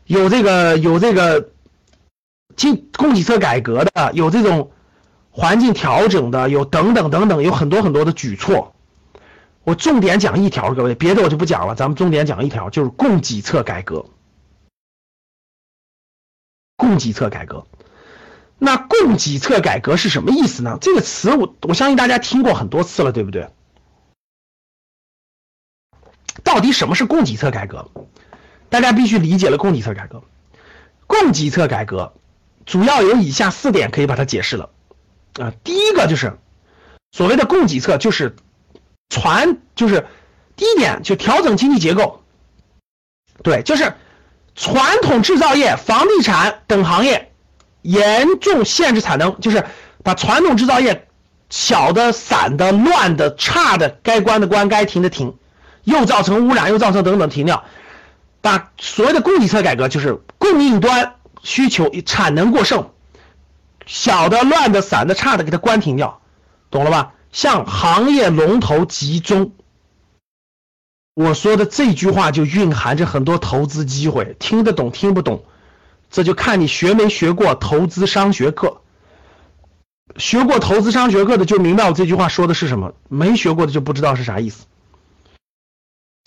[0.05, 1.51] 有这个有这个
[2.57, 4.71] 经供给侧改革的，有这种
[5.31, 8.75] 环境调整的，有等等等等，有很多很多的举措。
[9.63, 11.75] 我重点讲一条，各位，别的我就不讲了。
[11.75, 14.07] 咱们重点讲一条，就是供给侧改革。
[16.77, 17.67] 供给侧改革，
[18.59, 20.79] 那供给侧改革是什么意思呢？
[20.81, 23.51] 这个词我我相信大家听过很多次了，对不对？
[26.51, 27.89] 到底什么是供给侧改革？
[28.69, 30.23] 大家必须理解了供给侧改革。
[31.07, 32.13] 供给侧改革
[32.67, 34.71] 主要有以下四点可以把它解释了
[35.39, 35.53] 啊。
[35.63, 36.39] 第一个就是
[37.13, 38.35] 所谓的供给侧，就是。
[39.13, 40.07] 传就是
[40.55, 42.23] 第一点，就调整经济结构，
[43.43, 43.93] 对，就是
[44.55, 47.33] 传统制造业、房地产等行业
[47.83, 49.67] 严重限制产能，就是
[50.05, 51.09] 把传统制造业
[51.49, 55.35] 小的、散的、乱的、差的，该关的关，该停的停，
[55.91, 57.65] 又造成污染，又造成等等停掉。
[58.41, 62.91] 把所谓的供给侧改革，就是供应端需求产能过剩，
[63.85, 66.21] 小的、乱的、散的、差的，给它关停掉，
[66.71, 67.13] 懂了吧？
[67.33, 69.53] 向行业龙头集中，
[71.15, 75.45] 我说的这句话就蕴含着很多投资机会，听得懂听不懂，
[76.11, 78.81] 这就看你学没学过投资商学课。
[80.17, 84.65] 学过投资商学课的就明白我这句话说的是什么，没学过的就不知道是啥意思。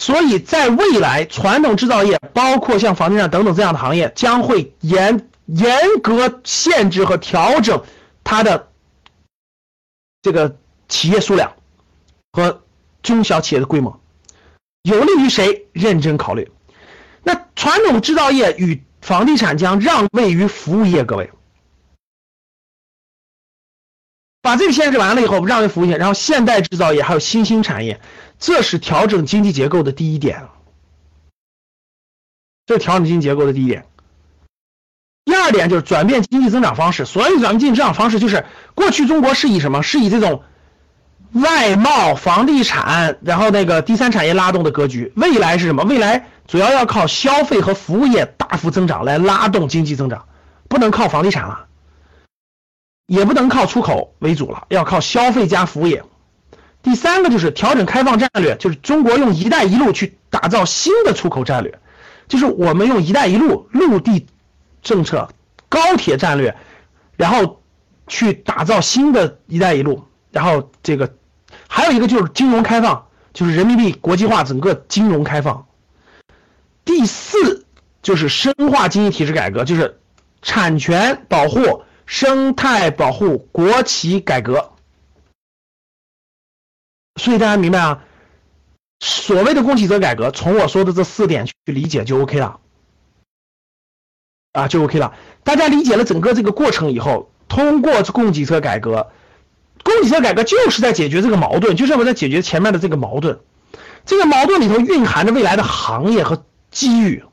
[0.04, 7.82] 所以在未来，传统制造业，包括像房地产等等这样的行业，将会严严格限制和调整
[8.24, 8.68] 它的
[10.22, 10.58] 这个。
[10.90, 11.54] 企业数量
[12.34, 12.62] 和
[13.02, 14.00] 中小企业的规模，
[14.84, 15.66] 有利于谁？
[15.72, 16.52] 认真考虑。
[17.24, 21.32] 那传统制造业与房地产将让位于服务业，各位，
[24.44, 28.00] 把这个限制完了以后，我们让位服务业，然后现代制造业还有新兴产业，
[28.40, 30.44] 这是调整经济结构的第一点。
[32.68, 33.86] 这调整经济结构的第一点。
[35.26, 37.06] 第二点就是转变经济增长方式。
[37.06, 39.82] 所谓转变经济增长方式，就是过去中国是以什么？
[39.82, 40.44] 是以这种。
[41.32, 45.82] 外贸、房地产，然后那个第三产业拉动的格局，未来是什么？
[45.84, 50.28] 未来主要要靠消费和服务业大幅增长来拉动经济增长，
[50.70, 51.66] 不能靠房地产了，
[53.06, 56.04] 也不能靠出口为主了，要靠消费加服务业。
[56.82, 61.80] 第三个就是调整开放战略，就是中国用“一带一路”去打造新的出口战略，
[62.28, 64.26] 就是我们用“一带一路”陆地
[64.82, 65.30] 政策、
[65.70, 66.56] 高铁战略，
[67.16, 67.62] 然后
[68.08, 71.14] 去打造新的一带一路，然后这个。
[71.68, 75.66] 还有一个就是金融开放，就是人民币国际化，整个金融开放。
[76.84, 77.66] 第四
[78.02, 80.00] 就是深化经济体制改革，就是
[80.42, 84.72] 产权保护、生态保护、国企改革。
[87.20, 88.04] 所以大家明白啊？
[89.00, 92.62] 所谓的供给侧改革，从我说的这四点去理解就 OK 了，
[94.54, 95.14] 啊，就 OK 了。
[95.44, 99.12] 大家理解了整个这个过程以后，通过供给侧改革，
[99.84, 103.42] 供给侧改革就是在解决这个矛盾，就是我在解决前面的这个矛盾。
[104.06, 107.26] 这个矛盾里头蕴含着未来的行业和机遇，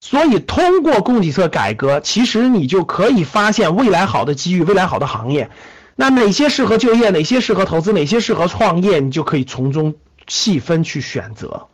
[0.00, 5.50] 所以通过供给侧改革，其实你就可以发现未来好的机遇，未来好的行业。
[5.94, 9.96] 那哪些适合就业，哪些适合投资，哪些适合创业，你就可以从中
[10.26, 11.68] 细分去选择，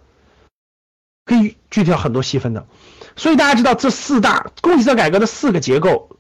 [1.25, 2.67] 可以具体到很多细分的。
[3.15, 6.17] 所以大家知道这四大供给侧改革的四个结构，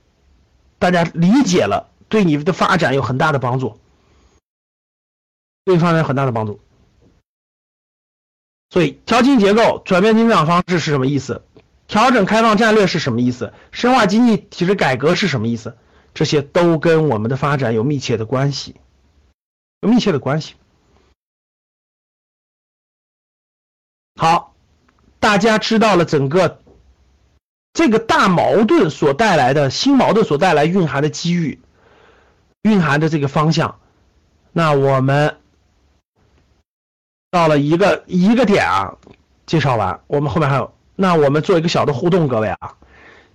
[0.78, 3.80] 大家理解了，对你的发展有很大的帮助，
[5.64, 6.60] 对你发展有很大的帮助。
[8.70, 11.42] 所以调经结构、转变增长方式是什么意思？
[11.86, 13.52] 调整开放战略是什么意思？
[13.72, 15.76] 深化经济体制改革是什么意思？
[16.14, 18.76] 这些都跟我们的发展有密切的关系，
[19.80, 20.54] 有密切的关系。
[24.18, 24.54] 好，
[25.20, 26.62] 大家知道了整个
[27.74, 31.60] 这个大矛盾所带来的新矛盾所带来蕴含的机遇，
[32.62, 33.78] 蕴含的这个方向，
[34.52, 35.36] 那我们
[37.30, 38.96] 到了一个一个点啊，
[39.44, 42.72] 介绍完，我们后面还有，那我们做一个小的互动，各位啊，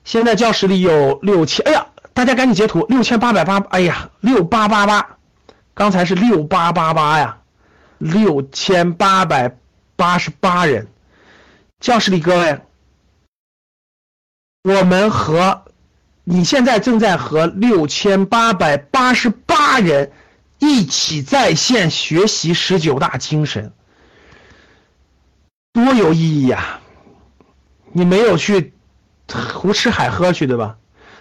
[0.03, 1.87] 现在教室里有六千，哎呀。
[2.13, 5.17] 大家赶紧截图，六千八百八，哎呀，六八八八，
[5.73, 7.37] 刚才是六八八八呀，
[7.99, 9.55] 六千八百
[9.95, 10.89] 八十八人，
[11.79, 12.59] 教室里各位，
[14.63, 15.63] 我们和
[16.25, 20.11] 你现在正在和六千八百八十八人
[20.59, 23.71] 一起在线学习十九大精神，
[25.71, 26.81] 多有意义呀！
[27.93, 28.73] 你没有去
[29.27, 30.75] 胡吃海喝去，对吧？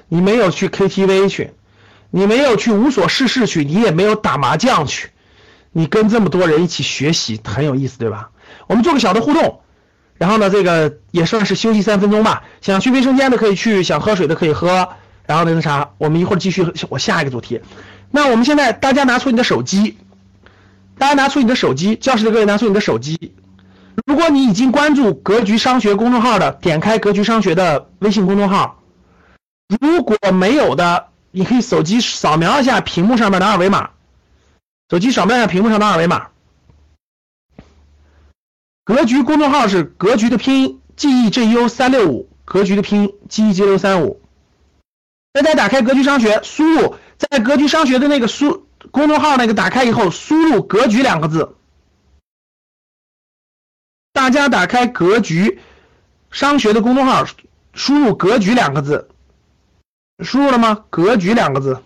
[0.09, 1.53] 你没有去 KTV 去，
[2.11, 5.11] 你没有去无所事事去，你也没有打麻将去，
[5.73, 8.31] 你跟这么多人一起学习很有意思，对吧？
[8.67, 9.61] 我们做个小的互动，
[10.17, 12.43] 然后呢，这个也算是休息三分钟吧。
[12.61, 14.89] 想去卫生间的可以去，想喝水的可以喝。
[15.27, 17.61] 然后那个啥，我们一会儿继续我下一个主题。
[18.11, 19.97] 那我们现在大家拿出你的手机，
[20.99, 23.33] 大家拿出你的手机，教室的各位拿出你的手机。
[24.07, 28.83] 如果你已经关注格局商学公众号的，点开格局商学的微信公众号。
[29.81, 33.91] 如果没有的，你可以手机扫描一下屏幕上面的二维码，
[34.91, 36.29] 手机扫描一下屏幕上的二维码。
[38.85, 44.21] 格局公众号是格局的拼音 G E G U 三六五，格局的拼音 G E G U 三五。
[45.33, 51.55] 大家打开格局商学，输入在格局商学的那个输公众号那个打开以后，输入格局两个字。
[54.21, 55.61] 大家打开格局
[56.31, 57.25] 商学的公众号，
[57.73, 59.09] 输入格局两个字。
[60.23, 60.85] 输入了吗？
[60.91, 61.83] 格局两个字，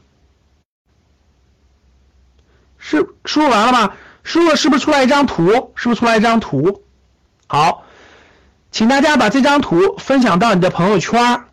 [2.76, 3.92] 是输入完了吗？
[4.24, 5.72] 输入是不是出来一张图？
[5.76, 6.82] 是不是出来一张图？
[7.46, 7.84] 好，
[8.72, 11.44] 请大家把这张图分享到你的朋友圈，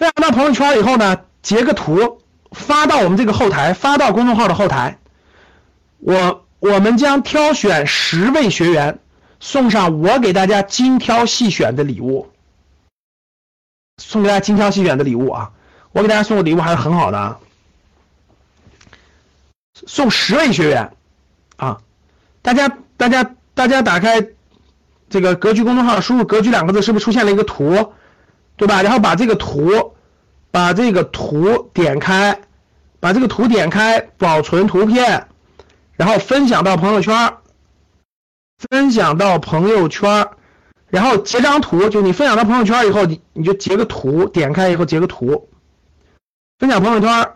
[0.00, 4.98] 分享到朋友圈以后呢，截个图发到我们这个后台，发到公众号的后台。
[5.98, 8.98] 我我们将挑选十位学员，
[9.40, 12.30] 送上我给大家精挑细选的礼物。
[14.02, 15.52] 送给大家精挑细选的礼物啊！
[15.92, 17.38] 我给大家送的礼物还是很好的啊，
[19.86, 20.90] 送十位学员
[21.56, 21.80] 啊！
[22.42, 24.26] 大家大家大家打开
[25.08, 27.92] 这个格局公众号，输入“格局”两个字，是不是出现了一个图，
[28.56, 28.82] 对吧？
[28.82, 29.94] 然后把这个图，
[30.50, 32.40] 把这个图点开，
[32.98, 35.28] 把这个图点开，保存图片，
[35.92, 37.34] 然后分享到朋友圈，
[38.58, 40.28] 分享到朋友圈。
[40.88, 45.50] 然后截张图，就你分享到朋友圈以后，你你就截个图，点开以后截个图，
[46.60, 47.34] 分享朋友圈，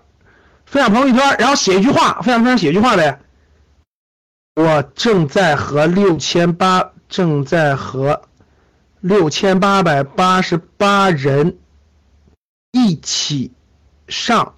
[0.65, 3.21] 分享朋友圈，然后写一句话，分享分享写一句话呗。
[4.55, 8.23] 我正在和六千八，正在和
[9.01, 11.59] 六千八百八十八人
[12.71, 13.53] 一起
[14.07, 14.55] 上，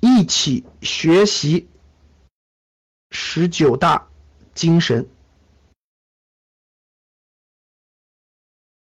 [0.00, 1.67] 一起学习
[3.10, 4.08] 十九大
[4.54, 5.08] 精神。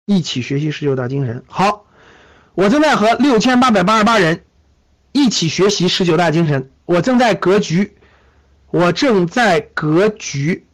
[0.06, 1.44] 一起学习十九大精神。
[1.47, 1.86] 好，
[2.55, 4.44] 我正在和六千八百八十八人
[5.12, 6.72] 一起学习十九大精神。
[6.84, 7.97] 我正在格局，
[8.70, 10.66] 我正在格局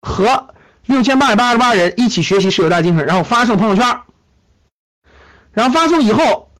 [0.00, 0.54] 和
[0.86, 3.04] 六千八百八十八人一起学习十九大精神。
[3.04, 4.00] 然后发送朋友圈，
[5.52, 6.50] 然后发送以后，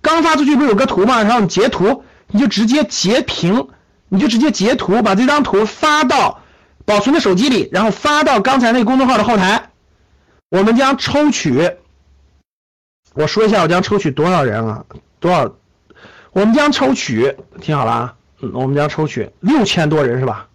[0.00, 1.22] 刚发出去不是有个图吗？
[1.22, 3.68] 然后你截图，你就直接截屏，
[4.10, 6.42] 你就直接截图，把这张图发到
[6.84, 9.70] 保存的手机里，然后发到刚才那个公众号的后台。
[10.50, 11.76] 我们将抽取，
[13.14, 14.84] 我说一下，我将抽取多少人啊？
[15.20, 15.54] 多少？
[16.32, 18.16] 我们将抽取，听好了啊，
[18.52, 20.48] 我们将抽取六千多人是吧？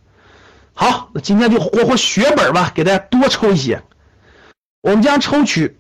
[0.74, 3.82] 好，那今天就活活血本吧，给大家多抽一些。
[4.82, 5.78] 我们将抽取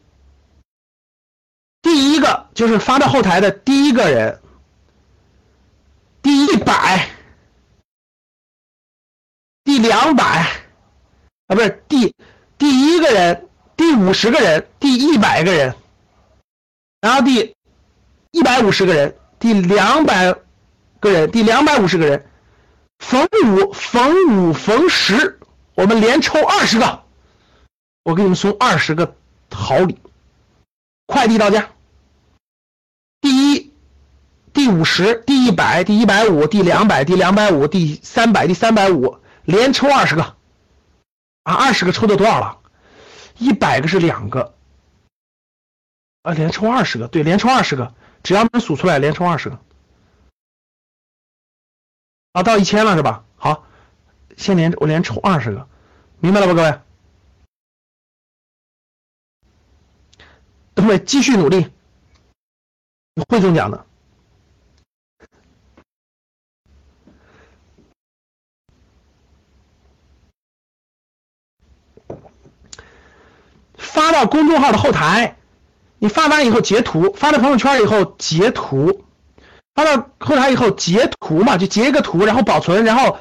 [1.81, 4.39] 第一个，就是发到后台的第一个人，
[6.22, 7.10] 第一百，
[9.76, 10.23] 第两百，
[11.47, 12.15] 啊，不是第
[12.57, 15.76] 第一个人，第五十个人，第一百个人，
[17.02, 17.53] 然后第
[18.31, 20.34] 一百五十个人，第两百
[21.02, 22.26] 个人，第两百五十个人。
[22.99, 25.39] 逢五逢五逢十，
[25.73, 27.03] 我们连抽二十个，
[28.06, 29.14] 我给你们送二十个
[29.52, 29.99] 好礼，
[31.06, 31.68] 快递到家。
[33.19, 33.73] 第一、
[34.53, 40.35] 第五十、第一百、第一百五、第两百、第两百五、第三百、第三百五，连抽二十个，
[41.43, 42.61] 啊，二十个抽的多少了？
[43.38, 44.55] 一百个是两个，
[46.23, 47.93] 啊，连抽二十个，对，连抽二十个，
[48.23, 49.59] 只要能数出来，连抽二十个。
[52.34, 53.23] 啊，到一千了是吧？
[53.38, 53.65] 好，
[54.35, 55.67] 先连我连抽二十个，
[56.19, 56.80] 明白了吧，各位？
[60.76, 61.72] 各位继续努力，
[63.30, 63.85] 会中奖的。
[73.95, 75.38] 发到公众号的后台，
[75.99, 79.05] 你发完以后截图，发到朋友圈以后截图。
[79.73, 83.17] 发到后台以后截图嘛，就截一个图，然后保存，然后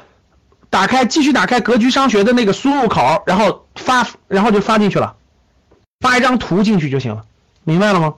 [0.69, 5.15] 打开，继续打开格局商学的那个输入口，然后发，然后就发进去了，
[6.01, 7.23] 发一张图进去就行了，
[7.63, 8.15] 明白了吗？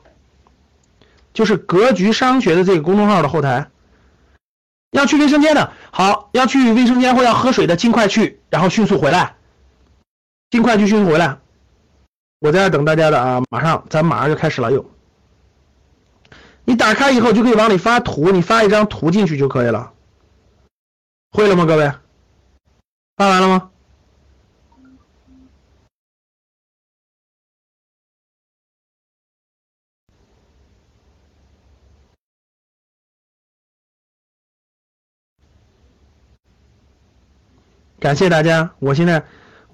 [1.34, 3.68] 就是格局商学的这个公众号的后台，
[4.92, 9.36] 要去卫生间的，好，要去卫生间或要喝水的，尽快去，然后迅速回来，
[10.52, 11.38] 尽快去，迅速回来，
[12.40, 14.86] 我在这等大家的啊，马上，咱马上就开始了又。
[16.66, 19.94] 你打开以后就可以往里发图，你发一张图进去就可以了。
[21.32, 21.92] 会了吗，各位？
[23.16, 23.72] 发完了吗？
[38.00, 39.26] 感谢大家，我现在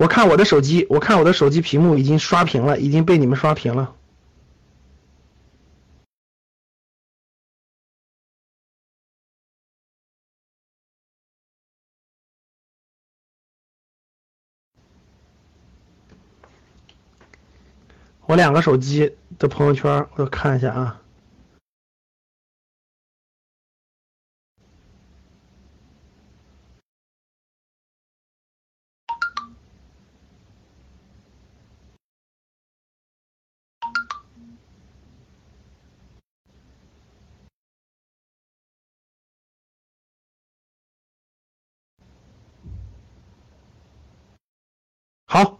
[0.03, 3.95] 我看我的手机，我看我的手机屏幕已经刷屏了，已经被你们刷屏了。
[18.25, 21.02] 我两个手机的朋友圈，我看一下啊。
[45.33, 45.57] 好。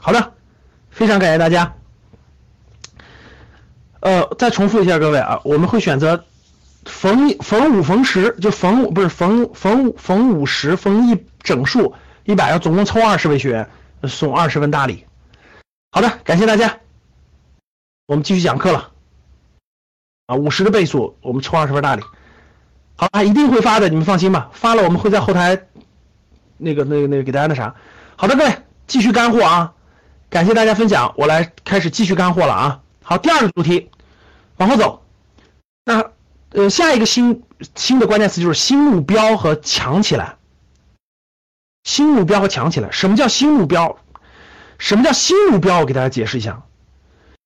[0.00, 0.34] 好的，
[0.90, 1.77] 非常感谢大家。
[4.00, 6.24] 呃，再重复一下各位啊，我们会选择
[6.84, 11.94] 逢逢五逢十，就逢不是逢逢逢五十逢一整数
[12.24, 13.68] 一百，要总共抽二十位学员
[14.04, 15.04] 送二十份大礼。
[15.90, 16.78] 好的，感谢大家，
[18.06, 18.90] 我们继续讲课了。
[20.26, 22.02] 啊，五十的倍数，我们抽二十份大礼。
[22.96, 24.50] 好啊，一定会发的，你们放心吧。
[24.52, 25.66] 发了，我们会在后台
[26.56, 27.74] 那个那个那个给大家那啥。
[28.16, 28.52] 好的，各位
[28.86, 29.72] 继续干货啊。
[30.30, 32.80] 感谢大家分享，我来开始继续干货了啊！
[33.08, 33.88] 好，第二个主题，
[34.58, 35.02] 往后走。
[35.86, 36.10] 那
[36.52, 37.42] 呃，下一个新
[37.74, 40.36] 新的关键词就是新目标和强起来。
[41.84, 43.96] 新目标和强起来，什么叫新目标？
[44.76, 45.80] 什么叫新目标？
[45.80, 46.64] 我给大家解释一下。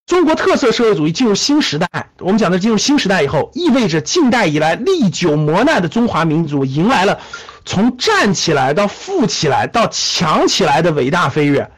[0.04, 7.20] 中国特色社会主义进入新时代，我们讲的进入新时代以后，意味着近代以来历久磨难的中华民族迎来了
[7.64, 11.70] 从站起来到富起来到强起来的伟大飞跃。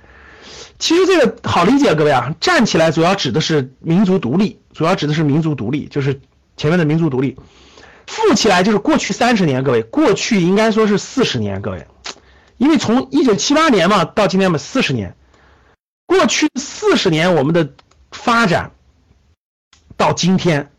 [0.79, 6.21] 其实这个好理解，各位啊，站起来主要指的是民族独立，主要指的是民族独立，就是
[6.57, 7.37] 前面的民族独立。
[8.07, 11.87] 富起来就是过去三十年，各位，过去应该说是四十年，各位，
[12.59, 15.17] 因为从一九七八年嘛到今天嘛四十年，
[16.07, 17.71] 过去四十年我们的
[18.13, 18.73] 发展
[19.97, 20.71] 到今天，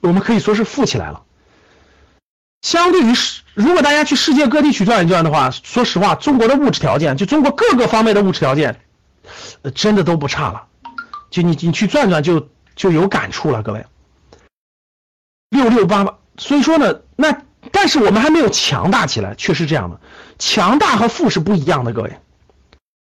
[0.00, 1.22] 我们可以说是富起来了。
[2.60, 8.80] 相对于世，如果大家去世界各地去转一转的话，说实话，中国的物质条件，就中国各个方面的物质条件，
[9.62, 10.66] 呃，真的都不差了。
[11.30, 13.84] 就你你去转转，就就有感触了，各位。
[15.50, 17.42] 六六八八，所以说呢，那
[17.72, 20.00] 但是我们还没有强大起来，确实这样的。
[20.38, 22.18] 强大和富是不一样的，各位，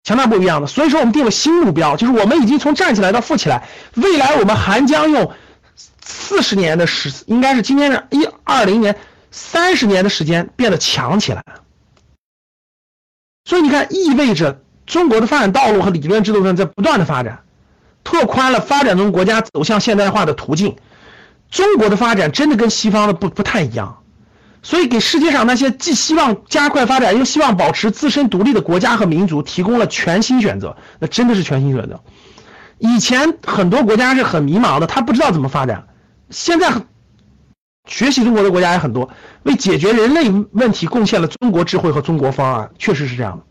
[0.02, 0.66] 强大不一样的。
[0.66, 5.32] 所以说我们定了新目标，就是我们已经从站起来到富起来，未来我们还将用
[6.02, 8.96] 四十年的时，应该是今天是一二零年。
[9.36, 11.44] 三十年的时间变得强起来，
[13.44, 17.40] 所以你看，意味着中国的发展道路和理论制度上在不断的发展，
[18.02, 20.77] 拓宽了发展中国家走向现代化的途径。
[21.51, 24.02] 中国的发展真的跟西方的不不太一样，
[24.62, 30.77] 所以给世界上那些既希望加快发展又希望保持自身独立的国家和民族提供了全新选择。
[30.98, 32.01] 那真的是全新选择。
[32.78, 35.86] 以前很多国家是很迷茫的，他不知道怎么发展，
[36.31, 36.73] 现在。
[37.86, 39.11] 学习中国的国家也很多，
[39.43, 43.44] 为解决人类问题贡献了中国智慧和中国方案，确实是这样的。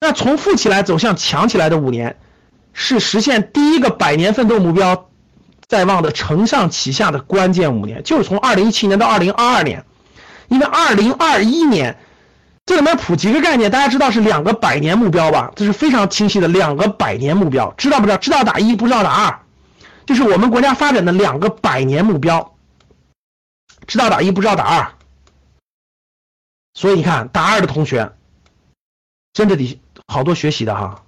[0.00, 2.16] 那从富起来走向强起来的五年，
[2.72, 5.08] 是实现第一个百年奋斗目标
[5.66, 9.84] 在望的承上启下的关键五年，就是从二零一七年到二零二二年。
[10.48, 11.98] 因为二零二一年，
[12.66, 15.50] 这里面普及个概念，大家知道是两个百年目标吧？
[15.56, 18.16] 这是非常清晰的两个百年目标，知道不知道？
[18.16, 19.40] 知道打一，不知道打二，
[20.06, 22.52] 就是我们国家发展的两个百年目标。
[23.88, 24.92] 知道打一不知道打二，
[26.74, 28.12] 所以你看打二的同学，
[29.36, 31.02] 真的得好多学习的哈。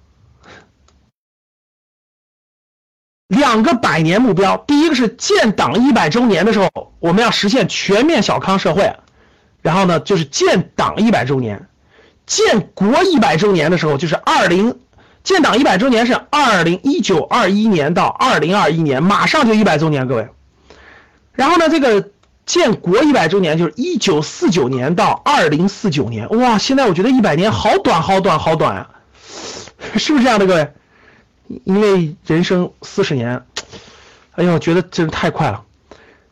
[3.27, 8.95] 两个百年目标，第一个是建党一百周年的时候，我们要实现全面小康社会，
[9.63, 11.67] 然后呢就是建党一百周年，
[12.27, 14.79] 建国一百周年的时候就是二零，
[15.23, 20.29] 建党一百周年是二零一九二一年到二零二一年，马上就一百周年，各位。
[21.33, 22.11] 然后呢这个。
[22.49, 26.57] 建国一百周年就是一九四九年到二零四九年，哇！
[26.57, 28.89] 现在我觉得一百年好短，好短，好短啊，
[29.97, 30.73] 是不是这样的，各位？
[31.63, 33.45] 因为人生四十年，
[34.31, 35.63] 哎呦，我觉得真是太快了。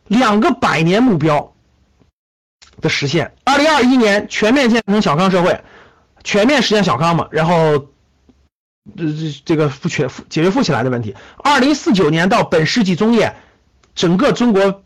[0.08, 1.54] 两个百年目标
[2.82, 5.62] 的实现，二零二一年全面建成小康社会，
[6.24, 7.78] 全面实现小康嘛，然后
[8.98, 11.16] 这这这个富全解决富起来的问题。
[11.44, 13.36] 二零四九年到本世纪中叶，
[13.94, 14.82] 整个中国。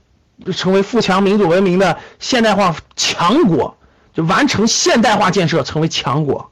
[0.45, 3.77] 就成为富强民主文明的现代化强国，
[4.13, 6.51] 就完成现代化建设，成为强国。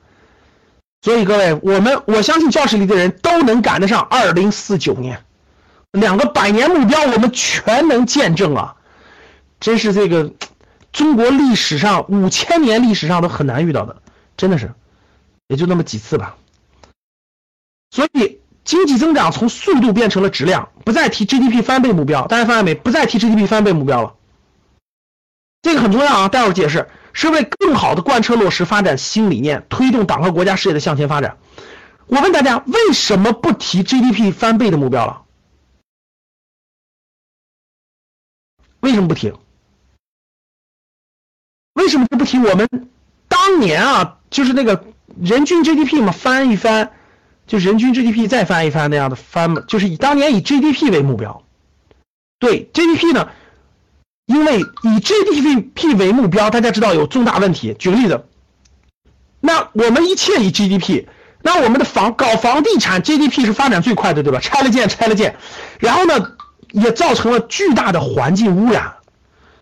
[1.01, 5.23] 所以各位，我们我相信教室里的人都能赶得上二零四九年，
[5.91, 8.75] 两个百年目标，我们全能见证啊！
[9.59, 10.31] 真是这个
[10.91, 14.01] 中国历史上五千年历史上都很难遇到的，
[14.37, 14.73] 真的是，
[15.47, 16.35] 也就那么几次吧。
[17.91, 18.39] 所以。
[18.69, 22.75] 经济增长从速度变成了质量，不再提 GDP 翻倍目标，大家发现没？
[22.75, 24.13] 不再提 GDP 翻倍目标了，
[25.63, 26.29] 这个很重要啊！
[26.29, 31.39] 待会儿解释，是为更好的贯彻落实发展新理念，推动党和国家事业的向前发展。
[32.05, 35.23] 我问大家，为什么不提 GDP 翻倍的目标了？
[38.81, 39.33] 为什么不提？
[41.73, 42.37] 为什么不提？
[42.37, 42.69] 我们
[43.27, 44.85] 当年啊，就是那个
[45.19, 46.91] 人均 GDP 嘛，翻一翻。
[47.49, 51.41] 就人均 GDP 再翻一翻那样的翻，就是以当年以 GDP 为目标，
[52.37, 53.27] 对 GDP 呢，
[54.27, 57.75] 因为以 GDP 为目标，大家知道有重大问题。
[57.79, 58.23] 举个例子，
[59.39, 61.07] 那我们一切以 GDP，
[61.41, 64.39] 那我们的房搞房地产 GDP 是发展最快的，对吧？
[64.39, 65.35] 拆了建，拆了建，
[65.79, 66.33] 然后呢，
[66.71, 68.93] 也造成了巨大的环境污染。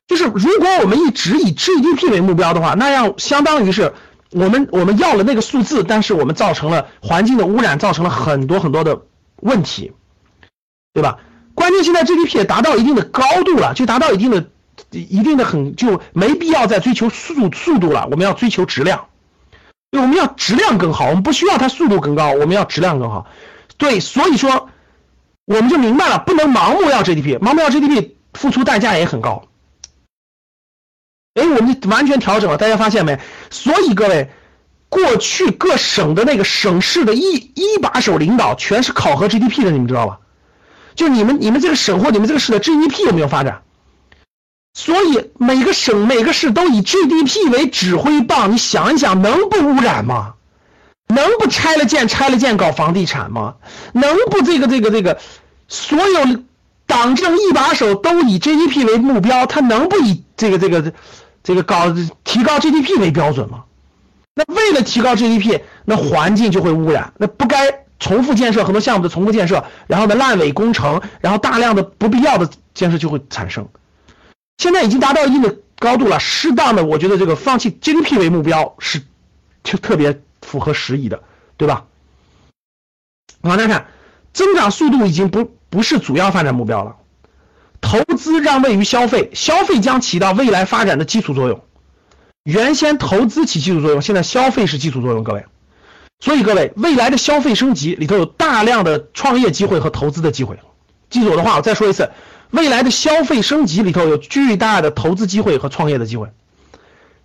[0.08, 3.94] 就是如果我们一直以 GDP 为目标的话，那样相当于是。
[4.32, 9.02] 我们我们要了那个数字，但是我们造成了环境的污染，造成了很多很多的
[9.38, 9.94] 问题，
[10.94, 11.20] 对吧？
[11.56, 14.46] 关键现在 GDP 也达到一定的高度了，就达到一定的、
[14.92, 18.08] 一定的很，就没必要再追求速速度了。
[18.12, 19.08] 我们要追求质量，
[19.90, 23.26] 对我们要质量更好，我们不需要它速度更高，我们要质量更好。
[23.78, 24.70] 对，所以说
[25.46, 29.48] 我们就明白了，不能盲目要 GDP，盲目要 GDP 付出代价也很高。
[31.38, 33.20] 哎，我们完全调整了，大家发现没？
[33.52, 34.30] 所以各位，
[34.90, 40.20] 过去各省的那个省市的一一把手领导，全是考核 GDP 的，你们知道吧？
[40.96, 43.62] 就你们你们这个省或你们这个市的 GDP 有没有发展？
[44.74, 50.34] 所以每个省每个市都以 GDP 为指挥棒，你想一想，能不污染吗？
[51.08, 53.56] 能不拆了建拆了建搞房地产吗？
[53.94, 55.20] 能不这个这个这个
[55.68, 56.44] 所有
[56.88, 60.94] 党政一把手都以 GDP 为目标，他能不以这个这个？
[61.48, 61.96] 这个搞
[62.26, 63.64] 提高 GDP 为标准吗？
[64.36, 73.70] 那为了提高 GDP，那环境就会污染，那不该重复建设很多项目的重复建设，然后呢烂尾工程，然后大量的不必要的建设就会产生。
[74.58, 79.02] 现在已经达到一定的高度了，适当的我觉得这个放弃 GDP 为目标是
[79.64, 81.24] 就特别符合时宜的，
[81.56, 81.86] 对吧？
[83.40, 83.88] 往下看，
[84.34, 86.98] 增长速度已经不不是主要发展目标了，
[87.82, 91.62] 投资让位于消费，消费将起到未来发展的基础作用。
[92.44, 95.46] 原先投资起基础作用，现在消费是基础作用，各位。
[96.20, 100.58] 所以各位，未来的消费升级里头有大量的创业机会和投资的机会。
[101.10, 102.10] 记住我的话，我再说一次，
[102.50, 106.30] 未来的消费升级里头有巨大的投资机会和创业的机会。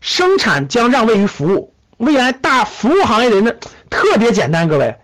[0.00, 3.52] 生产将让位于服务，未来大服务行业的人呢
[3.88, 4.96] 特别简单，各位。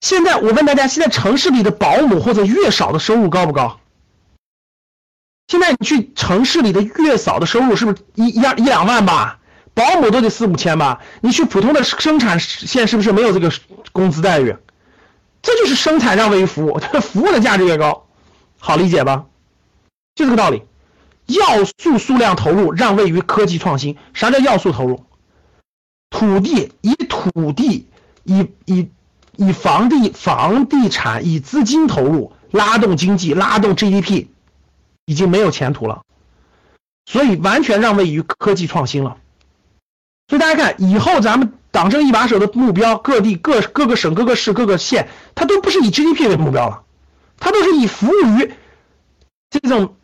[0.00, 3.78] 现在我问大家，现在城市里的保姆或者月嫂的收入高不高？
[5.50, 9.40] 现在你去城市里的月嫂的收入是不是一一一两万吧？
[9.74, 11.00] 保姆都得四五千吧？
[11.22, 13.52] 你去普通的生产线是不是没有这个
[13.90, 14.56] 工资待遇？
[15.42, 18.06] 这就是生产让位于服务，这 服务的价值越高，
[18.60, 19.24] 好理解吧？
[20.14, 20.62] 就这个道理。
[21.26, 23.96] 要素数量投入让位于科技创新。
[24.14, 25.04] 啥叫要素投入？
[26.10, 27.88] 土地以土地
[28.22, 28.88] 以以。
[29.36, 34.26] 以房地房地产以资金投入拉动经济拉动 GDP，
[35.10, 36.02] 已经没有前途了，
[37.04, 39.16] 所以完全让位于科技创新了。
[40.28, 46.84] 所以大家看，以后咱们党政一把手的目标，各地各各个省、各个市、各个县，它都不是以 GDP 为目标了，
[47.40, 48.52] 它都是以服务于
[49.50, 49.96] 这种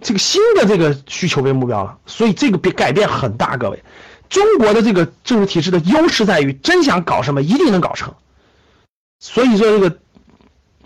[0.00, 1.98] 这个新的这个需求为目标了。
[2.06, 3.84] 所以这个变改变很大，各位。
[4.30, 8.14] 中国的这个政治体制的优势在于，真想搞什么一定能搞成。
[9.18, 9.98] 所以说这个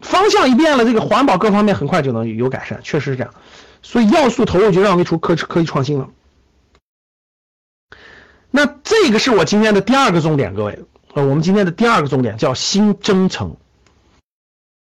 [0.05, 3.35] 方向一变了，这个环保各方面很快就能有改善，确实是这样。
[3.83, 6.09] 所以要素投入就让位出科科技创新了。
[8.51, 13.57] 那这个是我今天的第二个重点，各位，呃，我们今天的第二个重点叫新征程。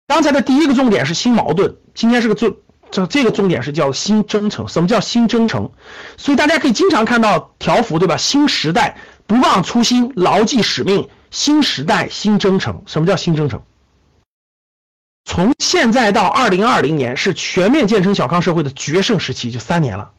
[0.09, 2.57] 刚才的第一个重点是新矛盾，今天是个重。
[2.91, 4.69] 这这个重点是叫新征程。
[4.69, 5.73] 什么叫新征程？
[6.17, 8.17] 所以大家可以经常看到条幅，对吧？
[8.17, 11.09] 新时代，不忘初心，牢记使命。
[11.33, 12.83] 新时代，新征程。
[12.87, 13.63] 什么叫新征程？
[15.27, 20.13] 从现在到二零二零年是全面建成小康社会的决胜时期，就三年了。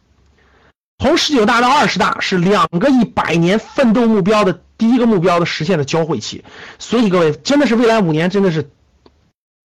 [0.99, 6.43] 从十九大到二十大是两个一百年奋斗目标的第一个目标的实现的交汇期。
[6.77, 8.69] 所以各位，真的是未来五年真的是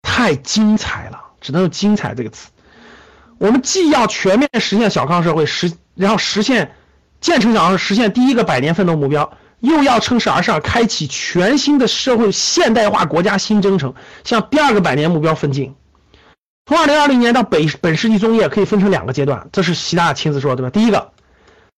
[0.01, 2.49] 太精彩了，只能用“精彩”这个词。
[3.37, 6.73] 我们既要全面实现小康社会，实然后实现
[7.19, 13.95] 建成小康，实现第一个百年奋斗目标，又要乘势而上，开启全新的社会现代化国家新征程，
[14.25, 15.73] 向第二个百年目标奋进。
[16.65, 20.69] 从二零二零年到本本世纪中叶，可以分成两个阶段，这是习大大亲自说的，对吧？
[20.69, 21.13] 第一个，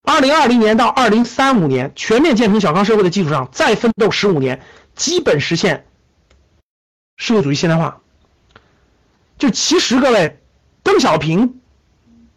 [0.04, 4.62] 二零二零年到二零三五年，全面建成小康社会的基础上，再奋斗十五年，
[4.96, 5.86] 基本实现
[7.18, 8.02] 社会主义现代化。
[9.38, 10.40] 就其实各位。
[10.84, 11.62] 邓小平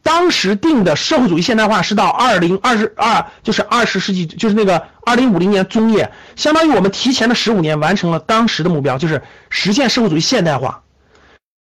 [0.03, 10.83] 当时定的社会主义现代化是到二零二十二，就是二十世纪，就是那个二零五零年中叶，相当于我们提前的十五年完成了当时的目标，就是实现社会主义现代化。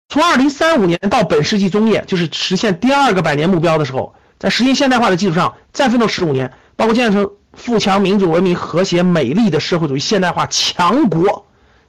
[0.07, 11.45] 从二零三五年到本世纪中叶，就是实现第二个百年目标的时候，在实现现代化的基础上再奋斗十五年，包括建成富强、民主、文明、和谐、美丽的社会主义现代化强国，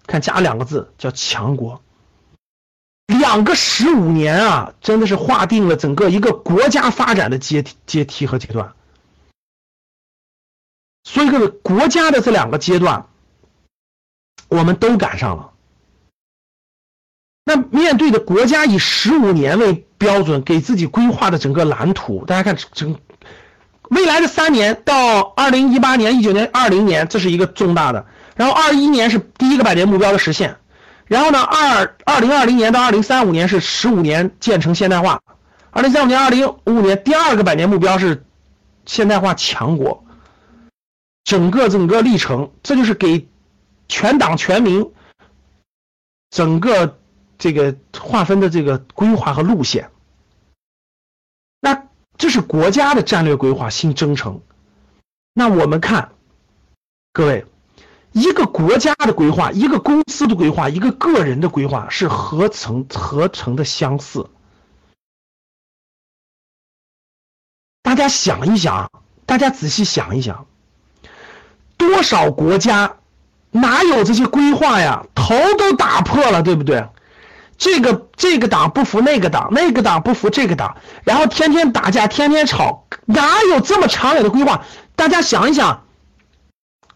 [0.09, 1.81] 看加两个字叫强国。
[3.09, 8.75] 两个十五年啊，真的是划定了整个一个国家发展的阶阶梯和阶段。
[11.05, 13.07] 所以，各位国家的这两个阶段，
[14.49, 15.53] 我们都赶上了。
[17.45, 22.99] 那面对的国家以十五年为标准给自己规划的整个蓝图，大家看整
[23.89, 28.07] 未来的三年到二零一八年、一九年、二零年，这是一个重大的。
[28.37, 30.59] 然后二一年是第一个百年目标的实现。
[31.09, 35.23] 然后呢，二二零二零年到二零三五年是十五年建成现代化，
[35.71, 38.25] 二零三五年、二零五五年第二个百年目标是
[38.85, 40.05] 现代化强国。
[41.25, 43.29] 整个整个历程，这就是给
[43.89, 44.93] 全党全民
[46.31, 46.99] 整个
[47.39, 49.91] 这个划分的这个规划和路线。
[51.61, 54.41] 那这是国家的战略规划新征程。
[55.33, 56.13] 那我们看，
[57.13, 57.47] 各位。
[58.13, 64.29] 一个国家的规划，一个公司的规划，一个个人的规划是合成合成的相似。
[67.83, 68.91] 大家想一想，
[69.25, 70.47] 大家仔细想一想，
[71.77, 72.97] 多少国家
[73.51, 75.07] 哪有这些规划呀？
[75.15, 76.89] 头都打破了，对不对？
[77.57, 84.65] 这个这个党不服那个党，那个党不服这个党，然后天天打架，天天吵，哪有这么长远的规划？
[84.97, 85.85] 大家想一想，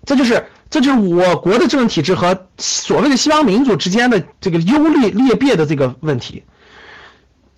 [0.05, 0.49] 这就是。
[0.73, 6.45] 这就是我国的政治体制和所谓的西方民主之间的这个优劣劣别的这个问题，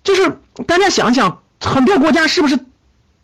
[0.03, 0.37] 就是
[0.67, 2.59] 大家想想，很多国家是不是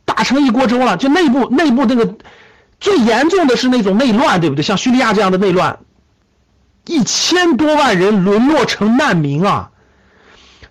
[0.05, 2.15] 打成一锅粥了，就内部内部那个
[2.80, 4.63] 最严重的是那种内乱，对不对？
[4.63, 5.80] 像叙利亚这样的内乱，
[6.85, 9.72] 一千多万人沦落成难民啊！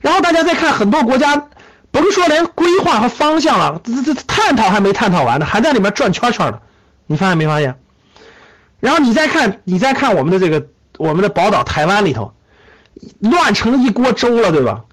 [0.00, 1.48] 然后大家再看很多国家，
[1.90, 6.58] 甭说连规划和方向了，这这探讨还没探讨完呢，还在里面转圈圈呢。
[7.06, 7.78] 你发现没发现？
[8.80, 10.66] 然后你再看，你再看我们的这个
[10.98, 12.32] 我们的宝岛台湾里头，
[13.20, 14.84] 乱成一锅粥了，对吧？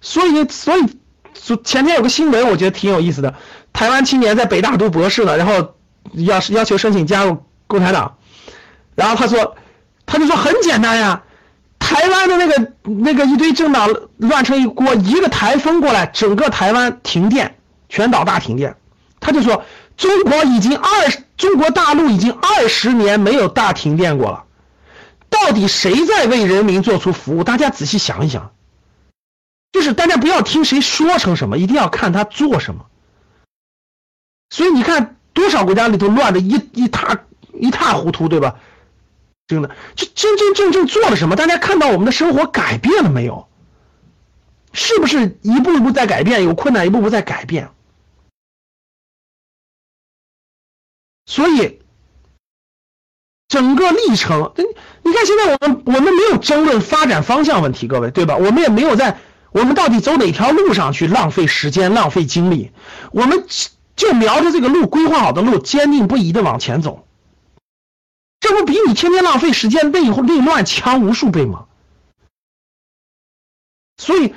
[0.00, 0.98] 所以，所以，
[1.34, 3.34] 昨前天有个新闻，我觉得挺有意思的。
[3.72, 5.74] 台湾青年在北大读博士呢，然后
[6.12, 8.16] 要要求申请加入共产党，
[8.94, 9.56] 然后他说，
[10.06, 11.22] 他就说很简单呀，
[11.78, 17.56] 台湾的那个那个一堆政党乱成一锅，一个台风过来，整个台湾停电，
[17.88, 18.76] 全岛大停电。
[19.18, 19.64] 他就说，
[19.96, 20.88] 中国已经二
[21.36, 24.44] 中国大陆已经二十年没有大停电过了，
[25.30, 27.44] 到底谁在为人民做出服务？
[27.44, 28.52] 大家仔细想一想。
[29.72, 32.86] 就是大家不要听谁说成什么，一定要看他做什么。
[34.48, 38.56] 所以你看多少国家里头乱的一一塌一塌糊涂，对吧？
[39.46, 41.36] 真的，就真真正正做了什么？
[41.36, 43.48] 大家看到我们的生活改变了没有？
[44.72, 46.42] 是不是一步一步在改变？
[46.42, 47.70] 有困难一步步在改变。
[51.26, 51.80] 所以
[53.48, 54.52] 整个历程，
[55.02, 58.36] 你看现在我们我们没有争论发展方向问题，各位对吧？
[58.36, 59.18] 我们也没有在。
[59.52, 62.72] 我们到底走哪条路上去浪费时间、浪费精力？
[63.10, 63.46] 我们
[63.94, 67.06] 就瞄着这个路，规划好的路，坚定不移的往前走。
[68.38, 71.64] 这不比你天天浪费时间、内内乱强无数倍吗？
[73.96, 74.34] 所以，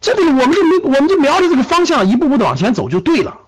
[0.00, 3.40] 这里我们就没，我们就瞄着这个方向，一步步的往前走就对了。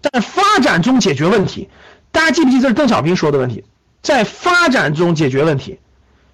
[0.00, 1.68] 在发展中解决问题，
[2.12, 2.60] 大家记不记？
[2.60, 3.64] 这是邓小平说的问题，
[4.02, 5.78] 在发展中解决问题。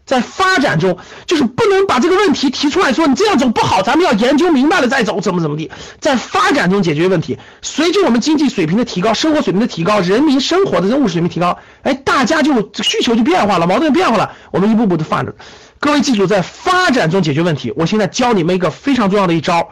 [0.04, 5.70] 在发展中，就是不能把这个问题提出来说你这样走不好，咱们要研究明白了再走，怎么怎么地。
[6.00, 15.32] 在发展中解决问题，随着我们经济水平的提高，生活水平的提高，人民生活的这物质水平提高，哎，大家就需求就变化了，矛盾变化了，我们一步步的发展。
[15.78, 17.72] 各位记住，在发展中解决问题。
[17.76, 19.68] 我现在教你们一个非常重要的一招，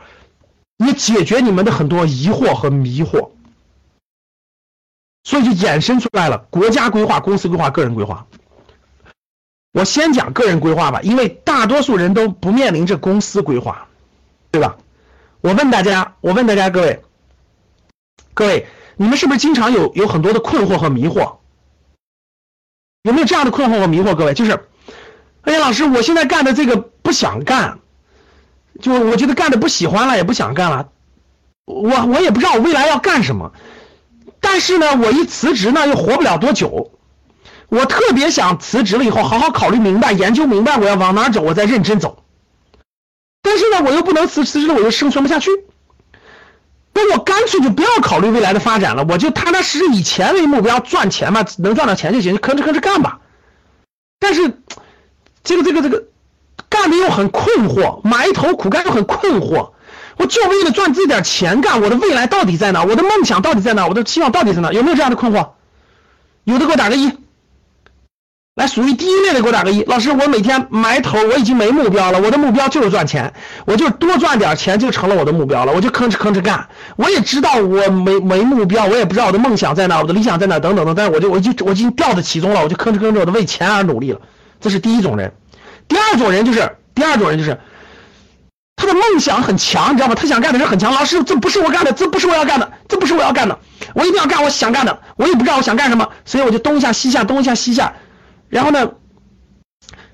[0.78, 3.30] 也解决你们的很多疑惑和迷惑。
[5.22, 8.26] 所以就衍生出来了国家规划、公司规划、个人规划。
[9.72, 13.86] 我先讲个人规划吧，因为大多数人都不面临着公司规划，
[14.50, 14.76] 对吧？
[15.40, 17.02] 我问大家，我问大家各位，
[18.34, 18.66] 各位，
[18.96, 21.36] 你们是不是经常有有很多的困惑和迷惑？
[23.02, 24.14] 有没有这样的困惑和迷惑？
[24.14, 24.66] 各位，就是，
[25.42, 27.78] 哎呀，老师，我现在干的这个不想干，
[28.80, 30.90] 就我觉得干的不喜欢了，也不想干了，
[31.64, 33.52] 我我也不知道我未来要干什么，
[34.40, 36.90] 但是呢，我一辞职呢，又活不了多久。
[37.68, 42.24] 我特别想辞职了以后好好考虑明白、研究明白我要往哪走，我再认真走。
[43.42, 45.50] 但是呢，我又不能辞辞职了，我又生存不下去。
[46.92, 53.20] 那我干脆就不要考虑未来的发展了，我就踏踏实实以钱为目标赚钱嘛，能赚到钱就行，吭哧吭哧干吧。
[54.18, 54.60] 但是
[55.44, 56.04] 这个这个这个
[56.68, 59.70] 干的又很困惑，埋头苦干又很困惑。
[60.20, 62.84] 我就为了赚这点钱干，我的未来到底在哪？
[62.84, 63.86] 我的梦想到底在哪？
[63.86, 64.70] 我的期望到底在哪？
[64.70, 65.48] 有没有这样的困惑？
[66.44, 67.10] 有的给我打个一。
[68.54, 69.82] 来，属于第一类的给我打个一。
[69.84, 72.20] 老师，我每天埋头，我已经没目标了。
[72.20, 73.32] 我的目标就是赚钱，
[73.64, 75.72] 我就多赚点钱就成了我的目标了。
[75.72, 76.68] 我就吭哧吭哧干。
[76.96, 80.94] 我也知道我没没目标，我也不知道我的梦想在哪，我的理想在哪，等等等。
[80.94, 84.20] 但是我就我就我已经掉在其中了，我就吭哧吭哧，我的为钱而努力了。
[84.60, 85.32] 这是第一种人。
[85.88, 87.58] 第二种人就是第二种人就是
[88.80, 90.14] 他的梦想很强，你知道吗？
[90.14, 90.90] 他想干的事很强。
[90.90, 93.58] 老师，这不是我干的，这不是我要干的，这不是我要干的。
[93.94, 97.92] 我一定要干我想干的，我也不知道我想干什么，所以我就东一下西下，东一下西下。
[98.48, 98.90] 然后呢？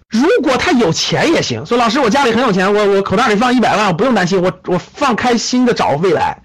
[0.08, 6.38] 如果他有钱也行，说老师我家里很有钱，我我口袋里放一百万，我不用担心，我我放开心的找未来。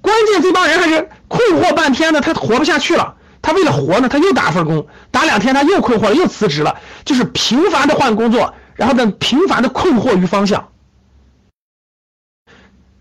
[0.00, 3.14] 关键这帮人还是困惑半天呢，他活不下去了。
[3.42, 10.69] 他为了活呢，他又打份工，打两天他又困惑了，又辞职了，就是频繁的换工作，然后呢频繁的困惑于方向。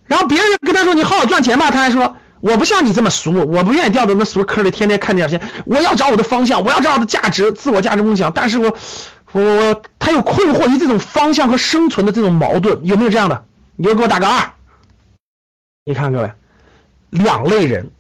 [0.10, 2.18] 然后别人跟他说你好好赚钱吧，他还说。
[2.42, 5.42] 我不像你这么俗，我不愿意掉到那俗坑里，天天看这些。
[5.66, 8.32] 我要找我的方向，我要找我的价值、自我价值梦想。
[8.32, 8.78] 但是我，
[9.34, 13.44] 我他又困惑于这种方向和生存的这种矛盾，有没有这样的？
[13.76, 14.54] 你就给我打个二。
[15.84, 16.32] 你看各位，
[17.10, 17.92] 两类人，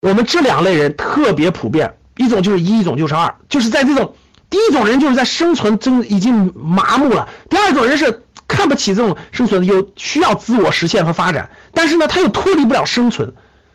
[0.00, 4.14] 我们这两类人特别普遍，一种就是一，一种就是二，就是在这种
[4.48, 8.22] 第一种人就是在生存中已经麻木了，第二种人是。
[8.48, 13.34] 看不起这种生存，又需要自我实现和发展，但是呢，他又脱离不了生存，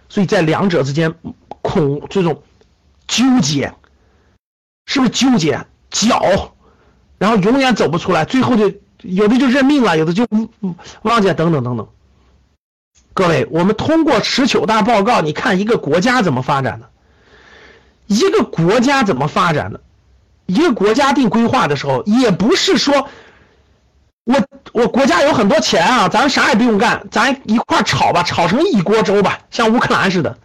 [0.10, 1.14] 所以在两者之间
[1.62, 2.44] 恐这种
[3.08, 3.74] 纠结，
[4.86, 6.54] 是不是纠结搅，
[7.18, 10.28] 然后永远走不出来，最后就有的就认命了，有的就
[11.04, 11.88] 忘记等等等等。
[13.14, 16.90] 各位，我们通过十九大报告，你看一个国家怎么发展的？
[18.08, 19.82] 一个国家怎么发展的？
[20.48, 23.08] 一个国家定规划的时候，也不是说，
[24.26, 24.36] 我
[24.72, 30.38] 我国家有很多钱啊，咱啥也不用干，咱一块炒吧，炒成一锅粥吧，像乌克兰似的，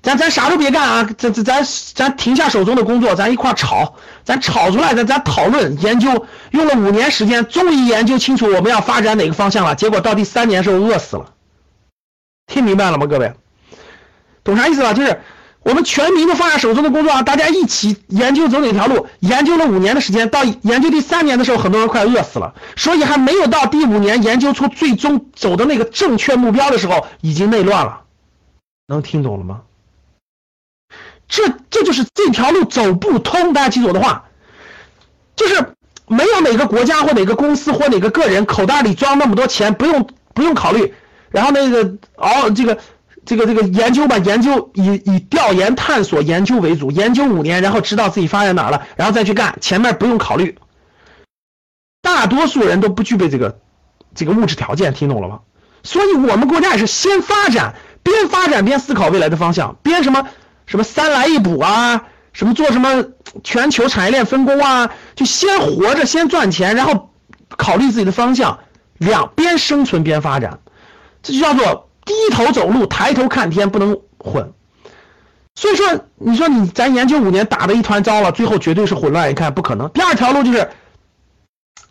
[0.00, 11.32] 咱咱啥都别干啊，咱咱咱咱停下手中的工作，咱一块炒，咱炒出来，咱咱讨论研究，用了五年时间，终于研究清楚我们要发展哪个方向了，结果到第三年时候饿死了，
[12.46, 13.32] 听明白了吗，各位？
[14.44, 14.92] 懂啥意思吧？
[14.92, 15.20] 就是。
[15.66, 19.08] 我们全民都放下手中的工作啊，大家一起研究走哪条路。
[19.18, 22.54] 研究了五年的时间，到研究第三年的时候，很多人快饿死了。
[22.76, 28.02] 所以还没有到第五年研究出最终走的那个正确目标的时候，已经内乱了。
[28.86, 29.62] 能听懂了吗？
[31.26, 33.52] 这这就是这条路走不通。
[33.52, 34.26] 大家记住我的话，
[35.34, 35.74] 就是
[36.06, 40.94] 没有哪个国家或哪个公司或哪个个人口袋里装那么多钱，不用不用考虑。
[41.30, 42.78] 然后那个熬这个。
[43.26, 50.56] 这个这个研究吧，研究以以调研探索研究为主，研究五年，然后知道自己发展哪了，然后再去干，前面不用考虑。
[52.00, 53.58] 大多数人都不具备这个
[54.14, 55.40] 这个物质条件，听懂了吗？
[55.82, 57.74] 所以我们国家也是先发展，
[58.04, 60.28] 边发展边思考未来的方向，边什么
[60.66, 63.06] 什么三来一补啊，什么做什么
[63.42, 67.10] 全球产业链分工啊，就先活着，先赚钱，然后
[67.48, 68.60] 考虑自己的方向，
[68.98, 70.60] 两边生存边发展，
[71.24, 71.85] 这就叫做。
[72.06, 74.52] 低头走路，抬头看天，不能混。
[75.54, 79.30] 所以说，你说你咱研究五年打的一团糟了，最后绝对是混乱。
[79.30, 79.88] 一看不可能。
[79.90, 80.68] 第二条路就是，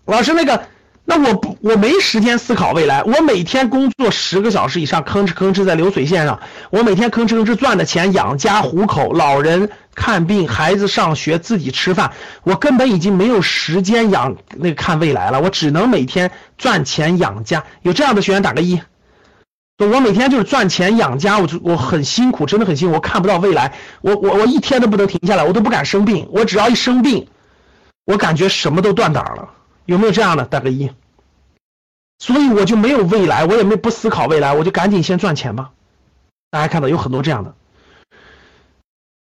[0.05, 0.65] 老师那个，
[1.03, 6.39] 那我不我没时间思考未来，我每天工作十个小时以上，吭哧吭哧在流水线上，
[6.69, 12.13] 我每天吭哧吭哧赚的钱养家糊口，老人看病，孩子上学，自己吃饭，
[12.43, 16.29] 我根本已经没有时间养那个看未来了，我只能每天
[16.59, 17.63] 赚钱养家。
[17.81, 18.79] 有这样的学员打个一。
[19.77, 27.27] 我每天就是赚钱养家，我就我很辛苦，真的很辛苦，我看不到未来，我我我一天都不能停下来，我都不敢生病，我只要一生病，
[28.05, 29.49] 我感觉什么都断档了，
[29.85, 30.45] 有没有这样的？
[30.45, 30.89] 打个一。
[32.19, 35.71] 所以我就没有未来，我也没不思考未来，我就赶紧先赚钱吧。
[36.51, 37.53] 大家看到有很多这样的，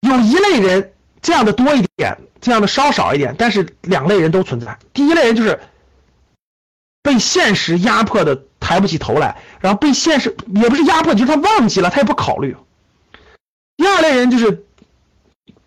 [0.01, 0.93] 有一类人
[1.23, 4.77] 这样的多一点，这样的稍少一点，但是两类人都存在。
[4.93, 5.59] 第一类人就是
[7.01, 8.43] 被现实压迫的。
[8.65, 12.57] 抬不起头来，然后被现实也不是压迫，就是他忘记了，他也不考虑。
[13.77, 14.65] 第二类人就是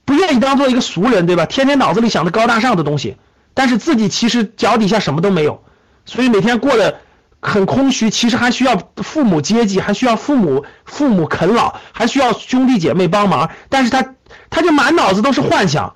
[0.04, 1.46] 不愿意当做一个俗人，对吧？
[1.46, 3.16] 天天脑子里想着高大上的东西，
[3.54, 5.62] 但是自己其实脚底下什么都没有，
[6.06, 6.98] 所以每天过得
[7.40, 8.10] 很空虚。
[8.10, 14.14] 其实还需要父母接济，还需要父母父母啃老，还需要兄弟姐妹帮忙，但是他
[14.50, 15.94] 他就满脑子都是幻想。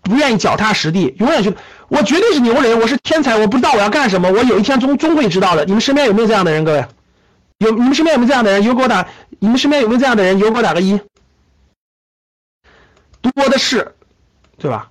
[0.00, 1.52] 不愿意脚踏实地，永远就
[1.88, 5.64] 我绝对是牛人，我是天才，我不知道我要干什么，我有一天终终会知道的。
[5.64, 6.62] 你们身边有没有这样的人？
[6.64, 6.86] 各位，
[7.58, 8.62] 有你们身边有没有这样的人？
[8.62, 9.08] 有给我打，
[9.38, 10.38] 你们身边有没有这样的人？
[10.38, 11.00] 有给我打个一，
[13.22, 13.94] 多的是，
[14.58, 14.90] 对吧？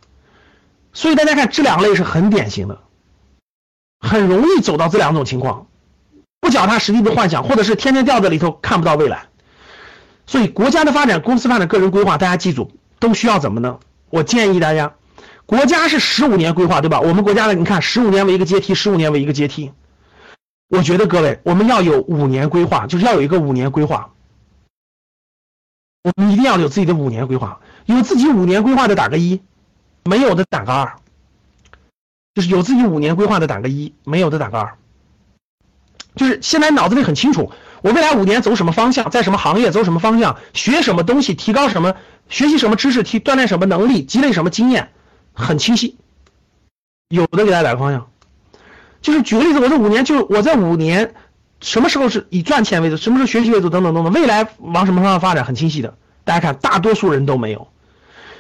[0.92, 2.80] 所以大家看这两类是很典型的，
[4.00, 5.68] 很容易走到这两种情况，
[6.42, 9.28] 不脚踏实地的幻想，或者是天天掉在里头看不到未来。
[10.26, 13.78] 所以国家的发展、公司发展、个人规划，大家记住都需要怎么呢？
[14.10, 14.96] 我建议大家。
[15.48, 17.00] 国家是十五年规划，对吧？
[17.00, 19.72] 我们国家的，你看，十五年为一个阶梯，十五年为一个阶梯。
[20.68, 24.12] 我觉得各位，我们要有五年规划，就是要有一个五年规划。
[26.04, 29.42] 我们一定要有自己的五年规划，有自己五年规划的打个一，
[30.04, 30.96] 没有的打个二。
[32.36, 34.78] 就是有自己五年规划的打个一，没有的打个二。
[36.18, 41.96] 就是现在脑子里很清楚，我未来五年走什么方向，在什么行业走什么方向，学什么东西，提高什么，
[42.28, 44.92] 学习什么知识，提锻炼什么能力，积累什么经验。
[45.38, 45.96] 很清晰，
[47.10, 48.10] 有的给大家打个方向，
[49.02, 51.14] 就是举个例子，我这五年就是我在五年，
[51.62, 55.96] 什么时候是以赚钱为主，什么时候学习为主，等等等等，未来往什么方向发展，很清晰的。
[56.24, 57.68] 大家看，大多数人都没有。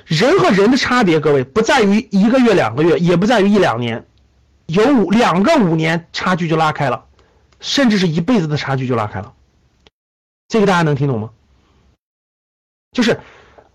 [0.05, 4.05] 人和人的差别，各位不在于一个月、两个月，也不在于一两年，
[4.65, 7.05] 有五两个五年差距就拉开了，
[7.59, 9.33] 甚至是一辈子的差距就拉开了。
[10.47, 11.29] 这个大家能听懂吗？
[12.91, 13.19] 就是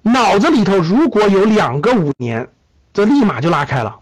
[0.02, 2.48] 脑子里头如果有两个五年。
[2.92, 4.00] 这立马就拉开了。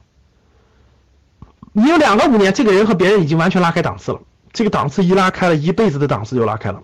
[1.72, 4.20] 你有两个五年，这个人和别人已经完全拉开档次了。
[4.52, 6.82] 这个档次一拉开了，一辈子的档次就拉开了。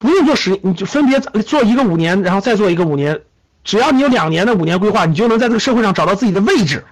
[0.00, 3.22] 不用做十，你就分别做一个五年，然后再做一个五年。
[3.62, 6.84] 只要你有两年的五年规划，你就能在这个社会上找到自己的位置。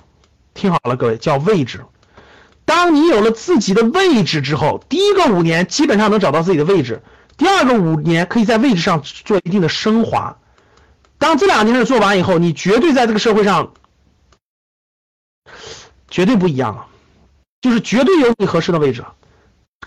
[0.54, 1.84] 听好了，各位，叫位置。
[2.64, 7.02] 当你有了自己的位置之后，第一个五年基本上能找到自己的位置，
[7.36, 10.38] 第二个五年可以在位置上做一定的升华。
[11.22, 13.72] 当这两件事做完以后，你绝对在这个社会上
[16.08, 16.88] 绝对不一样了，
[17.60, 19.04] 就是绝对有你合适的位置，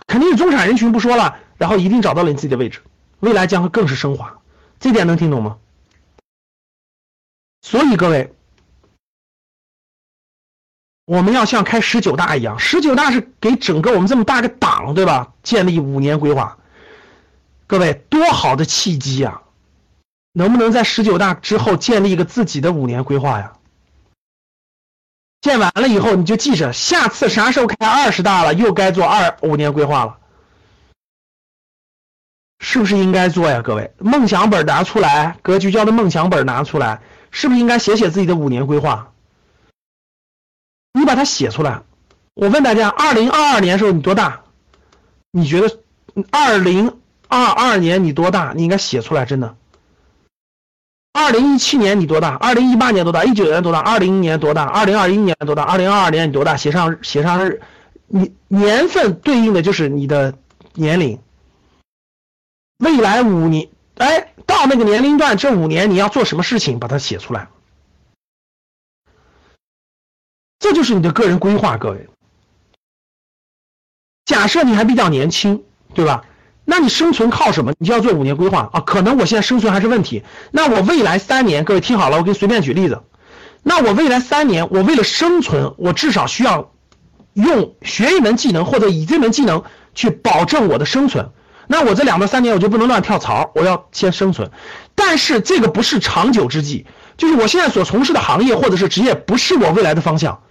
[0.08, 2.82] 肯定是中产人群不说了，然后一定找到了你自己的位置，
[3.20, 4.40] 未来将会更是升华。
[4.80, 5.58] 这点能听懂吗？
[7.62, 8.34] 所以各位，
[11.04, 15.34] 我们要像开十九大一样，十九大是给整个我们这么大个党，对吧？
[15.44, 16.58] 建立五年规划。
[17.68, 19.42] 各位，多好的契机啊！
[20.38, 23.54] 能不能在十九大之后建立一个自己的五年规划呀？
[25.40, 30.18] 建完了以后，你就记着，下次啥时候开二十大了，又该做二五年规划了。
[32.60, 33.62] 是不是应该做呀？
[33.62, 37.02] 各位，梦想本拿出来，格局教的梦想本拿出来，
[37.32, 39.14] 是不是应该写写自己的五年规划？
[40.92, 41.84] 你把它写出来。
[42.34, 44.42] 我问大家，二零二二年的时候你多大？
[45.32, 45.80] 你觉得
[46.32, 47.00] 二零
[47.30, 48.52] 二二年你多大？
[48.54, 49.56] 你应该写出来，真的。
[51.16, 52.36] 二零一七年你多大？
[52.36, 53.24] 二零一八年多大？
[53.24, 53.80] 一九年多大？
[53.80, 54.66] 二零年多大？
[54.66, 55.64] 二零二一年多大？
[55.64, 56.58] 二零二二年你多大？
[56.58, 57.62] 写上写上日，
[58.08, 60.38] 你年份对应的就是你的
[60.74, 61.18] 年龄。
[62.80, 67.48] 未来五年，哎，到那个年龄段，这五年你要做什么事情，把它写出来，
[70.60, 71.78] 这就是你的个人规划。
[71.78, 72.10] 各位，
[74.26, 75.64] 假设你还比较年轻，
[75.94, 76.26] 对吧？
[76.66, 77.72] 那你生存靠什么？
[77.78, 78.82] 你就要做五年规划啊。
[78.82, 83.02] 可能我现在生存还是问题，那我未来三年，各位听好了，我给你随便举例子。
[83.62, 86.72] 那我未来三年，我为了生存，我至少需要
[87.34, 89.64] 用学一门技能，或者以这门技能
[89.94, 91.30] 去保证我的生存。
[91.68, 94.52] 那我这两到三年我就不能乱跳槽，我要先生存。
[94.94, 96.86] 但是这个不是长久之计，
[97.18, 100.42] 就是我现在所从事的行业或者是职业不是我未来的方向。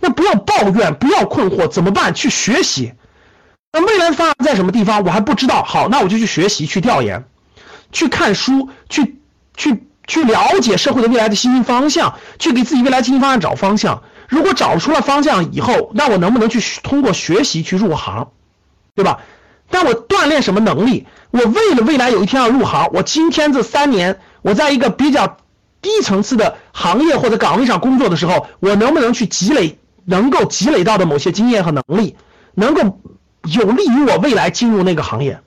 [0.00, 2.12] 那不要抱怨，不要困惑，怎么办？
[2.14, 2.92] 去学习。
[3.72, 5.02] 那未来的方向在什么地方？
[5.02, 5.62] 我还不知道。
[5.62, 7.24] 好，那我就去学习，去调研，
[7.90, 9.18] 去看书，去
[9.56, 14.02] 去去了解社会的未来的新兴方向，去给自己未来经营方向找方向。
[14.28, 18.28] 如果找出了方向以后，那我能不能去通过学习去入行，
[18.94, 19.20] 对吧？
[19.70, 21.06] 但我锻炼什么能力？
[21.30, 25.38] 我为了未来有一天要入行，我今天这三年我在一个比较
[25.80, 32.16] 低层次的行业或者岗位上工作的时候，我能不能去积累能够积累到的某些经验和能力，
[32.54, 33.00] 能够
[33.44, 35.40] 有利于我未来进入那个行业？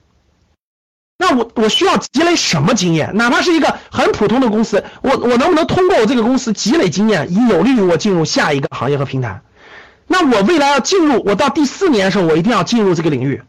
[1.18, 3.16] 那我我需要积累什么经验？
[3.16, 9.40] 哪怕是一个很普通的公司，我我能不能通过我这个公司积累经验，以有利于我进入下一个行业和平台？
[10.06, 13.42] 那我未来要进入，我到第四年的时候，我一定要进入这个领域。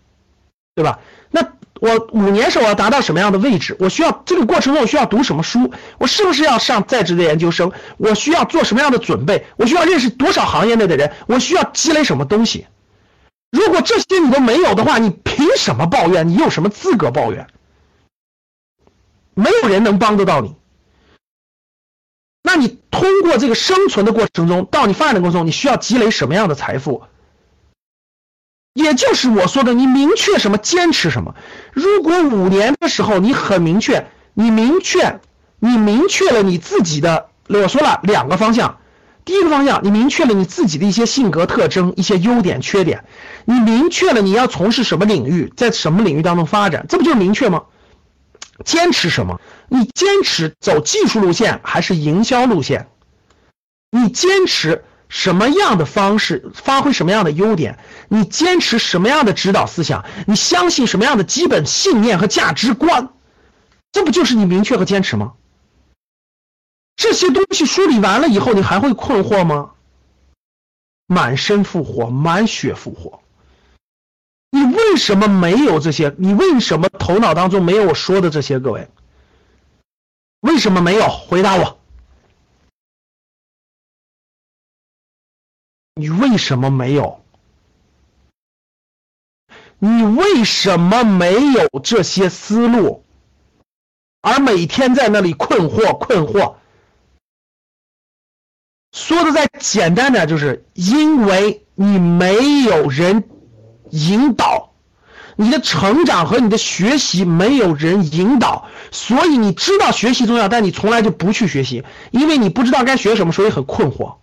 [0.76, 1.00] 对吧？
[1.32, 1.42] 那
[1.82, 3.76] 我五年时候我要达到什么样的位置？
[3.80, 5.74] 我需要这个过程中我需要读什么书？
[5.98, 7.72] 我是不是要上在职的研究生？
[7.98, 9.48] 我需要做什么样的准备？
[9.58, 11.12] 我需要认识多少行业内的人？
[11.26, 12.68] 我需要积累什么东西？
[13.58, 16.30] 如果这些你都没有的话，你凭什么抱怨？
[16.30, 17.48] 你有什么资格抱怨？
[19.34, 20.56] 没有人能帮得到你。
[22.44, 27.04] 那你通过这个生存的过程中，到你发展的过程中，你需要积累什么样的财富？
[28.74, 31.36] 也就是我说的，你明确什么，坚持什么。
[31.74, 35.20] 如果五年的时候你很明确，你明确，
[35.60, 38.80] 你明确了你自己的，我说了两个方向。
[39.28, 43.04] 第一个方向，你明确了你自己的一些性格特征、一些优点、缺点，
[43.44, 47.64] 你明确了你要从事什么领域，在什么领域当中发展，这不就是明确吗？
[48.64, 49.42] 坚持什么？
[49.68, 52.88] 你坚持走技术路线还是营销路线？
[53.92, 54.86] 你坚持？
[55.10, 57.80] 什么样的方式发挥什么样的优点？
[58.08, 60.06] 你坚持什么样的指导思想？
[60.26, 63.10] 你相信什么样的基本信念和价值观？
[63.92, 65.34] 这不就是你明确和坚持吗？
[66.98, 69.72] 这些东西梳理完了以后，你还会困惑吗？
[71.06, 73.22] 满身复活，满血复活。
[74.50, 76.16] 你为什么没有这些？
[76.18, 78.60] 你为什么头脑当中没有我说的这些？
[78.60, 78.90] 各位，
[80.42, 81.08] 为什么没有？
[81.08, 81.80] 回答我。
[85.94, 87.24] 你为什么没有？
[89.80, 93.04] 你为什么没有这些思路？
[94.22, 96.56] 而每天在那里困惑困惑。
[98.98, 103.24] 说的再简单点，就是因为你没有人
[103.92, 104.74] 引导，
[105.36, 114.16] 你的成长和你的学习没有人引导，所以你知道学习重要，但你从来就不去学习，因为你不知道该学什么，所以很困惑。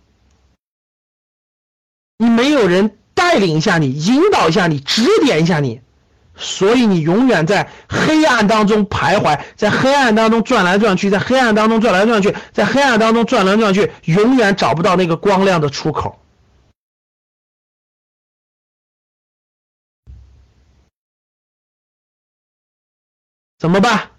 [2.17, 5.79] 你没有人带领一下你，引导一下你，指点一下你，
[6.37, 16.19] 所以你永远在黑暗当中徘徊，在黑暗当中转来转去，在黑暗当中转来转去，在黑暗当中转来转去，永远找不到那个光亮的出口。
[23.57, 24.11] 怎么办？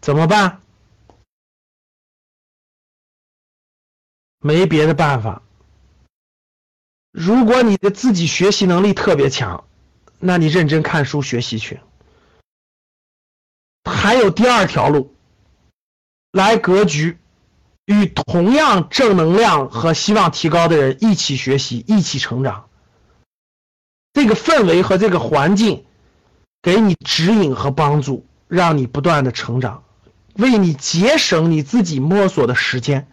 [0.00, 0.60] 怎么办？
[4.40, 5.42] 没别的办法，
[7.12, 9.64] 如果你的自己学习能力特别强，
[10.18, 11.80] 那你认真看书学习去。
[13.84, 15.14] 还有第二条路，
[16.30, 17.18] 来格局，
[17.86, 22.68] 与同样正能量和希望提高的人一起学习，一起成长。
[24.12, 25.84] 这个氛围和这个环境，
[26.62, 29.82] 给你指引和帮助，让你不断的成长，
[30.34, 33.08] 为你节省你自己摸索的时间。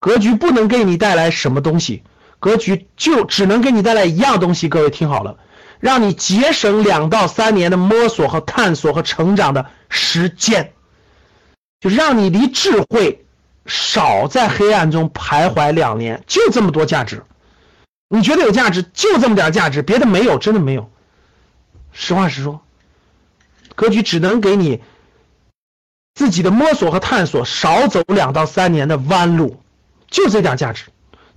[0.00, 2.02] 格局不能给你带来什么东西，
[2.40, 4.68] 格局就只能给你带来一样东西。
[4.68, 5.38] 各位听好了，
[5.80, 10.72] 让你节省两到三年的摸索和探索和成长的时间，
[11.80, 13.24] 就让你离智慧
[13.66, 17.24] 少在黑暗中徘徊两年，就这么多价值。
[18.08, 20.90] 你觉得有价值，就这么点价值，别的没有，真的没有。
[21.92, 22.60] 实话实说，
[23.74, 24.80] 格局只能给你
[26.14, 29.60] 自己的摸索和探索少走两到三年的弯路，
[30.08, 30.84] 就这点价值。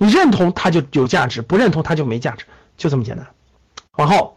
[0.01, 2.45] 你认同它就有价值，不认同它就没价值，
[2.75, 3.27] 就这么简单。
[3.97, 4.35] 往后，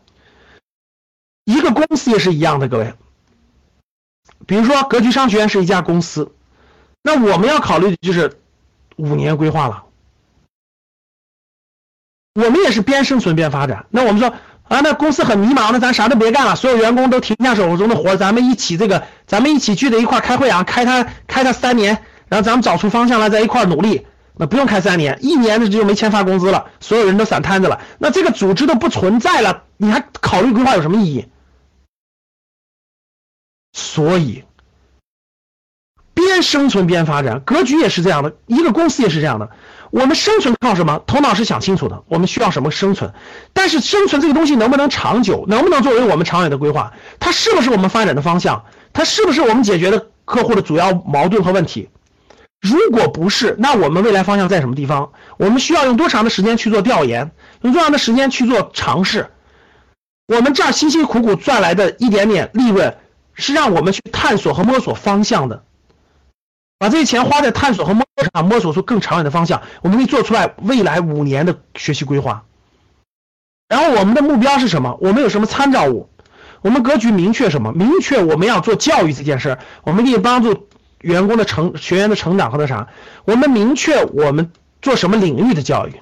[1.47, 2.93] 一个公司也是一样的，各位。
[4.47, 6.35] 比如说，格局商学院是一家公司，
[7.03, 8.39] 那我们要考虑的就是
[8.97, 9.85] 五年规划了。
[12.35, 13.87] 我们也是边生存边发展。
[13.89, 14.35] 那我们说
[14.65, 24.07] 啊，那公司很迷茫，那咱啥都别干了，所有员工都停下手中的活，咱们一起这个，咱们一起聚在一块开会啊，开它开它三年，然后咱们找出方向来，在一块努力。
[24.37, 31.29] 那不用开三年，一年的就没钱发工资了，所有人都散摊子了，那这个组织都不存在了，你还考虑规划有什么意义？
[33.73, 34.45] 所以。
[36.15, 39.51] 边生存边发展，格局也是这样的，一个公司也是这样的。
[39.91, 41.03] 我们生存靠什么？
[41.07, 43.13] 头脑是想清楚的，我们需要什么生存？
[43.53, 45.45] 但是生存这个东西能不能长久？
[45.49, 46.93] 能不能作为我们长远的规划？
[47.21, 48.65] 它是不是我们发展的方向？
[48.93, 51.91] 它是不是我们解决的客户的主要矛盾和问题？
[52.65, 55.13] 如果不是，那我们未来方向在什么地方？
[55.37, 57.31] 我们需要用多长的时间去做调研？
[57.61, 59.31] 用多长的时间去做尝试？
[60.27, 62.97] 我们这儿辛辛苦苦赚来的一点点利润，
[63.35, 65.63] 是让我们去探索和摸索方向的。
[66.79, 72.45] 把这些钱花在探索和摸索上，摸索出更长远的方向，我们可以做出来未来五年的学习规划。
[73.69, 74.97] 然后我们的目标是什么？
[75.03, 76.09] 我们有什么参照物？
[76.63, 77.75] 我们格局明确什么？
[77.75, 80.67] 明确我们要做教育这件事，我们可以帮助
[81.05, 82.89] 员工的成学员的成长和那啥。
[83.25, 84.51] 我们明确我们
[84.83, 85.93] 做什么领域的教育，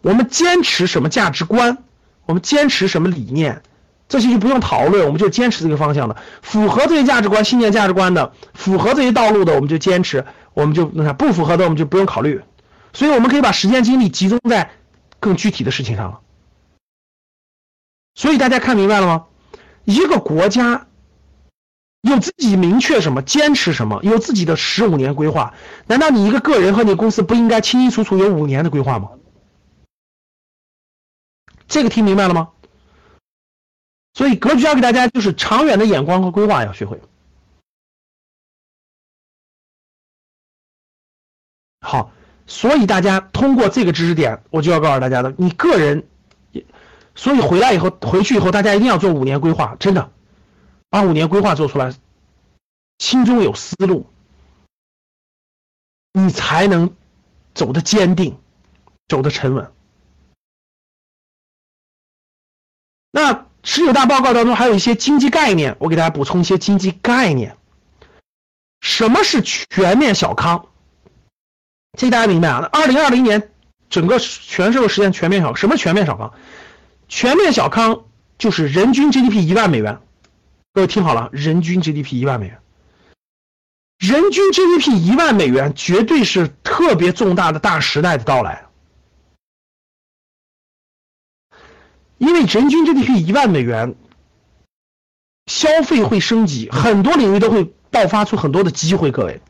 [0.00, 1.78] 我们坚持什么价值观，
[2.26, 3.62] 我们坚持什么理念。
[4.06, 12.42] 这些就不用讨论，我们就坚持这个方向的，符合这些价值观、信念、价值观的，符合这些道路的，我们就坚持，我们就那啥；不符合的，我们就不用考虑。
[12.92, 14.70] 所以，我们可以把时间精力集中在
[15.20, 16.20] 更具体的事情上了。
[18.14, 19.24] 所以，大家看明白了吗？
[19.84, 20.86] 一个国家
[22.04, 25.54] 有自己明确什么、坚持什么，有自己的十五年规划，
[25.86, 29.10] 难道你一个个人和你公司不应该清清楚楚有五年的规划吗？
[31.66, 32.50] 这个听明白了吗？
[34.12, 37.00] 所以格局要给大家就是长远的眼光和规划要学会。
[41.80, 42.12] 好，
[42.46, 46.06] 所以大家通过这个知识点，我就要告诉大家的，你个人，
[47.14, 50.12] 所以回来以后回去以后，大家一定要做五年规划，真的，
[50.94, 51.92] 把五年规划做出来，
[53.00, 54.06] 心中有思路，
[56.12, 56.94] 你才能
[57.52, 58.38] 走得坚定，
[59.08, 59.72] 走得沉稳。
[63.10, 63.46] 那。
[63.66, 67.56] 十九大报告当中还有一些经济概念，我给大家补充一些经济概念。
[68.82, 70.66] 什么是全面小康？
[71.98, 72.68] 这大家明白啊？
[72.70, 73.50] 二零二零年
[73.88, 76.34] 整个全社会实现全面小康，什么全面小康？
[77.08, 78.04] 全面小康
[78.36, 79.98] 就是人均 GDP 一万美元。
[80.74, 82.60] 各位听好了，人均 GDP 一万美元，
[84.00, 88.66] 人均 GDP 一万美元绝对是特别重大的大时代的到来。
[92.18, 93.94] 因为人均 GDP 一万美元，
[95.46, 99.40] 消费会升级，很多领域都会爆发出很多的机会，各位。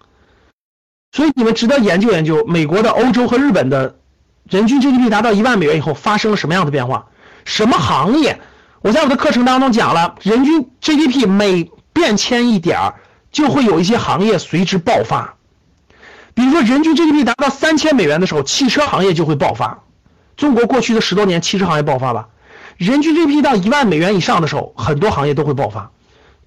[1.12, 3.98] 所以你们值得研究研究，美国的、欧洲和日本的
[4.42, 7.08] 人均 GDP 达到一万美元以后发生了什么样的变化？
[7.46, 8.38] 什么行业？
[8.84, 12.94] 我在我的课程当中讲了，人均 GDP 每变迁一点儿，
[13.32, 15.36] 就会有一些行业随之爆发。
[16.34, 19.84] 比如说，人均 GDP 达到三千美元的时候，汽车行业就会爆发。
[20.36, 22.28] 中国过去的十多年，汽车行业爆发吧。
[22.76, 25.90] 人均 GDP 到一万美元以上的时候，很多行业都会爆发，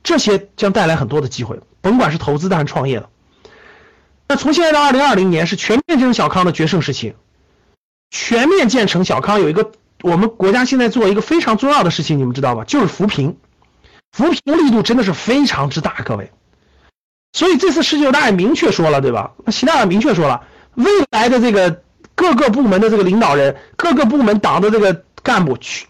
[0.04, 3.10] 这些将带来很多的机会，甭管是投资的还是创业的。
[4.28, 7.16] 那从现在到二零二零年是全面建成小康的决胜时期，
[8.12, 9.72] 全面建成小康有一个
[10.02, 12.64] 我们国家现在做一个非常重要的事情，你们知道吗？
[12.66, 13.38] 就是扶贫，
[14.12, 16.32] 扶贫力度真的是非常之大，各位。
[17.34, 19.34] 所以这次十九大也明确说了，对吧？
[19.46, 21.84] 那习大大明确说了，未来的这个
[22.16, 25.88] 各个部门的这个领导人，各个部门党的这个干部去。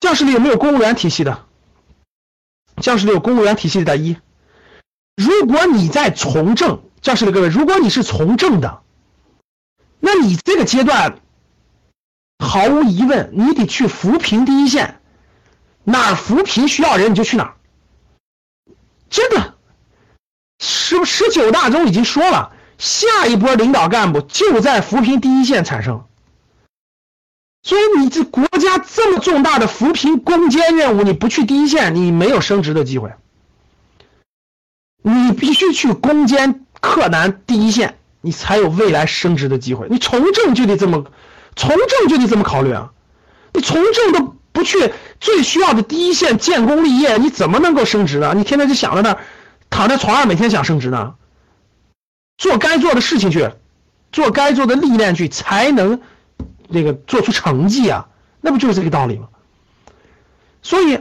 [0.00, 1.44] 教室里有没有公务员体系的？
[2.80, 4.16] 教室里有公务员体系的一。
[5.16, 8.80] 如果你在从政，教室里各位，如果你是从政的，
[10.00, 11.18] 那你这个阶段，
[12.42, 15.00] 毫无疑问，你得去扶贫第一线，
[15.84, 17.54] 哪儿扶贫需要人你就去哪儿。
[19.08, 19.54] 真的，
[20.58, 26.04] 十十九大中已经说了，下一波领导干部就在扶贫第一线产生。
[27.62, 33.12] 所以你这国家这么重大的扶贫攻坚任务，你不去第一线，你没有升职的机会。
[35.02, 39.86] 你必须去攻坚克难第一线，你才有未来升职的机会。
[39.88, 41.06] 你从政就得这么，
[41.56, 42.92] 从政就得这么考虑啊！
[43.52, 48.32] 你从政都不去最需要的第一线建功立业，你怎么能够升职呢？
[48.36, 49.18] 你天天就想着那，
[49.70, 51.14] 躺在床上每天想升职呢？
[52.38, 53.50] 做该做的事情去，
[54.10, 56.00] 做该做的历练去，才能。
[56.74, 58.08] 那个做出成绩啊，
[58.40, 59.28] 那不就是这个道理吗？
[60.62, 61.00] 所以，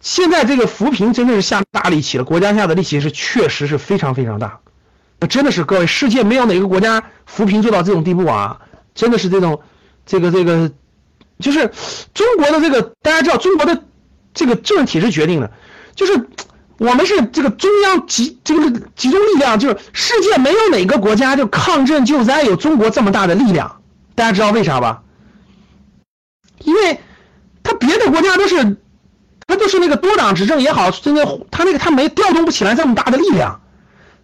[0.00, 4.60] 现在这个扶贫真的是下大力气了，国家下的力气是确实是非常非常大。
[5.20, 8.62] 那真的是各位，世界没有哪个国家扶贫做到这种地步啊！
[8.94, 9.60] 真的是这种，
[10.06, 10.70] 这个这个，
[11.38, 11.70] 就是
[12.14, 13.82] 中国的这个，大家知道中国的
[14.34, 15.50] 这个政治体制决定的，
[15.94, 16.28] 就是
[16.78, 23.80] 我们是这个中央集这个集中力量，就是世界没有哪个国家就抗震救灾有中国这么大的力量。
[24.14, 25.02] 大家知道为啥吧？
[26.64, 27.00] 因为
[27.62, 28.76] 他别的国家都是，
[29.46, 33.60] 他都是那个多党执政也好，真的他那个他没调动不起来这么大的力量。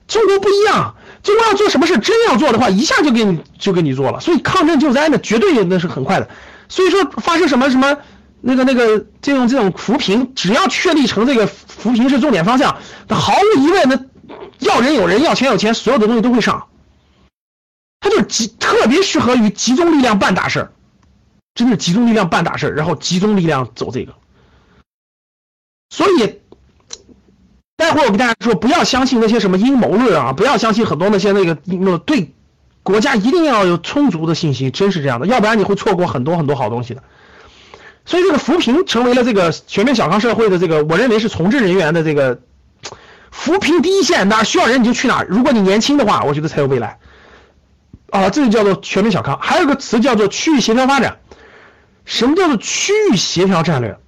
[0.06, 0.94] 中国不一样，
[1.28, 4.18] 中国要做什么事真要做的话，一下就给你就给你做了。
[4.18, 6.30] 所以抗震救灾呢，绝对那是很快的。
[6.70, 7.98] 所以说发生什么什么
[8.40, 12.78] 那个那个这种这种扶贫，只要确立成这个扶贫是重点方向，
[13.08, 14.00] 那毫无疑问，那
[14.60, 16.66] 要人有人，要钱有钱，所有的东西都会上。
[18.00, 20.72] 他就集特别适合于集中力量办大事儿，
[21.54, 24.14] 真的集中力量办大事儿，然后集中力量走这个。
[25.90, 26.40] 所以，
[27.78, 32.34] 待会儿我跟大家说，不要相信那些什么阴谋论啊，不要相信很多那些那个那对
[32.82, 37.04] 国家一定要有充足的信心，真是这样的，要不然你会错过很多很多好东西的。
[38.04, 42.40] 所以，这个扶贫成为了这个全面小康社会的这个，我认为是从政人员的这个
[43.30, 45.22] 扶贫第一线，哪需要人你就去哪。
[45.28, 46.98] 如果你年轻的话，我觉得才有未来。
[48.10, 49.38] 啊，这就叫做全面小康。
[49.40, 51.18] 还有个词叫做区域协调发展。
[52.04, 53.98] 什么叫做区域协调战略？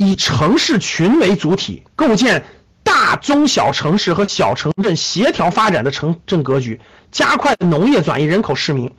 [0.00, 2.46] 以城市群为主体，构建
[2.82, 6.80] 大中小城市和小城镇协调发展的城镇格局，
[7.12, 8.94] 加快农业转移、人口市民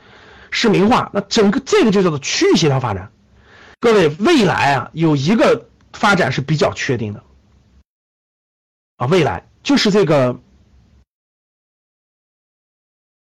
[0.51, 1.09] 市民化。
[1.11, 3.11] 那整个这个就叫做区域协调发展。
[3.79, 7.23] 各位，未来啊，有一个发展是比较确定的。
[8.97, 10.39] 啊，未来就是这个。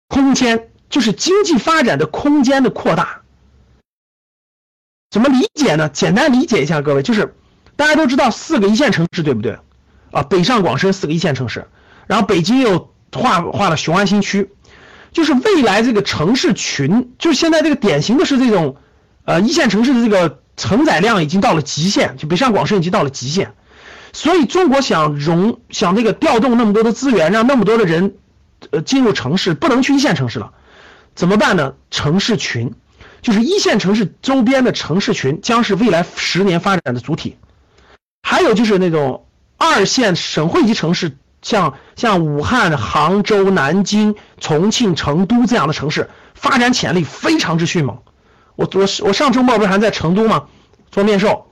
[0.08, 3.22] 空间就是经济发展的空间的扩大，
[5.12, 5.88] 怎么理解呢？
[5.88, 7.34] 简单理解一下，各位，就是
[7.82, 9.58] 大家都知道四个一线城市，对不对？
[10.12, 11.68] 啊，北上广深四个一线城市，
[12.06, 14.52] 然后北京又划划了雄安新区，
[15.12, 18.76] 就是未来这个城市群，就是现在这个典型的是这种，
[19.26, 23.56] 呃，一线城市的这个承载量已经到了极限，就北上广深已经到了极限，
[24.14, 28.14] 所以中国想融想这个调动那么多的资源，让那么多的人。
[28.70, 30.52] 呃，进入城市不能去一线城市了，
[31.16, 31.74] 怎么办呢？
[31.90, 32.76] 城市群，
[33.24, 37.38] 就是一线城市周边的城市群，将是未来十年发展的主体。
[38.42, 39.28] 还有就是那种
[39.58, 48.02] 二线省会级城市，像像武汉、杭州、南京、重庆、成都这样的城市，发展潜力非常之迅猛。
[48.56, 50.48] 我我我上周末不是还在成都吗？
[50.90, 51.52] 做面授，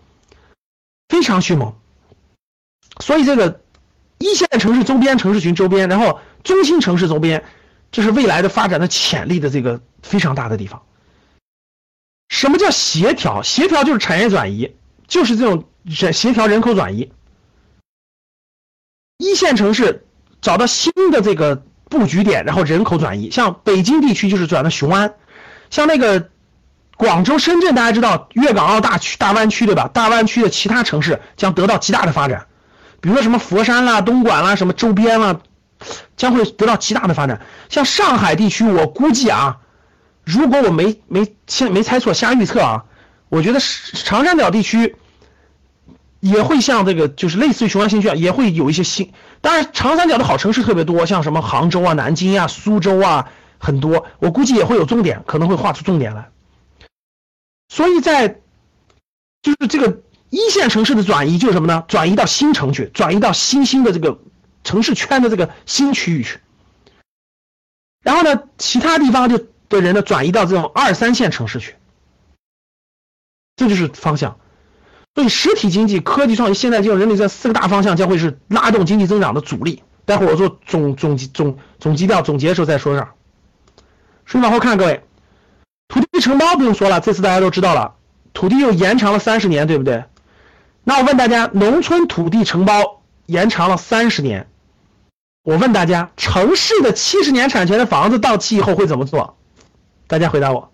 [1.10, 1.76] 非常迅猛。
[3.00, 3.62] 所以这个
[4.18, 6.20] 一线城市周边城市群周边，然后。
[6.42, 7.44] 中心城市周边，
[7.92, 10.84] 这是未来的发展的潜力的这个非常大的地方。
[12.30, 13.44] 什么叫协调？
[13.44, 14.74] 协调就是产业转移，
[15.10, 17.12] 就是这种协协调人口转移。
[19.18, 20.06] 一线城市
[20.40, 23.30] 找到新的这个布局点，然后人口转移。
[23.30, 25.16] 像北京地区就是转到雄安，
[25.70, 26.30] 像那个
[26.96, 29.90] 广州、深圳，大家知道粤港澳大区大湾区对吧？
[29.94, 32.48] 大湾区的其他城市将得到极大的发展，
[33.02, 35.42] 比如说什么佛山啦、东莞啦、什么周边啦。
[36.18, 37.40] 将会得到极大的发展。
[37.70, 39.60] 像上海地区，我估计啊，
[40.26, 42.84] 如果我没没现没猜错，瞎预测啊，
[43.30, 44.96] 我觉得长三角地区
[46.20, 49.14] 也会像这个，就是类似于雄安新区啊，也会有一些新。
[49.42, 54.06] 当然，长三角的好城市特别多，像什么杭州啊、南京啊、苏州啊，很多。
[54.20, 56.30] 我估计也会有重点，可能会画出重点来。
[57.70, 58.42] 所以在
[59.42, 61.86] 就是这个一线城市的转移，就是什么呢？
[61.88, 64.20] 转移到新城去，转移到新兴的这个。
[64.62, 66.38] 城市圈的这个新区域去，
[68.04, 69.38] 然后呢，其他地方就
[69.70, 71.76] 的人呢转移到这种二三线城市去，
[73.60, 74.38] 这就是方向。
[75.16, 79.84] 所以实体经济、科技创新、现代金融、人力这四个大方向将会是拉动经济增长的主力。
[80.06, 83.10] 待会儿我做总总总总基调总结的时候再说上。
[84.26, 85.04] 顺往后看，各位，
[85.88, 87.96] 土地承包不用说了，这次大家都知道了，
[88.34, 90.06] 土地又延长了三十年，对不对？
[90.84, 94.48] 那我问大家，农村土地承包延长了三十年，
[95.44, 99.38] 我问大家，城市的七十年产权的房子到期以后会怎么做？
[100.08, 100.72] 大家回答我。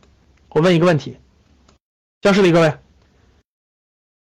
[0.49, 1.17] 我问一个问题，
[2.25, 2.79] 教室里各位。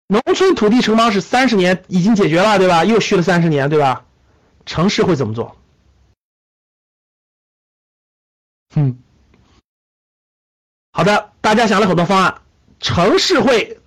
[0.08, 2.84] 农村土地承包是三十年已经解决了，对吧？
[2.84, 4.06] 又续了三十年，对吧？
[4.66, 5.56] 城市会怎么做？
[8.76, 9.02] 嗯，
[10.92, 12.42] 好的，大家想了很多方案。
[12.82, 13.80] 城市会，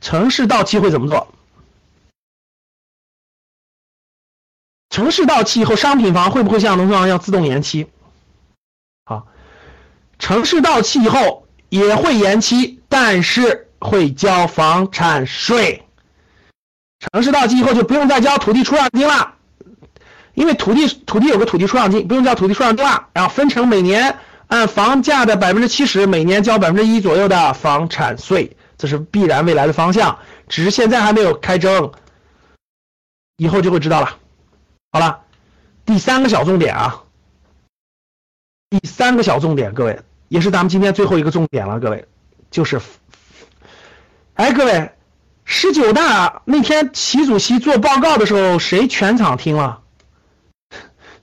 [0.00, 1.32] 城市到期会怎么做？
[4.90, 7.88] 城市到期以后，商品房会不会像农村房一样自动延期？
[9.04, 9.28] 好，
[10.18, 11.43] 城市到期以后
[11.78, 13.62] 也会延期，但是。
[13.80, 15.86] 会交房产税，
[17.00, 19.34] 城市到期以后就不用再交土地出让金了，
[20.32, 30.18] 因为土地土地有个土地出让金，不用交土地出让金了，然后分成每年按房价的百分之七十，每年交百分之一左右的房产税，这是必然未来的方向，
[30.48, 31.92] 只是现在还没有开征，
[33.36, 34.16] 以后就会知道了。
[34.92, 35.24] 好了，
[35.84, 37.02] 第三个小重点啊，
[38.70, 42.06] 第三个小重点，各位也是咱们今天最后一个重点了，各位
[42.50, 42.80] 就是。
[44.34, 44.92] 哎，各位，
[45.44, 49.82] 十九大那天习主席做报告的时候，谁全场听了？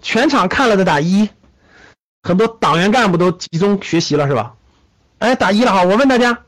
[0.02, 1.30] 全场看了的打一，
[2.24, 4.56] 很多党员干部都集中学习了，是吧？
[5.20, 5.84] 哎，打一了哈！
[5.84, 6.44] 我问大家，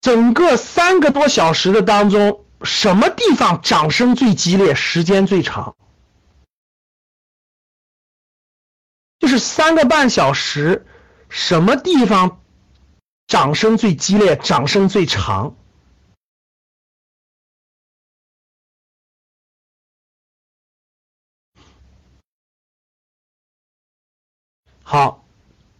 [0.00, 5.74] 整个三个多小时的当中，什么地方掌声最激烈，时间最长？
[9.24, 10.84] 就是三个半小时，
[11.30, 12.42] 什么地方？
[13.26, 15.56] 掌声最激烈，掌声最长。
[24.82, 25.24] 好，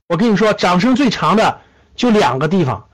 [0.06, 1.60] 我跟你说，掌声最长的
[1.94, 2.88] 就两个地方，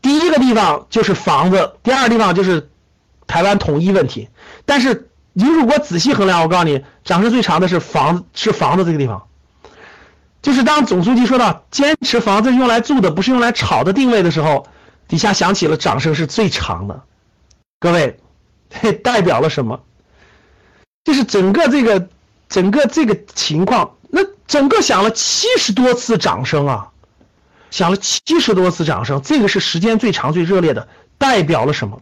[0.00, 2.70] 第一个地方就是房子，第二个地方就是
[3.26, 4.30] 台湾统一问题。
[4.64, 9.26] 但是你如果仔细衡量，我告诉你，掌声最长的是房子，是房子这个地方。
[10.42, 14.66] 就是当总书记说到坚持房子用来住的，不是用来炒的定位的时候，
[15.06, 17.02] 底下响起了掌声是最长的。
[17.78, 18.18] 各位，
[19.04, 19.82] 代表了什么？
[21.04, 22.08] 就是整个这个
[22.48, 26.90] 整个这个情况，那整个响了七十多次掌声啊，
[27.70, 30.88] 响了七十多次掌声，这个是时间最长最热烈的，
[31.18, 32.00] 代表了什么？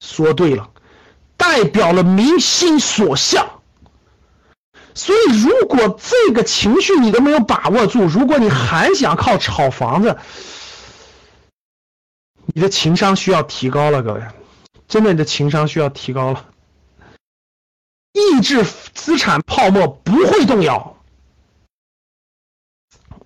[0.00, 0.68] 说对了，
[1.36, 3.46] 代表了民心所向。
[4.94, 10.18] 所以，如果这个情绪你都没有把握住，如果你还想靠炒房子，
[12.46, 14.22] 你的情商需要提高了，各位，
[14.86, 16.48] 真的，你的情商需要提高了。
[18.12, 20.96] 抑制资产泡沫不会动摇。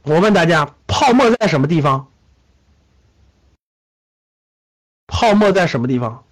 [0.03, 2.11] 我问大家，泡沫在什么地方？
[5.07, 6.25] 泡沫在什么地方？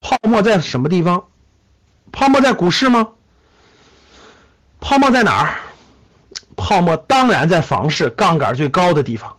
[0.00, 1.28] 泡沫在什么地方？
[2.12, 3.08] 泡沫在股市吗？
[4.80, 5.56] 泡沫在哪儿？
[6.56, 9.36] 泡沫当然在房市，杠杆最高的地方。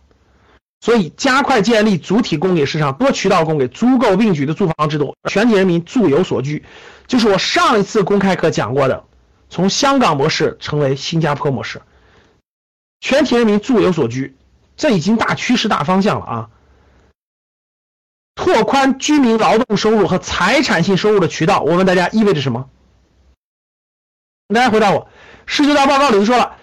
[0.80, 6.64] 所以，加快建立主体供给市场、多渠道供给、租购并举的住房制度，全体人民住有所居，
[7.08, 9.02] 就是我上一次公开课讲过的，
[9.50, 11.82] 从香港模式成为新加坡模式，
[13.00, 14.36] 全体人民住有所居，
[14.76, 16.50] 这已经大趋势、大方向了啊。
[18.38, 22.70] 拓宽居民劳动收入和财产性收入的渠道，我问大家意味着什么？
[24.54, 25.08] 大家回答我。
[25.44, 26.56] 十九大报告里头说了，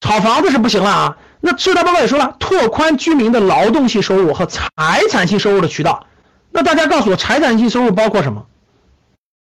[0.00, 1.18] 炒房子是不行了啊。
[1.40, 6.06] 那十九大报告也说了，拓宽居民的劳动性收入和财产性收入的渠道。
[6.50, 8.46] 那大家告诉我，财产性收入包括什么？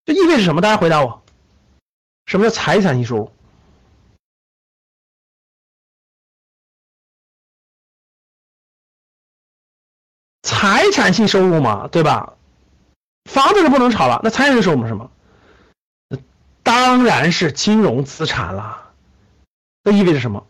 [0.05, 0.61] 这意味着什么？
[0.61, 1.23] 大家回答我。
[2.27, 3.33] 什么叫财产性收入？
[10.59, 12.33] 财产性收入嘛，对吧？
[13.31, 15.09] 房子是不能炒了，那财产性收入是什么？
[16.65, 18.77] 当然是金融资产了。
[19.85, 20.45] 这意味着什么？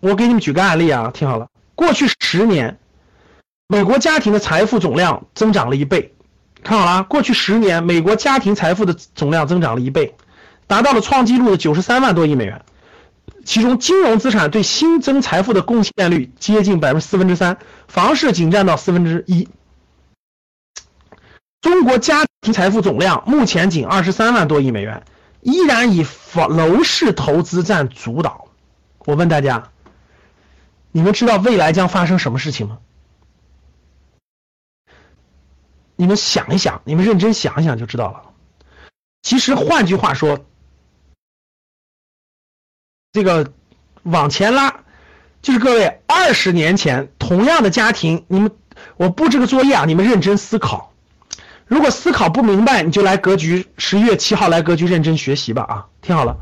[0.00, 1.46] 我给你们举个案例啊，听好了。
[1.76, 2.80] 过去十年，
[3.68, 6.12] 美国家庭的财富总量增长了一倍。
[6.64, 10.16] 看好了，过去十年，美国家庭财富的总量增长了一倍，
[10.66, 12.64] 达到了创纪录的九十三万多亿美元。
[13.44, 19.48] 其中，金融资产对新增财富的贡献率接近百分之四分之三，房市仅占到四分之一。
[21.60, 25.04] 中国家庭财富总量目前仅二十三万多亿美元，
[25.40, 28.48] 依然以房楼市投资占主导。
[29.00, 29.70] 我问大家，
[30.92, 32.78] 你们知道未来将发生什么事情吗？
[35.96, 38.22] 你们想一想，你们认真想一想就知道了。
[39.22, 40.44] 其实换句话说，
[43.14, 43.52] 这个
[44.02, 44.74] 往前拉，
[45.40, 48.50] 就是各位二十年前同样的家庭，你们
[48.96, 50.92] 我布置个作业啊，你们认真思考。
[51.64, 55.86] 如果思考不明白，你就来格局，十一月七号来格局认真学习吧啊！
[56.02, 56.36] 听好了，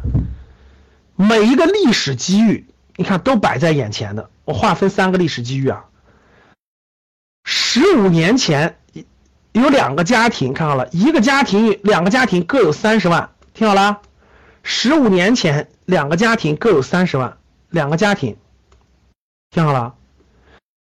[1.15, 2.67] 每一个历史机遇，
[2.97, 4.31] 你看都摆在眼前的。
[4.47, 5.85] 我划分三个历史机遇啊。
[7.45, 8.79] 十五年前
[9.53, 14.01] 有两个家庭，看好了，一个家庭两个家庭各有三十万，听好了。
[14.63, 17.39] 十五年前两个家庭各有三十万，
[17.71, 18.37] 两个家庭，
[19.51, 19.97] 听好了，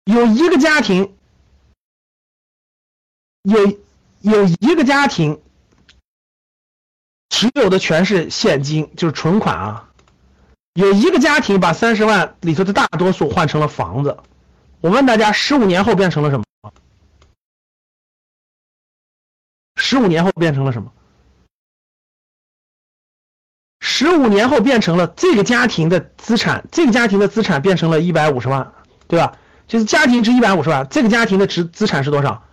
[0.05, 1.15] 有一个家庭
[3.43, 3.77] 有。
[4.23, 5.41] 有一个家庭
[7.29, 9.91] 持有的全是现金，就是存款啊。
[10.75, 14.17] 有一个家庭把三十万里头的大多数换成了房子。
[14.79, 16.45] 我问大家，十五年后变成了什么？
[19.75, 20.89] 十五年后变成了什么？
[24.03, 28.73] 十五年后变成了这个家庭的资产，这个家庭的资产变成了一百五十万，
[29.07, 29.31] 对吧？
[29.65, 32.43] 就是家庭值一百五十万，这个家庭的值资产是多少？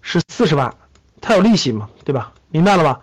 [0.00, 0.72] 是四十万。
[1.20, 2.32] 它有利息嘛，对吧？
[2.48, 3.00] 明白了吧？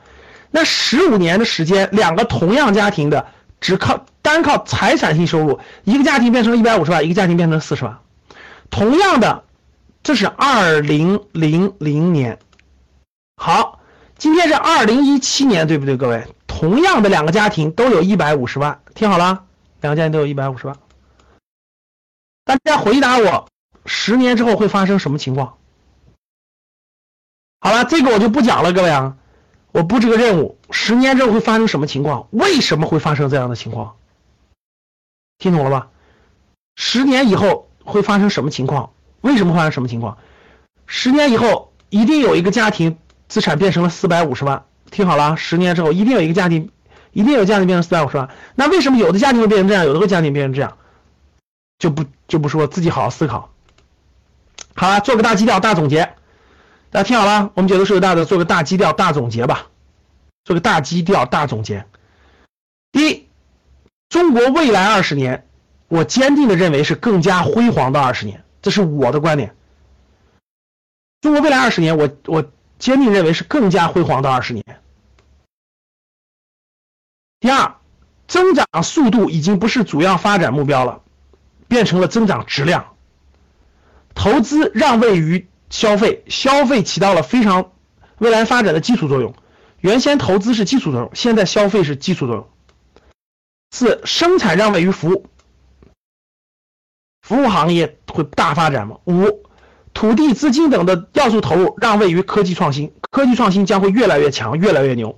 [0.50, 3.28] 那十五年的时间，两个同样家庭的，
[3.60, 8.00] 只靠单靠财产性收入，一个家庭变成了一百五十万，一个家庭变成了四十万。
[8.72, 9.44] 同样的，
[10.02, 12.40] 这是二零零零年。
[13.38, 13.80] 好，
[14.18, 16.26] 今天是二零一七年，对不对，各位？
[16.62, 19.46] 同样的两个家庭都有一百五十万，听好了，
[19.80, 20.78] 两个家庭都有一百五十万。
[22.46, 23.50] 大家回答我，
[23.88, 25.58] 十年之后会发生什么情况？
[27.62, 29.18] 好了，这个我就不讲了，各位啊，
[29.72, 32.28] 我布置个任务，十年之后会发生什么情况？
[32.30, 33.96] 为什么会发生这样的情况？
[35.40, 35.90] 听懂了吧？
[36.76, 38.94] 十年以后会发生什么情况？
[39.22, 40.20] 为什么发生什么情况？
[40.86, 46.70] 十年以后一定有一个家庭资产变成了四百五十万，听好了，十年之后一定有一个家庭，
[47.12, 48.30] 一定有家庭变成四百五十万。
[48.54, 50.78] 那为什么有的家庭会变成这样，有的会家庭变成这样？
[51.80, 53.52] 就不就不说，自己好好思考。
[54.76, 56.14] 好了，做个大基调，大总结。
[56.92, 59.68] 大家听好了，我们解读数学大的做个大基调大总结吧，
[60.44, 61.86] 做个大基调大总结。
[62.92, 63.28] 第一，
[64.10, 65.48] 中国未来二十年，
[65.88, 69.56] 我坚定的认为是更加辉煌的二十年，这是我的观点。
[71.22, 72.44] 中国未来二十年，我我
[72.82, 74.66] 坚定认为是更加辉煌的二十年。
[77.40, 77.78] 第二，
[78.28, 81.02] 增长速度已经不是主要发展目标了，
[81.70, 82.98] 变成了增长质量，
[84.14, 85.48] 投资让位于。
[85.74, 87.72] 消费，消费起到了非常
[88.18, 89.34] 未来发展的基础作用。
[89.80, 92.50] 原先投资是基础作用，现在消费是基础作用。
[93.70, 95.28] 四，生产让位于服务，
[97.22, 98.98] 服务行业会大发展吗？
[99.06, 99.46] 五，
[99.94, 105.18] 土地、资金等的要素投入让位于科技创新，科技创新将会越来越强，越来越牛。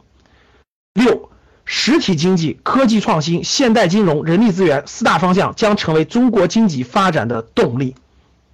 [0.93, 1.29] 六，
[1.65, 7.95] 实体经济、科技创新、现代金融、人力资源四大方向将成为中国经济发展的动力。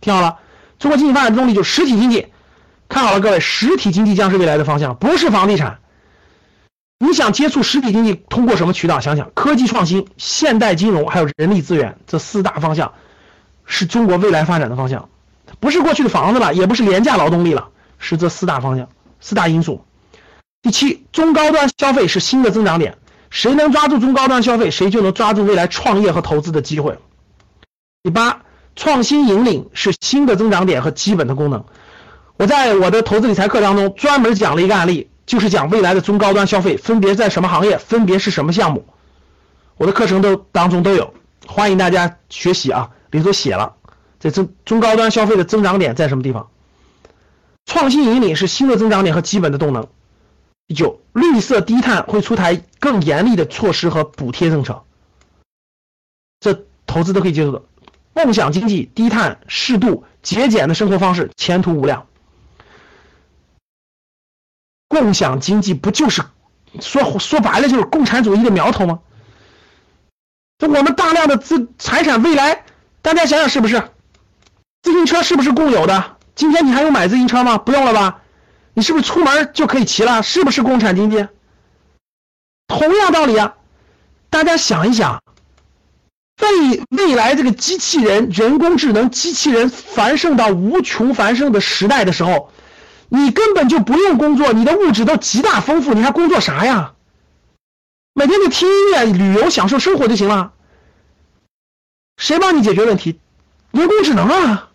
[0.01, 0.39] 听好了。
[0.77, 2.27] 中国经济发展的动力就是实体经济，
[2.87, 5.79] 看好了，各位，实体经济将是未来的方向，不是房地产。
[6.99, 9.01] 你想接触实体经济，通过什么渠道？
[9.01, 12.93] 想想科技创新、现代金融，还有人力资源这四大方向，
[13.65, 15.09] 是中国未来发展的方向，
[15.59, 18.89] 不是过去的房子了，也不是廉价劳动力了，是这四大方向、
[19.19, 19.83] 四大因素。
[20.61, 22.97] 第七，中高端消费是新的增长点，
[23.29, 26.97] 谁能抓住中高端消费，谁就能抓住未来创业和投资的机会。
[28.03, 28.41] 第八。
[28.75, 31.65] 创新引领是新的增长点和基本的功能。
[32.37, 38.85] 我在我的投资理财课当中专门讲了一个案例，就是讲未来的中高端消费分别在什么行业，分别是什么项目。
[39.75, 41.13] 我的课程都当中都有，
[41.45, 42.89] 欢迎大家学习啊！
[43.11, 43.73] 里头写了，
[44.19, 46.49] 这中中高端消费的增长点在什么地方？
[47.65, 49.87] 创新引领是新的增长点和基本的动能。
[50.67, 54.83] 第九，绿色低碳会出台更严厉的措施和补贴政策，
[56.39, 57.63] 这投资都可以接受的。
[58.13, 62.07] 共享经济、低碳、适度、节俭的生活方式，前途无量。
[64.87, 66.23] 共享经济不就是
[66.81, 68.99] 说说白了就是共产主义的苗头吗？
[70.57, 72.65] 就我们大量的资财产，未来
[73.01, 73.81] 大家想想是不是？
[74.81, 76.17] 自行车是不是共有的？
[76.35, 77.57] 今天你还用买自行车吗？
[77.57, 78.21] 不用了吧？
[78.73, 80.23] 你是不是出门就可以骑了？
[80.23, 81.27] 是不是共产经济？
[82.67, 83.55] 同样道理啊，
[84.29, 85.21] 大家想一想。
[86.41, 92.51] 未未来这个机器人、人工智能、机器人繁盛到无穷繁盛的时代的时候，
[93.09, 96.93] 你根本就不用工作，你的物质都极大丰富，你还工作啥呀？
[98.13, 100.53] 每天就听音乐、旅游、享受生活就行了。
[102.15, 103.19] 谁帮你解决问题？
[103.71, 104.68] 人工智能啊！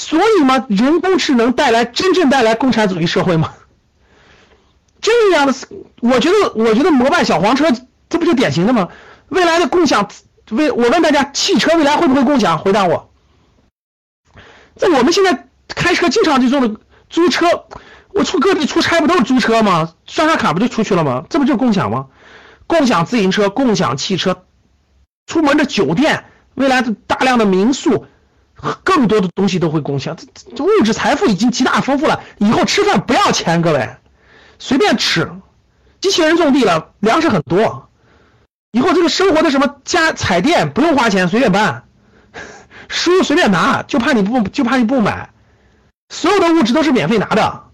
[0.00, 3.52] 所以嘛，人工智能带来真正带来共产主义社会吗？
[5.02, 5.54] 这样的，
[6.00, 7.66] 我觉得，我觉得摩拜小黄车，
[8.08, 8.88] 这不就典型的吗？
[9.28, 10.10] 未来的共享，
[10.50, 12.58] 未我问大家，汽车未来会不会共享？
[12.58, 13.10] 回答我。
[14.76, 17.66] 在我们现在开车经常就做的租车，
[18.08, 19.92] 我出各地出差不都是租车吗？
[20.06, 21.26] 刷刷卡不就出去了吗？
[21.28, 22.06] 这不就共享吗？
[22.66, 24.44] 共享自行车、共享汽车，
[25.26, 26.24] 出门的酒店，
[26.54, 28.06] 未来的大量的民宿，
[28.84, 30.16] 更多的东西都会共享。
[30.16, 30.26] 这
[30.56, 33.96] 这物质财富已经极大丰富了，以后吃饭不要钱，各位。
[34.58, 35.30] 随便吃，
[36.00, 37.88] 机器人种地了，粮食很多。
[38.72, 41.84] 以后这个生活的什么家彩电不用花钱，随便搬，
[42.88, 45.30] 书随便拿，就怕你不就怕你不买，
[46.08, 47.64] 所有的物质都是免费拿的。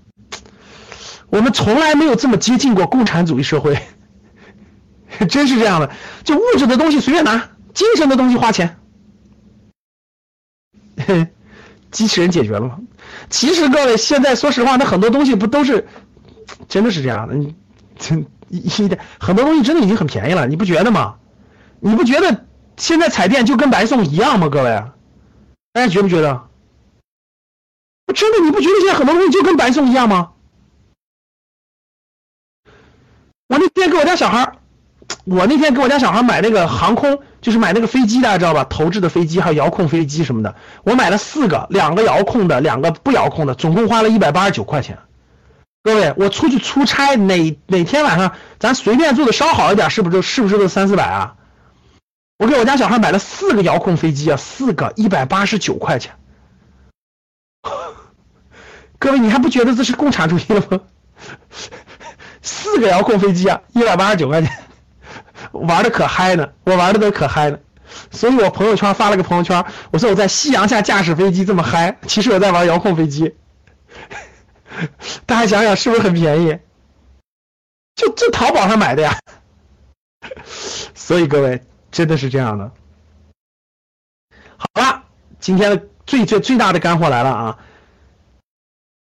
[1.29, 3.77] 我们从来没有这么接近过共产主义社会，
[5.29, 5.91] 真是这样的。
[6.23, 8.79] 就物质的东西随便拿，精神的东西花钱。
[11.91, 12.79] 机器人解决了吗？
[13.31, 15.87] 其实各位现在说实话，那很多东西不都是。
[16.69, 17.55] 真的是这样的，你
[17.99, 21.17] 真 一点很多东西真的已经很便宜了，你不觉得吗？
[21.81, 22.47] 你不觉得
[22.77, 24.49] 现在彩电就跟白送一样吗？
[24.49, 24.71] 各位，
[25.73, 26.49] 大家觉不觉得？
[28.15, 30.33] 真的你不觉得现在很多东西就跟白送一样吗？
[33.49, 34.59] 我那天给我家小孩
[35.25, 38.65] 我那天给我家小孩买那个航空，就是买那个飞机，大家知道吧？
[38.65, 40.55] 投掷的飞机还有遥控飞机什么的，
[40.85, 44.99] 我买了四个，两个遥控的，两个不遥控的，总共花了一百八十九块钱。
[45.83, 51.35] 各位，我出去出差，哪哪天晚上咱随便做的稍好一点，是不是是不是都三四百啊？
[52.39, 56.13] 我给我家小孩买了四个遥控飞机啊，四个一百八十九块钱。
[58.99, 60.81] 各位，你还不觉得这是共产主义了吗？
[62.43, 64.51] 四个遥控飞机啊，一百八十九块钱，
[65.53, 67.59] 玩的可嗨呢，我玩的都可嗨呢。
[68.11, 73.37] 所以我朋友圈发了个朋友圈，我说我在夕阳下驾驶飞机这么嗨，其实我在玩遥控飞机。
[75.25, 76.59] 大家想想是不是很便宜？
[77.95, 79.19] 就就淘宝上买的呀。
[80.95, 82.73] 所以各位真的是这样的。
[84.57, 85.05] 好了，
[85.39, 87.59] 今天的最最最大的干货来了啊！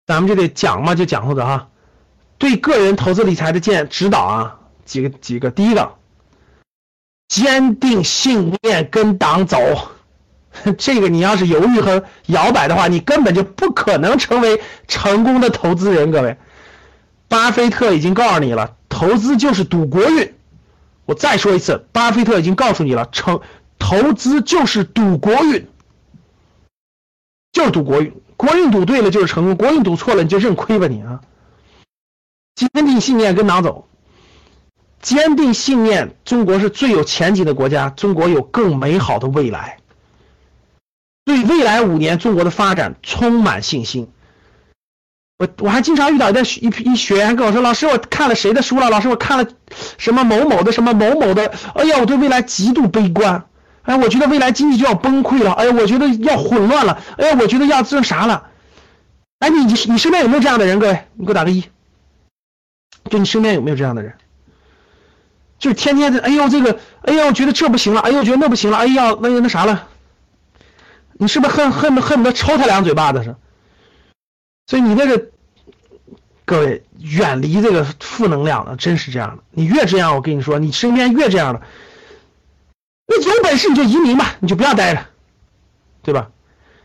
[0.06, 1.68] 咱们就得讲嘛，就讲或者哈，
[2.38, 5.96] 对个人投资理财的建指导啊，几个几个，第一个，
[7.28, 9.58] 坚定信念跟党走。
[10.78, 16.10] 这个你要是犹豫和摇摆的话，你根本就不可能成为成功的投资人。
[16.10, 16.38] 各位，
[17.28, 20.32] 巴菲特已经告诉你了，投资就是赌国运。
[21.04, 23.40] 我再说一次，巴菲特已经告诉你了，成
[23.78, 25.68] 投资就是赌国运，
[27.52, 28.14] 就是赌国运。
[28.38, 31.20] 国运赌对了就是成功，国运赌错了你就认亏吧你啊！
[32.54, 33.88] 坚定信念跟党走，
[35.06, 39.78] 坚定信念，中国是最有前景的国家，中国有更美好的未来。
[41.24, 44.08] 对未来五年中国的发展充满信心。
[45.38, 48.90] 我我还经常遇到一一一学员跟我说：“老师，我看了谁的书了？
[48.90, 49.46] 老师，我看了
[49.96, 51.54] 什么某某的什么某某的。
[51.76, 53.44] 哎呀，我对未来极度悲观。
[53.82, 55.52] 哎，我觉得未来经济就要崩溃了。
[55.52, 57.00] 哎呀，我觉得要混乱了。
[57.16, 58.48] 哎呀，我觉得要这啥了？
[59.38, 60.80] 哎，你你你身边有没有这样的人？
[60.80, 61.62] 各位，你给我打个一。
[63.08, 64.12] 就你身边有没有这样的人？
[65.58, 69.88] 就是天天的，哎呦这个，哎呦，我觉得这不行了，哎呦，觉得那不行了，哎呀，那那啥了？”
[71.18, 73.34] 你是不是恨恨不恨不得抽他两嘴巴子是？
[74.66, 75.28] 所以你那个
[76.44, 79.42] 各位远离这个负能量的，真是这样的。
[79.50, 81.62] 你越这样，我跟你说，你身边越这样的，
[83.06, 85.06] 你有本事你就移民吧，你就不要待着，
[86.02, 86.28] 对吧？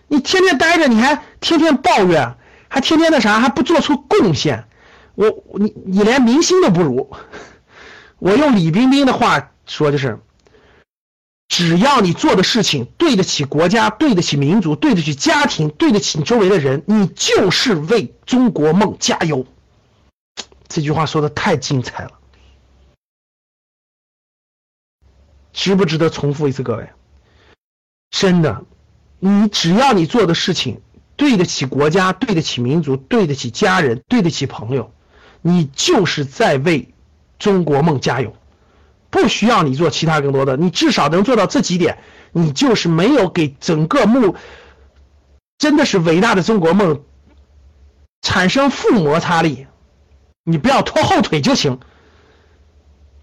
[0.08, 2.36] 你天天待着，你还天天抱怨，
[2.70, 4.66] 还天天那啥，还不做出贡献，
[5.16, 7.12] 我你你连明星都不如。
[8.22, 10.20] 我用李冰冰的话说就是。
[11.54, 19.46] 只要你做的事情对得起国家，对得起民族，对得起家庭，对得起你周围的人，你就是为中国梦加油。
[20.70, 22.12] 这句话说的太精彩了，
[25.52, 26.64] 值不值得重复一次？
[26.64, 26.90] 各位，
[28.12, 28.64] 真的，
[29.20, 30.82] 你只要你做的事情
[31.18, 34.94] 对得起国家，对得起民族，对得起家人，对得起朋友，
[35.42, 36.94] 你就是在为
[37.42, 38.34] 中国梦加油。
[39.10, 41.98] 不需要你做其他更多的，你至少能做到这几点，
[42.32, 44.36] 你就是没有给整个目，
[45.58, 47.04] 真的是伟大的中国梦
[48.22, 49.68] 产生负摩擦力，
[50.46, 51.82] 你不要拖后腿就行。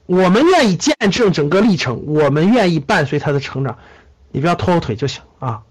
[0.05, 3.79] 我们愿意见证整个历程，我们愿意伴随他的成长，
[4.31, 5.63] 你不要拖后腿就行啊。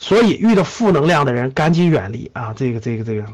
[0.00, 2.52] 所以遇到负能量的人赶紧远离啊！
[2.56, 3.24] 这个这个这个。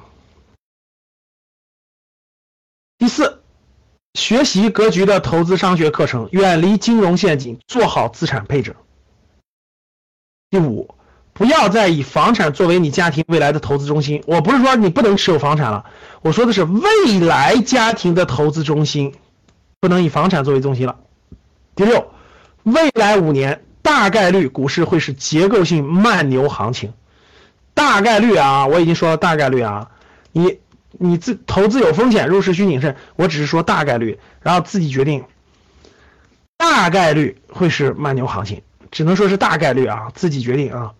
[3.05, 3.43] 第四。
[4.15, 8.77] 学习格局的投资商学课程，远离金融陷阱，做好资产配置。
[10.49, 10.95] 第五，
[11.35, 14.25] 不要再以房产作为你家庭未来的投资中心。
[14.27, 15.85] 我不是说你不能持有房产了，
[16.23, 19.15] 我说的是未来家庭的投资中心，
[19.81, 20.97] 不能以房产作为中心了。
[21.75, 22.11] 第六，
[22.63, 26.95] 未来五年大概率股市会是结构性慢牛行情，
[27.75, 29.91] 大概率啊，我已经说了大概率啊，
[30.33, 30.59] 你。
[30.99, 32.97] 你自投资有风险，入市需谨慎。
[33.17, 35.25] 我只是说大概率，然后自己决定。
[36.57, 40.95] 大概率会是慢牛行情，只能说是大概率啊，自己决定啊。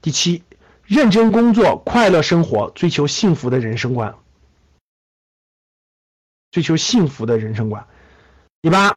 [0.00, 0.42] 第七，
[0.84, 4.14] 认真工作，快乐生活，追求幸福的人生观。
[6.50, 7.86] 追求幸福的人生观。
[8.62, 8.94] 第八，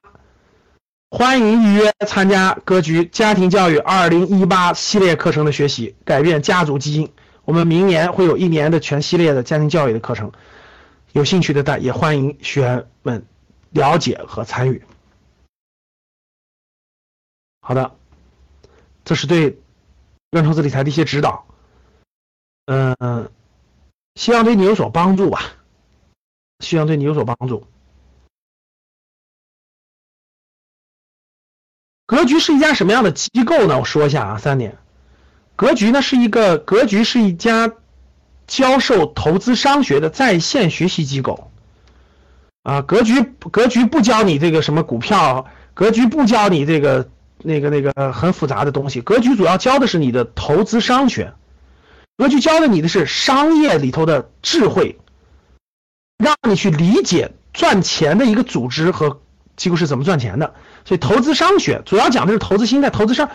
[1.09, 7.11] 欢迎预约参加格局家庭教育二零一八系列课程的学习，改变家族基因。
[7.45, 10.31] 我们明年会有一年的全系列的家庭教育的课程，
[11.13, 13.25] 有兴趣的大也欢迎学员们
[13.69, 14.83] 了解和参与。
[17.61, 17.95] 好的，
[19.03, 19.57] 这是对个
[20.31, 21.45] 人投资理财的一些指导，
[22.65, 23.31] 嗯，
[24.15, 25.39] 希望对你有所帮助吧，
[26.59, 27.65] 希望对你有所帮助。
[32.07, 33.79] 格局是一家什么样的机构呢？
[33.79, 34.77] 我说一下啊，三点。
[35.55, 37.71] 格局呢是一个格局是一家
[38.47, 41.51] 教授投资商学的在线学习机构。
[42.63, 43.21] 啊，格局
[43.51, 45.45] 格局不教你这个什么股票，
[45.75, 47.07] 格局不教你这个
[47.37, 51.33] 那个那个很复杂的东西，格局主要教的是你的投资商学，
[52.17, 54.97] 格局教的你的是商业里头的智慧，
[56.17, 59.21] 让你去理解赚钱的一个组织和
[59.55, 60.55] 机构是怎么赚钱的，
[60.85, 63.29] 所以投资商学主要讲的是投资心态，投资商。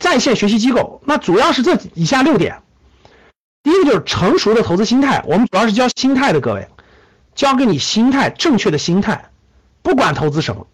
[0.00, 2.62] 在线学习机构，那主要是这以下六点。
[3.62, 6.66] 第一个就是成熟的投资心态，我们主要是教心态的，各位，
[7.34, 9.26] 教给你心态正确的心态，
[9.82, 10.66] 不管投资什么，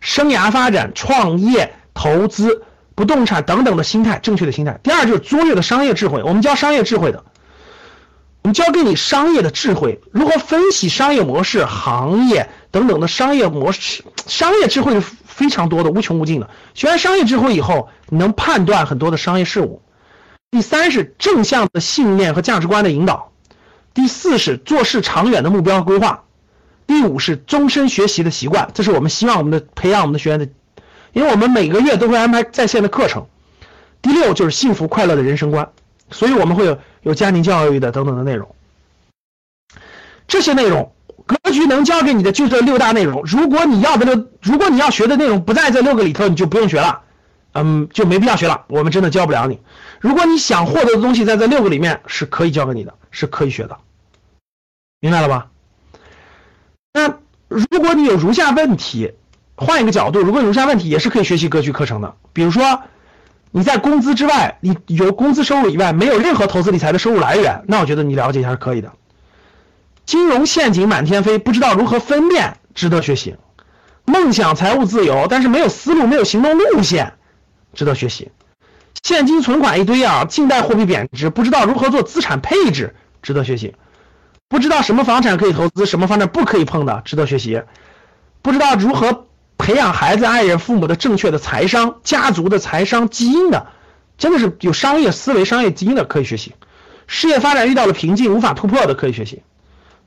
[0.00, 2.62] 生涯发展、创业、投资、
[2.94, 4.78] 不动产等等的心态，正确的心态。
[4.84, 7.24] 第二就是卓越的商业智慧，我们教商业智慧的，
[8.42, 15.06] 我们教给你商业的智慧，如何分析商业模式、行业等等的商业模式、商业智慧是。
[15.32, 19.80] 非常多的无穷无尽的，学完商业智慧以后，你能判断很多的商业事物。
[20.50, 23.32] 第三是正向的信念和价值观的引导。
[23.94, 26.24] 第四是做事长远的目标和规划。
[26.86, 30.46] 第五是终身学习的习惯，这是我们希望我们的培养我们的学员的，
[31.14, 33.26] 因为我们每个月都会安排在线的课程。
[34.02, 35.70] 第六就是幸福快乐的人生观，
[36.12, 38.54] 所以我们会有有家庭教育的等等的内容。
[40.28, 40.92] 这些内容。
[41.24, 43.22] 格局能教给你的就这六大内容。
[43.24, 47.02] 如果你要的那，如果你要学的内容不在这六个里头，你就不用学了，
[47.52, 48.64] 嗯，就没必要学了。
[48.66, 49.60] 我们真的教不了你。
[50.00, 53.78] 如果你想获得的东西在这六个里面，是可以教给你的，是可以学的，
[54.98, 55.48] 明白了吧？
[56.92, 57.14] 那
[57.46, 59.12] 如果你有如下问题，
[59.54, 62.16] 换一个角度，如果有如下问题，也是可以学习格局课程的。
[62.32, 62.82] 比如说
[63.54, 68.92] 你在工资之外，你有工资收入以外没有任何投资理财的收入来源，那我觉得你了解一下是可以的。
[70.06, 73.36] 金融陷阱满天飞，不知道如何分辨，值得学习。
[74.06, 77.12] 梦想财务自由，但是没有思路，没有行动路线，
[77.74, 78.32] 值得学习。
[79.02, 83.74] 现金存款一堆啊，近代货币贬值，不知道如何做资产配置，值得学习。
[84.48, 87.62] 不知道什么房产可以投资，什么房产不可以碰的，值得学习。
[88.40, 89.26] 不知道如何
[89.58, 93.68] 培养孩子、爱人、父母的正确的财商、家族的财商基因的，
[94.18, 96.54] 真的是有商业思维、商业基因的可以学习。
[97.06, 99.42] 事业发展遇到了瓶颈，无法突破的可以学习。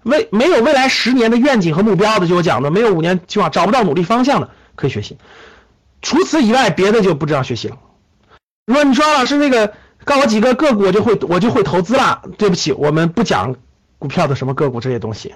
[0.04, 5.18] 未没有未来十年的愿景和目标的，就我讲的，没有五年计划，找不到努力方向的，可以学习。
[6.02, 7.78] 除此以外，别的就不知道学习了。
[8.68, 9.74] 如果你说老师那个
[10.04, 12.22] 告我几个个股，我就会我就会投资了。
[12.38, 13.56] 对不起，我们不讲
[13.98, 15.34] 股票的什么个股这些东西。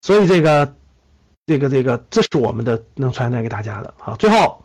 [0.00, 0.74] 所以这个
[1.50, 3.92] 这个这个，这是我们的能传达给大家的。
[3.98, 4.62] 好，最后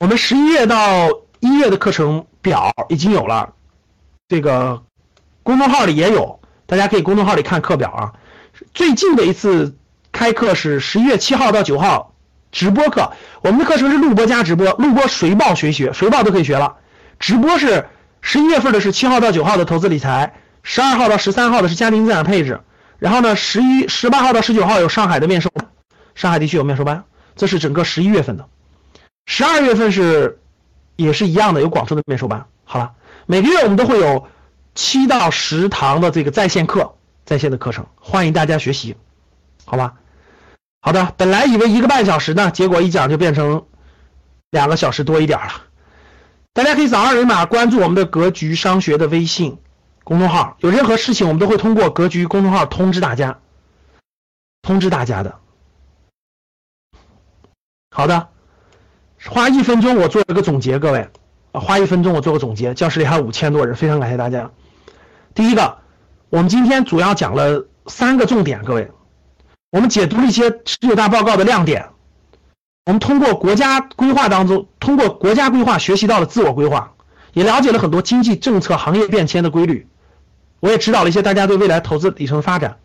[0.00, 1.10] 我们十一月到
[1.40, 3.52] 一月的课程表已经有了，
[4.26, 4.82] 这个
[5.42, 6.40] 公众号里也有。
[6.64, 8.14] 大家可以公众号里看课表啊，
[8.72, 9.76] 最近的一次
[10.12, 12.14] 开课是十一月七号到九号
[12.50, 13.12] 直播课，
[13.42, 16.76] 我们的课程是录播加直播，录播随报随学，随报都可以学了。
[17.18, 17.86] 直播是
[18.22, 22.62] 十一月份的是七号到九号的投资理财，十二号到十三号的是家庭资产配置，
[22.98, 25.50] 然后呢十一十八号到十九号有上海的面授，
[26.14, 27.04] 上海地区有面授班，
[27.36, 28.48] 这是整个十一月份的。
[29.26, 30.40] 十二月份是
[30.96, 32.46] 也是一样的，有广州的面授班。
[32.64, 32.92] 好了，
[33.26, 34.28] 每个月我们都会有。
[34.76, 38.96] 七到十堂的这个在线课，在线的课程，欢迎大家学习，
[39.64, 39.94] 好吧？
[40.80, 43.66] 好的，本来以为一个半小时呢，结果一讲就变成
[44.50, 45.62] 两个小时多一点了。
[46.52, 49.58] 大家可以扫二维码关注我们的格局商学的微信
[50.04, 53.40] 公众号，有任何事情我们都会通过格局公众号通知大家，
[54.62, 55.40] 通知大家的。
[57.90, 58.28] 好的，
[59.24, 61.08] 花一分钟我做了个总结，各位。
[61.52, 62.74] 啊，花一分钟我做个总结。
[62.74, 64.50] 教室里还有五千多人，非常感谢大家。
[65.34, 65.78] 第一个，
[66.28, 68.90] 我们今天主要讲了三个重点，各位，
[69.70, 71.90] 我们解读了一些十九大报告的亮点，
[72.86, 76.94] 我们通过国家规划当中，通过国家规划学习到了自我规划，
[77.32, 79.86] 也了解了很多经济政策、行业变迁的规律，
[80.64, 82.78] 我也指导了一些大家对未来投资里程的发展。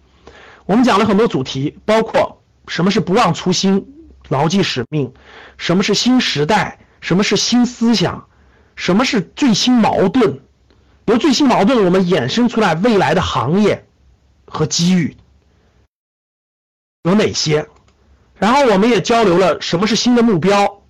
[0.66, 3.96] 我们讲了很多主题，包括什么是不忘初心。
[4.28, 5.14] 牢记使命，
[5.58, 6.80] 什么是新时代？
[7.00, 8.28] 什么是新思想？
[8.76, 10.42] 什么是最新矛盾？
[11.06, 13.88] 由最新矛盾，我们衍生出来未来的行业
[14.46, 15.16] 和机遇
[17.04, 17.66] 有哪些？
[18.36, 20.82] 然后我们也交流了什么是新的目标，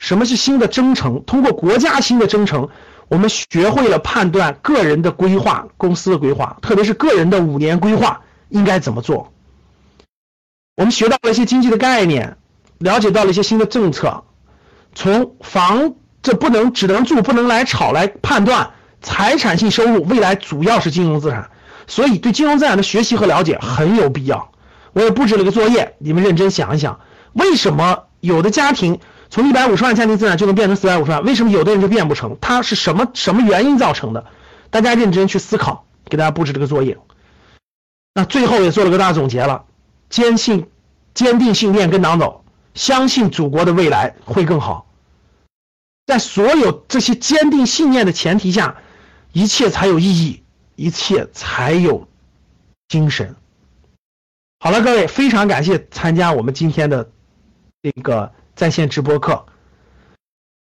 [0.00, 1.22] 什么是新的征程。
[1.24, 2.68] 通过国家新的征程，
[3.08, 9.32] 我们学会了判断个人的规划、公司的规划，特别是个人的五年规划应该怎么做。
[10.76, 12.36] 我们学到了一些经济的概念。
[12.78, 14.24] 了解到了一些新的政策，
[14.94, 21.50] 从房这不能只能住不能来炒来判断财产性收入未来主要是金融资产，
[21.86, 24.52] 所以对金融资产的学习和了解很有必要。
[24.92, 27.00] 我也布置了一个作业，你们认真想一想，
[27.32, 29.00] 为什么有的家庭
[29.30, 31.24] 从一百五十万家庭资产就能变成四百五十万？
[31.24, 32.36] 为什么有的人就变不成？
[32.40, 34.26] 他是什么什么原因造成的？
[34.70, 36.98] 大家认真去思考，给大家布置这个作业。
[38.14, 39.64] 那最后也做了个大总结了，
[40.08, 40.68] 坚信
[41.14, 42.44] 坚定信念跟党走。
[42.74, 44.86] 相信祖国的未来会更好，
[46.06, 48.76] 在所有这些坚定信念的前提下，
[49.32, 50.42] 一切才有意义，
[50.74, 52.06] 一切才有
[52.86, 53.34] 精神。
[54.60, 57.10] 好了，各位，非常感谢参加我们今天的
[57.80, 59.44] 这个在线直播课，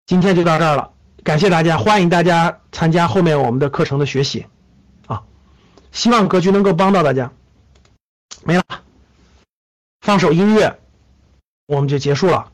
[0.05, 0.91] 今天就到这儿了，
[1.23, 4.47] 感谢大家，欢迎大家参加后面我们的课程的学习，
[5.07, 5.23] 啊，
[5.93, 7.31] 希望格局能够帮到大家，
[8.43, 8.65] 没了，
[10.01, 10.81] 放首音乐。
[11.67, 12.51] 我们就结束了。